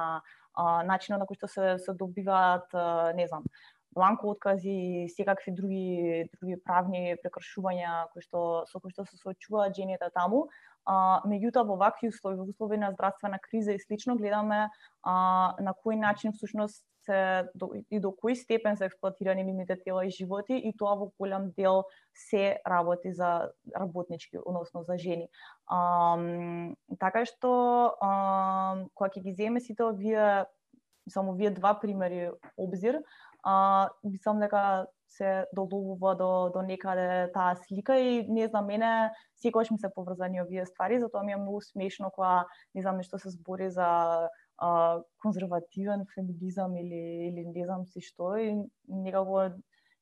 а, 0.59 0.83
начинот 0.83 1.23
на 1.23 1.29
кој 1.31 1.39
што 1.39 1.49
се 1.53 1.79
се 1.79 1.95
добиваат, 1.95 2.75
не 3.15 3.27
знам, 3.31 3.47
бланко 3.95 4.35
откази 4.35 4.75
и 5.05 5.09
секакви 5.09 5.55
други 5.55 6.25
други 6.35 6.59
правни 6.65 7.15
прекршувања 7.23 8.09
кои 8.11 8.27
што 8.27 8.65
со 8.67 8.81
кои 8.83 8.91
што 8.91 9.05
се 9.07 9.21
соочуваат 9.21 9.79
жените 9.79 10.11
таму. 10.11 10.49
А, 10.91 11.23
меѓутоа 11.23 11.63
во 11.71 11.79
вакви 11.79 12.11
услови, 12.11 12.43
во 12.43 12.51
услови 12.51 12.83
на 12.83 12.91
здравствена 12.91 13.39
криза 13.39 13.79
и 13.79 13.85
слично 13.87 14.19
гледаме 14.19 14.67
а, 15.03 15.55
на 15.61 15.73
кој 15.85 16.03
начин 16.03 16.35
всушност 16.35 16.83
се 17.07 17.49
до, 17.55 17.71
и 17.91 18.01
до 18.01 18.13
кој 18.13 18.35
степен 18.35 18.77
се 18.77 18.89
експлоатирани 18.89 19.45
нивните 19.45 19.77
тела 19.85 20.05
и 20.07 20.11
животи 20.11 20.57
и 20.57 20.73
тоа 20.77 20.97
во 20.97 21.11
голем 21.21 21.51
дел 21.57 21.85
се 22.15 22.59
работи 22.67 23.13
за 23.13 23.51
работнички, 23.77 24.39
односно 24.45 24.85
за 24.85 24.99
жени. 24.99 25.29
А, 25.67 26.17
така 27.01 27.25
што 27.29 27.53
а, 28.01 28.11
кога 28.95 29.11
ќе 29.11 29.25
ги 29.25 29.37
земе 29.37 29.61
сите 29.61 29.85
овие 29.85 30.45
само 31.09 31.35
вие 31.35 31.51
два 31.51 31.75
примери 31.81 32.31
обзир, 32.57 33.03
а, 33.45 33.91
мислам 34.05 34.41
дека 34.41 34.87
се 35.09 35.47
доловува 35.53 36.15
до, 36.17 36.51
до 36.55 36.63
некаде 36.63 37.31
таа 37.33 37.55
слика 37.55 37.99
и 37.99 38.27
не 38.29 38.49
знам, 38.49 38.67
мене 38.67 39.11
секогаш 39.37 39.71
ми 39.71 39.79
се 39.79 39.93
поврзани 39.95 40.43
овие 40.43 40.67
ствари, 40.67 41.01
затоа 41.01 41.23
ми 41.23 41.33
е 41.33 41.37
многу 41.37 41.61
смешно 41.61 42.11
кога 42.11 42.47
не 42.75 42.83
знам 42.83 42.97
нешто 42.97 43.19
се 43.19 43.31
збори 43.31 43.71
за 43.71 43.89
а, 44.59 45.03
конзервативен 45.23 46.07
феминизам 46.15 46.77
или 46.77 47.29
или 47.29 47.45
не 47.47 47.65
знам 47.65 47.87
си 47.87 48.01
што 48.01 48.37
и 48.37 48.55
некако 48.89 49.51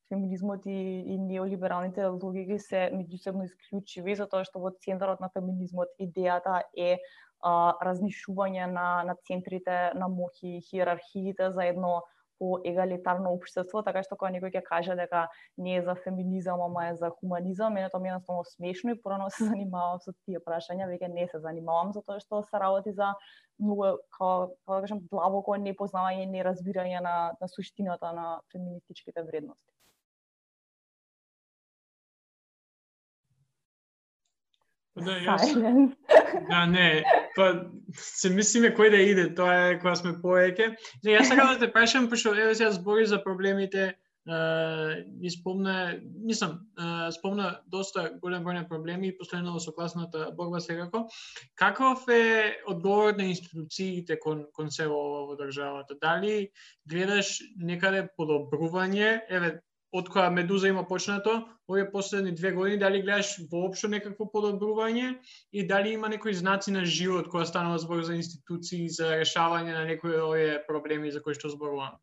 феминизмот 0.09 0.67
и, 0.67 0.79
и 1.13 1.19
неолибералните 1.19 2.07
логики 2.07 2.59
се 2.59 2.91
меѓусебно 2.93 3.47
исклучиви 3.49 4.17
затоа 4.17 4.45
што 4.45 4.61
во 4.61 4.73
центарот 4.85 5.21
на 5.25 5.31
феминизмот 5.33 5.89
идејата 5.99 6.63
е 6.77 6.99
а, 7.41 7.75
разнишување 7.81 8.67
на 8.73 8.89
на 9.09 9.17
центрите 9.29 9.93
на 9.95 10.09
моќи 10.09 10.59
и 10.59 10.65
хиерархиите 10.69 11.51
за 11.51 11.65
едно 11.73 12.03
по 12.43 12.59
егалитарно 12.67 13.31
општество, 13.37 13.85
така 13.87 14.01
што 14.03 14.17
кога 14.19 14.33
некој 14.35 14.51
ќе 14.51 14.63
каже 14.67 14.97
дека 14.99 15.21
не 15.63 15.77
е 15.79 15.83
за 15.87 15.95
феминизам, 15.95 16.59
ама 16.65 16.89
е 16.89 16.97
за 16.99 17.13
хуманизам, 17.21 17.77
мене 17.79 17.91
тоа 17.93 18.03
ми 18.03 18.11
е 18.11 18.13
едноставно 18.17 18.43
смешно 18.49 18.91
и 18.91 18.99
порано 19.03 19.29
се 19.37 19.47
занимавам 19.47 20.01
со 20.03 20.11
тие 20.27 20.41
прашања, 20.43 20.89
веќе 20.91 21.13
не 21.15 21.29
се 21.31 21.39
занимавам 21.45 21.93
затоа 21.95 22.19
што 22.25 22.43
се 22.49 22.59
работи 22.59 22.91
за 22.99 23.13
многу 23.63 23.93
како 24.11 24.33
како 24.59 24.75
да 24.75 24.81
кажам 24.89 25.05
длабоко 25.13 25.55
непознавање 25.69 26.27
и 26.27 26.33
неразбирање 26.35 27.05
на 27.07 27.15
на 27.39 27.51
суштината 27.55 28.11
на 28.19 28.27
феминистичките 28.51 29.23
вредности. 29.23 29.71
Да, 34.97 35.17
јас... 35.25 35.55
Да, 36.49 36.67
не, 36.67 37.03
па 37.37 37.49
се 37.97 38.31
мислиме 38.31 38.75
кој 38.77 38.93
да 38.93 39.01
иде, 39.01 39.27
тоа 39.35 39.73
е 39.73 39.79
кога 39.81 39.95
сме 39.97 40.15
повеќе. 40.21 40.75
Не, 41.05 41.17
јас 41.17 41.33
сакам 41.33 41.55
да 41.55 41.59
те 41.61 41.73
прашам, 41.73 42.11
пошто 42.13 42.35
еве 42.37 42.55
сега 42.55 42.71
збори 42.77 43.07
за 43.07 43.23
проблемите, 43.25 43.95
и 45.21 45.31
спомна, 45.31 45.99
мислам, 46.23 46.61
спомна 47.11 47.59
доста 47.67 48.13
голем 48.23 48.45
број 48.45 48.61
на 48.61 48.69
проблеми 48.69 49.09
и 49.09 49.17
последно 49.19 49.59
со 49.59 49.73
класната 49.75 50.31
борба 50.37 50.61
секако. 50.61 51.09
Каков 51.57 52.07
е 52.09 52.55
одговор 52.67 53.17
на 53.19 53.25
институциите 53.25 54.21
кон, 54.21 54.47
кон 54.53 54.71
се 54.71 54.87
во 54.87 55.35
државата? 55.35 55.99
Дали 55.99 56.53
гледаш 56.87 57.43
некаде 57.59 58.07
подобрување, 58.15 59.27
еве, 59.29 59.59
од 59.93 60.09
која 60.09 60.31
Медуза 60.33 60.69
има 60.69 60.85
почнато, 60.89 61.43
овие 61.69 61.91
последни 61.91 62.33
две 62.33 62.53
години, 62.53 62.79
дали 62.79 63.03
гледаш 63.03 63.35
воопшто 63.51 63.89
некакво 63.93 64.25
подобрување 64.33 65.19
и 65.53 65.67
дали 65.69 65.93
има 65.93 66.09
некои 66.09 66.35
знаци 66.35 66.73
на 66.73 66.85
живот 66.85 67.29
која 67.29 67.45
станува 67.45 67.79
збор 67.79 68.03
за 68.03 68.17
институции 68.17 68.89
за 68.89 69.13
решавање 69.21 69.77
на 69.77 69.85
некои 69.85 70.17
овие 70.17 70.63
проблеми 70.67 71.13
за 71.13 71.23
кои 71.23 71.37
што 71.37 71.53
зборувам? 71.53 72.01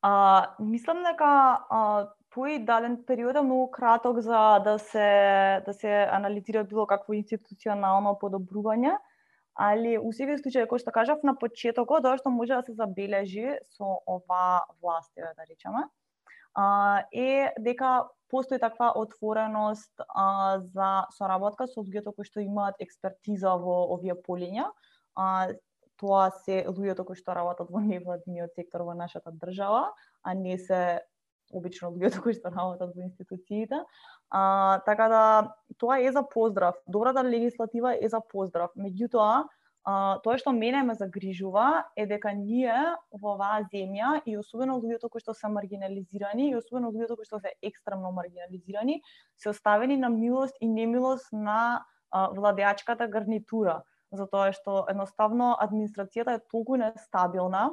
А, 0.00 0.54
мислам 0.58 1.04
дека 1.04 1.28
а, 1.68 2.08
тој 2.32 2.64
даден 2.64 2.96
период 3.04 3.36
е 3.36 3.42
многу 3.42 3.68
краток 3.70 4.20
за 4.24 4.62
да 4.64 4.78
се 4.78 5.62
да 5.66 5.72
се 5.74 6.08
анализира 6.10 6.64
било 6.64 6.86
какво 6.86 7.12
институционално 7.12 8.16
подобрување, 8.22 8.96
али 9.58 9.98
у 9.98 10.12
секој 10.16 10.40
случај 10.40 10.68
кој 10.70 10.80
што 10.80 10.94
кажав 10.94 11.24
на 11.28 11.34
почетокот, 11.36 12.02
тоа 12.02 12.16
што 12.16 12.30
може 12.30 12.54
да 12.54 12.62
се 12.62 12.72
забележи 12.72 13.58
со 13.76 13.98
ова 14.06 14.64
власт, 14.80 15.12
да 15.16 15.44
речеме, 15.50 15.84
е 17.12 17.52
дека 17.58 18.08
постои 18.28 18.58
таква 18.58 18.92
отвореност 18.96 19.92
а, 20.08 20.60
за 20.60 21.06
соработка 21.16 21.66
со 21.66 21.80
луѓето 21.80 22.12
кои 22.14 22.28
што 22.28 22.44
имаат 22.44 22.80
експертиза 22.80 23.54
во 23.56 23.86
овие 23.94 24.14
полиња. 24.14 24.68
А, 25.16 25.48
тоа 25.98 26.30
се 26.44 26.64
луѓето 26.68 27.06
кои 27.08 27.18
што 27.18 27.34
работат 27.34 27.70
во 27.72 27.80
невладиниот 27.82 28.54
сектор 28.54 28.84
во 28.86 28.94
нашата 28.94 29.32
држава, 29.32 29.88
а 30.22 30.34
не 30.34 30.58
се 30.58 31.00
обично 31.52 31.90
луѓето 31.94 32.22
кои 32.22 32.36
што 32.36 32.52
работат 32.52 32.92
во 32.94 33.06
институциите. 33.06 33.80
А, 34.30 34.80
така 34.86 35.08
да 35.08 35.22
тоа 35.78 36.00
е 36.04 36.12
за 36.12 36.22
поздрав. 36.28 36.76
Добрата 36.86 37.24
легислатива 37.24 37.96
е 37.96 38.08
за 38.08 38.20
поздрав. 38.20 38.70
Меѓутоа, 38.76 39.46
а, 39.88 40.20
тоа 40.20 40.36
што 40.36 40.52
мене 40.52 40.82
ме 40.84 40.94
загрижува 40.98 41.88
е 41.96 42.04
дека 42.10 42.34
ние 42.36 42.74
во 43.22 43.34
оваа 43.36 43.62
земја 43.72 44.18
и 44.28 44.36
особено 44.36 44.76
луѓето 44.82 45.08
кои 45.08 45.22
што 45.24 45.32
се 45.34 45.48
маргинализирани 45.48 46.50
и 46.50 46.56
особено 46.58 46.90
луѓето 46.92 47.16
кои 47.16 47.28
што 47.28 47.40
се 47.40 47.54
екстремно 47.64 48.10
маргинализирани 48.12 49.00
се 49.40 49.48
оставени 49.54 49.96
на 49.96 50.10
милост 50.12 50.56
и 50.60 50.68
немилост 50.68 51.32
на 51.32 51.86
а, 52.10 52.28
владеачката 52.36 53.08
гарнитура. 53.08 53.80
Затоа 54.12 54.52
што 54.52 54.84
едноставно 54.92 55.54
администрацијата 55.56 56.36
е 56.36 56.44
толку 56.52 56.76
нестабилна 56.76 57.70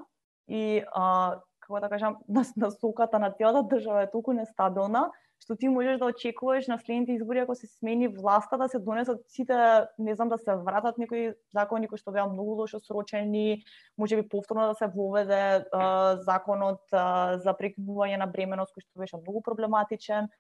и 0.48 0.86
а, 0.96 1.42
како 1.60 1.84
да 1.84 1.90
кажам, 1.90 2.20
насоката 2.56 3.20
на 3.20 3.34
целата 3.36 3.68
држава 3.76 4.08
е 4.08 4.12
толку 4.12 4.34
нестабилна, 4.34 5.10
што 5.44 5.56
ти 5.56 5.70
можеш 5.70 6.00
да 6.00 6.10
очекуваш 6.10 6.68
на 6.68 6.78
следните 6.80 7.14
избори 7.14 7.40
ако 7.40 7.56
се 7.56 7.68
смени 7.68 8.08
власта 8.08 8.58
да 8.58 8.68
се 8.70 8.80
донесат 8.80 9.22
сите, 9.28 9.86
не 10.00 10.16
знам 10.16 10.30
да 10.30 10.38
се 10.38 10.56
вратат 10.56 10.98
некои 10.98 11.34
закони 11.54 11.88
кои 11.88 12.00
што 12.02 12.12
беа 12.16 12.26
многу 12.26 12.56
лошо 12.62 12.80
срочени, 12.80 13.64
можеби 13.98 14.28
повторно 14.30 14.68
да 14.68 14.76
се 14.76 14.88
воведе 14.88 15.66
а, 15.72 16.18
законот 16.26 16.82
а, 16.92 17.38
за 17.38 17.54
прекинување 17.54 18.18
на 18.18 18.28
бременост 18.28 18.74
кој 18.74 18.88
што 18.88 19.04
беше 19.04 19.22
многу 19.22 19.42
проблематичен. 19.46 20.32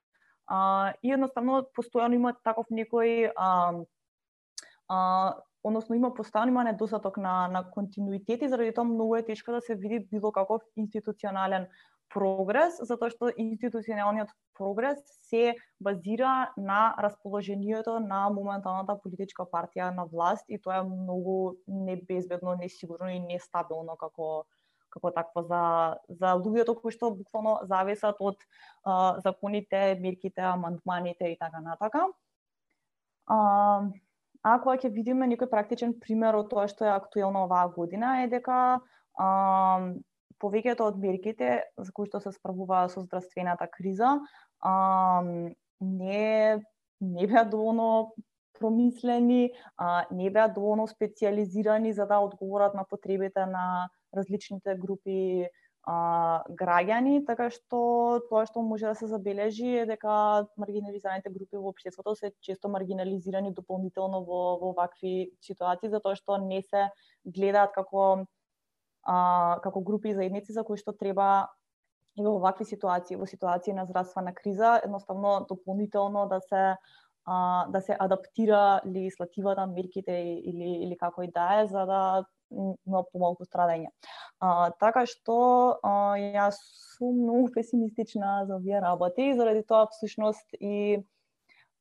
А, 0.48 0.93
и 1.04 1.12
едноставно 1.12 1.66
постојано 1.78 2.16
има 2.16 2.34
таков 2.43 2.72
некој 2.72 3.32
а, 3.36 3.74
а, 4.89 5.00
односно 5.66 5.96
има 5.98 6.12
постојано 6.14 6.54
има 6.54 6.64
недостаток 6.64 7.18
на 7.18 7.48
на 7.48 7.64
континуитет 7.72 8.41
и 8.41 8.50
заради 8.50 8.74
тоа 8.74 8.86
многу 8.89 9.16
е 9.16 9.26
тешко 9.26 9.52
да 9.52 9.62
се 9.62 9.76
види 9.76 10.08
било 10.12 10.32
каков 10.32 10.62
институционален 10.78 11.68
прогрес, 12.14 12.78
затоа 12.82 13.10
што 13.12 13.32
институционалниот 13.32 14.32
прогрес 14.56 14.99
се 15.28 15.56
базира 15.80 16.51
на 16.58 16.95
расположението 17.01 17.99
на 17.99 18.30
моменталната 18.30 18.95
политичка 19.01 19.43
партија 19.43 19.91
на 19.95 20.06
власт 20.06 20.45
и 20.47 20.60
тоа 20.62 20.80
е 20.80 20.88
многу 20.88 21.56
небезбедно, 21.68 22.56
несигурно 22.56 23.10
и 23.12 23.20
нестабилно 23.20 23.97
како 23.97 24.45
како 24.95 25.12
такво 25.12 25.43
за 25.43 25.64
за 26.08 26.38
луѓето 26.39 26.78
кои 26.80 26.91
што 26.95 27.12
буквално 27.12 27.60
зависат 27.68 28.16
од 28.20 28.39
а, 28.84 29.20
законите, 29.20 29.99
мерките, 29.99 30.41
амандманите 30.41 31.34
и 31.34 31.38
така 31.38 31.60
натака. 31.60 32.08
А, 33.28 33.84
Ако 34.45 34.76
ќе 34.78 34.91
видиме 34.93 35.26
некој 35.26 35.49
практичен 35.49 35.95
пример 36.01 36.36
од 36.38 36.51
тоа 36.51 36.68
што 36.70 36.86
е 36.86 36.93
актуелно 36.93 37.47
оваа 37.47 37.66
година 37.74 38.12
е 38.22 38.28
дека 38.30 38.58
а, 39.18 39.30
повеќето 40.41 40.88
од 40.91 40.97
мерките 41.01 41.63
за 41.77 41.91
кои 41.91 42.09
што 42.09 42.21
се 42.23 42.31
справуваа 42.36 42.89
со 42.89 43.03
здравствената 43.05 43.67
криза 43.71 44.19
а, 44.59 45.21
не 45.81 46.61
не 47.01 47.27
беа 47.27 47.43
доволно 47.43 48.13
промислени, 48.59 49.51
а, 49.77 50.05
не 50.11 50.29
беа 50.29 50.47
доволно 50.47 50.88
специализирани 50.88 51.93
за 51.93 52.05
да 52.05 52.19
одговорат 52.19 52.73
на 52.73 52.86
потребите 52.89 53.45
на 53.45 53.89
различните 54.15 54.75
групи 54.75 55.47
а, 55.86 56.43
граѓани, 56.49 57.25
така 57.27 57.49
што 57.53 57.79
тоа 58.29 58.45
што 58.49 58.63
може 58.65 58.88
да 58.89 58.95
се 58.95 59.07
забележи 59.07 59.83
е 59.83 59.86
дека 59.86 60.47
маргинализираните 60.57 61.29
групи 61.29 61.57
во 61.57 61.69
општеството 61.69 62.15
се 62.15 62.31
често 62.41 62.69
маргинализирани 62.69 63.53
дополнително 63.53 64.23
во, 64.25 64.57
во 64.61 64.71
вакви 64.73 65.31
ситуации, 65.41 65.91
затоа 65.93 66.15
што 66.15 66.39
не 66.41 66.61
се 66.65 66.89
гледаат 67.25 67.75
како 67.75 68.25
а, 69.06 69.60
како 69.64 69.82
групи 69.82 70.10
и 70.10 70.16
заедници 70.16 70.53
за 70.53 70.64
кои 70.64 70.78
што 70.78 70.93
треба 70.93 71.47
и 72.16 72.24
во 72.24 72.39
вакви 72.39 72.66
ситуации, 72.66 73.18
во 73.20 73.28
ситуации 73.28 73.74
на 73.74 73.86
здравствена 73.86 74.34
криза, 74.34 74.80
едноставно 74.84 75.45
дополнително 75.49 76.28
да 76.28 76.39
се 76.41 76.76
а, 77.26 77.68
да 77.70 77.82
се 77.82 77.97
адаптира 77.99 78.82
легислативата, 78.86 79.68
мерките 79.68 80.14
или 80.45 80.84
или 80.86 80.97
како 80.97 81.24
и 81.24 81.32
да 81.32 81.62
е 81.62 81.68
за 81.68 81.86
да 81.86 82.26
има 82.88 83.03
помалку 83.12 83.45
страдање. 83.45 83.89
А, 84.39 84.72
така 84.80 85.06
што 85.10 85.38
а, 85.82 86.16
јас 86.22 86.60
сум 86.95 87.18
многу 87.24 87.51
песимистична 87.56 88.45
за 88.47 88.60
овие 88.60 88.82
работи 88.82 89.32
и 89.32 89.36
заради 89.36 89.64
тоа 89.64 89.88
всушност 89.91 90.45
и 90.60 91.01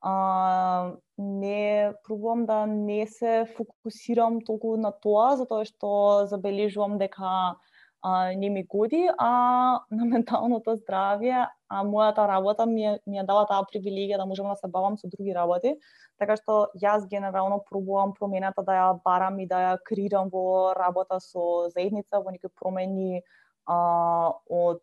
а, 0.04 0.92
не 1.18 1.92
пробувам 2.04 2.46
да 2.46 2.66
не 2.66 3.06
се 3.06 3.46
фокусирам 3.56 4.40
толку 4.44 4.76
на 4.76 4.92
тоа, 4.92 5.36
затоа 5.40 5.64
што 5.64 5.90
забележувам 6.28 6.98
дека 7.00 7.56
а, 8.04 8.32
не 8.36 8.50
ми 8.50 8.64
годи, 8.68 9.08
а 9.18 9.80
на 9.90 10.04
менталното 10.04 10.76
здравје, 10.76 11.46
а 11.68 11.84
мојата 11.88 12.28
работа 12.28 12.66
ми 12.66 12.84
е, 12.84 12.98
ми 13.06 13.18
е 13.18 13.24
дала 13.24 13.46
таа 13.48 13.64
привилегија 13.64 14.20
да 14.20 14.26
можам 14.28 14.52
да 14.52 14.56
се 14.60 14.68
бавам 14.68 14.98
со 15.00 15.08
други 15.08 15.32
работи, 15.32 15.72
така 16.20 16.36
што 16.36 16.68
јас 16.76 17.08
генерално 17.08 17.62
пробувам 17.70 18.12
промената 18.12 18.62
да 18.62 18.76
ја 18.76 18.90
барам 19.04 19.40
и 19.40 19.48
да 19.48 19.62
ја 19.64 19.72
крирам 19.88 20.28
во 20.28 20.74
работа 20.76 21.16
со 21.20 21.70
заедница, 21.72 22.20
во 22.20 22.30
некои 22.30 22.52
промени 22.60 23.22
а, 23.66 24.32
од 24.50 24.82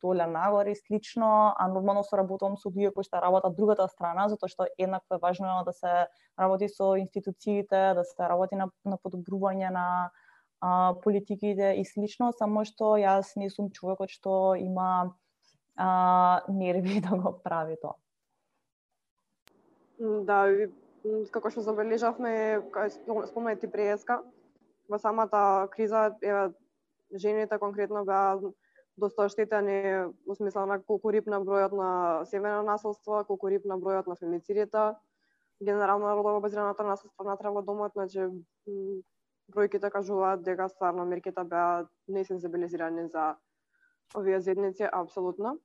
доле 0.00 0.26
нагоре 0.26 0.72
и 0.72 0.76
слично, 0.76 1.54
а 1.56 1.68
нормално 1.68 2.02
соработувам 2.04 2.56
со 2.56 2.70
луѓе 2.72 2.94
кои 2.94 3.04
што 3.04 3.20
работат 3.20 3.56
другата 3.56 3.88
страна, 3.88 4.28
затоа 4.28 4.48
што 4.48 4.66
еднакво 4.78 5.18
е 5.18 5.22
важно 5.22 5.60
да 5.66 5.72
се 5.72 5.92
работи 6.38 6.68
со 6.68 6.96
институциите, 6.96 7.92
да 7.94 8.04
се 8.04 8.28
работи 8.28 8.56
на, 8.56 8.70
на 8.84 8.96
подобрување 8.96 9.70
на 9.70 9.86
а, 10.60 10.94
политиките 11.02 11.74
и 11.76 11.84
слично, 11.84 12.32
само 12.32 12.64
што 12.64 12.96
јас 12.96 13.36
не 13.36 13.50
сум 13.50 13.70
човекот 13.70 14.10
што 14.10 14.54
има 14.56 15.16
а, 15.76 16.40
нерви 16.48 17.00
да 17.06 17.16
го 17.16 17.36
прави 17.44 17.76
тоа. 17.80 17.96
Да, 20.00 20.46
како 21.28 21.50
што 21.52 21.60
забележавме, 21.60 22.62
спомнете 23.28 23.68
преска, 23.68 24.22
во 24.88 24.98
самата 24.98 25.68
криза, 25.72 26.16
еве, 26.24 26.50
жените 27.14 27.58
конкретно 27.58 28.04
беа 28.04 28.38
доста 28.96 29.24
оштетени 29.24 30.12
во 30.26 30.34
смисла 30.34 30.66
на 30.66 30.78
колку 30.82 31.10
рип 31.10 31.26
на 31.26 31.40
бројот 31.40 31.72
на 31.76 32.24
семена 32.26 32.62
насилство, 32.62 33.24
колку 33.24 33.48
рип 33.48 33.64
на 33.64 33.78
бројот 33.78 34.06
на 34.06 34.16
фемицидите, 34.16 34.94
генерално 35.60 36.14
родово 36.16 36.40
базираната 36.40 36.84
насилство 36.84 37.24
натре 37.24 37.50
во 37.50 37.62
домот, 37.62 37.92
значи 37.96 38.28
бројките 39.50 39.90
кажуваат 39.90 40.42
дека 40.42 40.68
стварно 40.68 41.04
мерките 41.04 41.44
беа 41.44 41.86
несензибилизирани 42.08 43.08
за 43.08 43.36
овие 44.14 44.40
зедници, 44.40 44.88
апсолутно. 44.92 45.58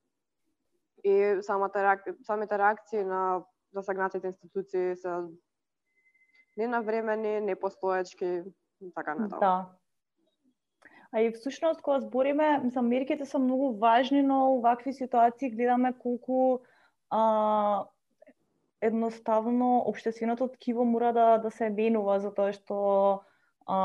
И 1.04 1.38
самата 1.42 1.76
реак... 1.76 2.04
самите 2.24 2.58
реакции 2.58 3.04
на 3.04 3.44
засагнатите 3.74 4.28
институции 4.28 4.96
се 4.96 5.14
ненавремени, 6.58 7.42
непостоечки, 7.42 8.44
така 8.96 9.16
натаму. 9.16 9.40
Да. 9.40 9.76
А 11.16 11.22
и 11.22 11.32
всушност 11.32 11.82
кога 11.82 12.00
збориме, 12.00 12.60
мислам, 12.60 12.88
мерките 12.88 13.26
се 13.26 13.40
многу 13.40 13.72
важни, 13.80 14.22
но 14.22 14.40
во 14.52 14.60
вакви 14.62 14.94
ситуации 14.94 15.50
гледаме 15.50 15.94
колку 15.96 16.60
а, 17.10 17.86
едноставно 18.82 19.78
обштественото 19.88 20.48
ткиво 20.48 20.86
мора 20.86 21.14
да 21.14 21.38
да 21.38 21.52
се 21.52 21.70
менува 21.70 22.20
затоа 22.20 22.52
што 22.52 22.80
а, 23.64 23.80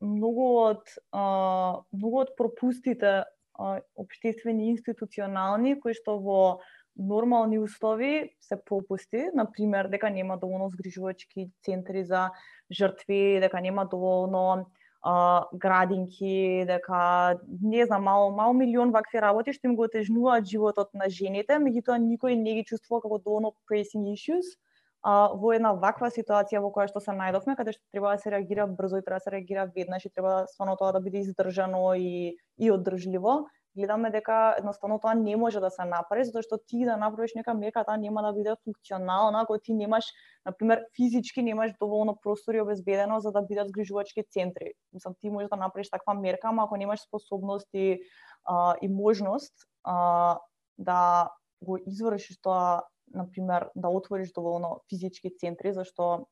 многу 0.00 0.48
од 0.64 0.96
а, 1.12 1.84
многу 1.92 2.24
од 2.24 2.32
пропустите 2.40 3.12
а, 3.20 3.80
обштествени 3.92 4.72
институционални 4.72 5.76
кои 5.76 5.92
што 5.92 6.16
во 6.24 6.64
нормални 6.96 7.60
услови 7.60 8.32
се 8.40 8.56
пропусти, 8.56 9.28
на 9.34 9.44
пример 9.44 9.92
дека 9.92 10.08
нема 10.10 10.40
доволно 10.40 10.72
згрижувачки 10.72 11.50
центри 11.60 12.04
за 12.04 12.30
жртви, 12.72 13.40
дека 13.44 13.60
нема 13.60 13.84
доволно 13.84 14.72
а, 15.02 15.46
градинки, 15.52 16.64
дека 16.66 17.38
не 17.60 17.86
знам, 17.86 18.02
мал, 18.02 18.30
мал 18.30 18.52
милион 18.54 18.92
вакви 18.92 19.20
работи 19.20 19.52
што 19.52 19.68
им 19.68 19.76
го 19.76 19.88
отежнуваат 19.90 20.46
животот 20.46 20.94
на 20.94 21.10
жените, 21.10 21.58
меѓутоа 21.58 21.98
никој 21.98 22.38
не 22.38 22.54
ги 22.60 22.64
чувствува 22.70 23.02
како 23.02 23.18
доволно 23.18 23.52
pressing 23.70 24.06
issues 24.14 24.54
а, 25.02 25.32
во 25.34 25.52
една 25.56 25.72
ваква 25.74 26.10
ситуација 26.14 26.62
во 26.62 26.70
која 26.70 26.86
што 26.90 27.02
се 27.02 27.14
најдовме, 27.18 27.56
каде 27.58 27.74
што 27.74 27.82
треба 27.90 28.14
да 28.14 28.22
се 28.22 28.30
реагира 28.30 28.66
брзо 28.66 29.02
и 29.02 29.02
треба 29.02 29.18
да 29.18 29.26
се 29.26 29.34
реагира 29.34 29.66
веднаш 29.74 30.06
и 30.06 30.10
треба 30.14 30.46
стварно 30.52 30.76
тоа 30.78 30.92
да 30.92 31.00
биде 31.00 31.24
издржано 31.26 31.94
и, 31.98 32.38
и 32.58 32.70
одржливо, 32.70 33.42
гледаме 33.76 34.10
дека 34.10 34.54
едноставно 34.58 34.98
тоа 35.00 35.14
не 35.14 35.36
може 35.36 35.60
да 35.60 35.70
се 35.70 35.84
направи, 35.84 36.24
затоа 36.24 36.42
што 36.44 36.58
ти 36.58 36.84
да 36.84 36.96
направиш 36.96 37.32
нека 37.36 37.54
мека, 37.54 37.84
таа 37.84 37.96
нема 37.96 38.22
да 38.22 38.32
биде 38.32 38.54
функционална, 38.64 39.42
ако 39.42 39.58
ти 39.58 39.74
немаш, 39.74 40.04
на 40.46 40.52
пример, 40.52 40.84
физички 40.96 41.42
немаш 41.42 41.72
доволно 41.80 42.16
простори 42.22 42.60
обезбедено 42.60 43.20
за 43.20 43.32
да 43.32 43.42
бидат 43.42 43.72
грижувачки 43.72 44.24
центри. 44.30 44.72
Мислам, 44.92 45.14
ти 45.20 45.30
можеш 45.30 45.48
да 45.48 45.56
направиш 45.56 45.90
таква 45.90 46.14
мерка, 46.14 46.48
ама 46.48 46.64
ако 46.64 46.76
немаш 46.76 47.00
способност 47.00 47.68
и, 47.74 48.00
а, 48.44 48.74
и 48.82 48.88
можност 48.88 49.54
а, 49.84 50.38
да 50.78 51.30
го 51.62 51.78
извршиш 51.86 52.40
тоа 52.42 52.82
на 53.14 53.30
пример, 53.30 53.70
да 53.76 53.88
отвориш 53.88 54.32
доволно 54.32 54.80
физички 54.88 55.36
центри, 55.36 55.72
зашто 55.72 56.26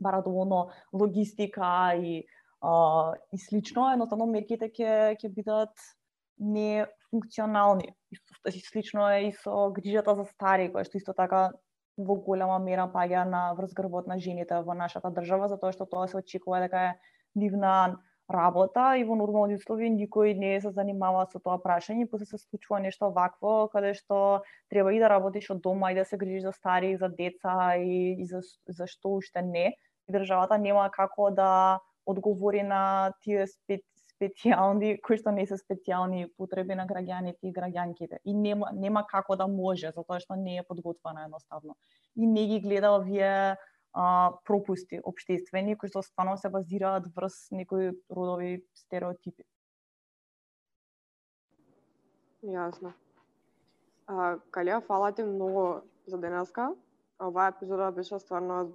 бара 0.00 0.22
доволно 0.22 0.68
логистика 0.92 1.94
и 1.96 2.24
а, 2.60 3.14
и 3.32 3.38
слично, 3.38 3.90
едноставно 3.92 4.26
мерките 4.26 4.70
ќе 4.70 5.14
ќе 5.18 5.30
бидат 5.30 5.74
не 6.38 6.86
функционални. 7.10 7.94
И 8.12 8.60
слично 8.60 9.10
е 9.10 9.28
и 9.28 9.32
со 9.32 9.70
грижата 9.70 10.14
за 10.14 10.24
стари, 10.24 10.70
која 10.72 10.84
што 10.84 10.98
исто 10.98 11.14
така 11.16 11.50
во 11.98 12.14
голема 12.14 12.58
мера 12.62 12.86
паѓа 12.88 13.24
на 13.28 13.42
врз 13.58 13.74
грбот 13.74 14.06
на 14.06 14.18
жените 14.18 14.62
во 14.64 14.74
нашата 14.74 15.10
држава, 15.10 15.48
затоа 15.48 15.72
што 15.72 15.86
тоа 15.86 16.06
се 16.08 16.20
очекува 16.22 16.60
дека 16.62 16.84
е 16.90 16.94
нивна 17.34 17.98
работа 18.28 18.92
и 19.00 19.04
во 19.08 19.16
нормални 19.16 19.56
услови 19.56 19.88
никој 19.90 20.36
не 20.36 20.60
се 20.60 20.70
занимава 20.70 21.24
со 21.32 21.40
тоа 21.40 21.58
прашање, 21.64 22.06
после 22.10 22.28
се 22.28 22.38
случува 22.38 22.80
нешто 22.84 23.10
вакво 23.10 23.68
каде 23.72 23.94
што 23.96 24.44
треба 24.70 24.92
и 24.92 25.00
да 25.00 25.08
работиш 25.08 25.50
од 25.50 25.62
дома 25.64 25.92
и 25.92 25.96
да 25.96 26.04
се 26.04 26.20
грижиш 26.20 26.44
за 26.44 26.52
стари, 26.52 26.96
за 26.96 27.08
деца 27.08 27.76
и, 27.76 28.14
и 28.20 28.26
за, 28.28 28.42
за 28.68 28.86
што 28.86 29.16
уште 29.18 29.42
не. 29.42 29.72
И 30.08 30.12
државата 30.12 30.58
нема 30.58 30.88
како 30.92 31.30
да 31.30 31.80
одговори 32.06 32.62
на 32.62 33.12
тие 33.24 33.46
спет, 33.46 33.84
специјални, 34.18 34.96
кои 35.00 35.18
што 35.18 35.30
не 35.30 35.46
се 35.46 35.56
специјални 35.60 36.26
потреби 36.36 36.74
на 36.74 36.86
граѓаните 36.86 37.46
и 37.46 37.52
граѓанките. 37.54 38.18
И 38.24 38.34
нема, 38.34 38.72
нема 38.74 39.04
како 39.06 39.36
да 39.38 39.46
може, 39.46 39.92
затоа 39.94 40.18
што 40.20 40.36
не 40.36 40.58
е 40.58 40.66
подготвена 40.66 41.28
едноставно. 41.28 41.76
И 42.16 42.26
не 42.26 42.46
ги 42.50 42.60
гледа 42.60 42.92
овие 42.98 43.56
а, 43.92 44.32
пропусти 44.44 45.00
обштествени, 45.04 45.76
кои 45.78 45.88
што 45.88 46.02
стварно 46.02 46.36
се 46.36 46.50
базираат 46.50 47.06
врз 47.14 47.48
некои 47.54 47.94
родови 48.10 48.64
стереотипи. 48.74 49.46
Јасно. 52.42 52.92
А, 54.06 54.36
Калија, 54.50 54.82
фала 54.82 55.12
ти 55.12 55.22
многу 55.22 55.82
за 56.06 56.18
денеска. 56.18 56.72
Оваа 57.22 57.54
епизода 57.54 57.90
беше 57.92 58.18
стварно 58.18 58.74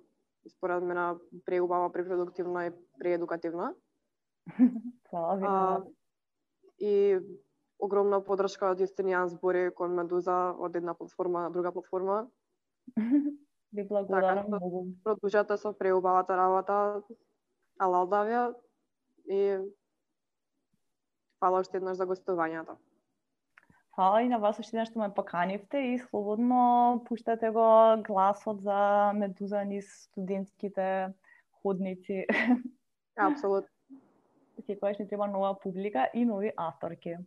според 0.50 0.84
мене 0.84 1.16
преубава, 1.46 1.92
препродуктивна 1.92 2.68
и 2.68 2.72
преедукативна. 3.00 3.74
Фала 5.14 5.36
ви. 5.36 5.92
и 6.80 7.20
огромна 7.80 8.18
подршка 8.26 8.72
од 8.74 8.82
Јустинијан 8.82 9.30
збори 9.30 9.70
кон 9.78 9.94
Медуза 9.94 10.56
од 10.58 10.76
една 10.76 10.96
платформа 10.98 11.46
на 11.46 11.52
друга 11.54 11.72
платформа. 11.72 12.28
Ви 13.74 13.84
благодарам 13.90 14.46
така, 14.46 14.48
многу. 14.48 14.86
Продолжете 15.04 15.58
со 15.58 15.74
преубавата 15.74 16.38
работа, 16.38 17.02
Алалдавија 17.82 18.54
и 19.26 19.58
фала 21.42 21.62
уште 21.66 21.80
еднаш 21.82 21.98
за 21.98 22.06
гостувањето. 22.06 22.78
Фала 23.98 24.22
и 24.22 24.30
на 24.30 24.38
вас 24.38 24.60
уште 24.62 24.78
еднаш 24.78 24.92
што 24.94 25.02
ме 25.02 25.10
поканивте 25.14 25.82
и 25.94 26.00
слободно 26.06 27.02
пуштате 27.10 27.50
го 27.50 27.98
гласот 28.06 28.62
за 28.62 29.12
Медуза 29.18 29.66
низ 29.66 29.90
студентските 30.06 31.14
ходници. 31.62 32.26
Апсолутно. 33.18 33.73
Секогаш 34.68 35.00
ни 35.00 35.06
треба 35.06 35.28
нова 35.28 35.54
публика 35.54 36.12
и 36.14 36.26
нови 36.26 36.54
авторки. 36.56 37.20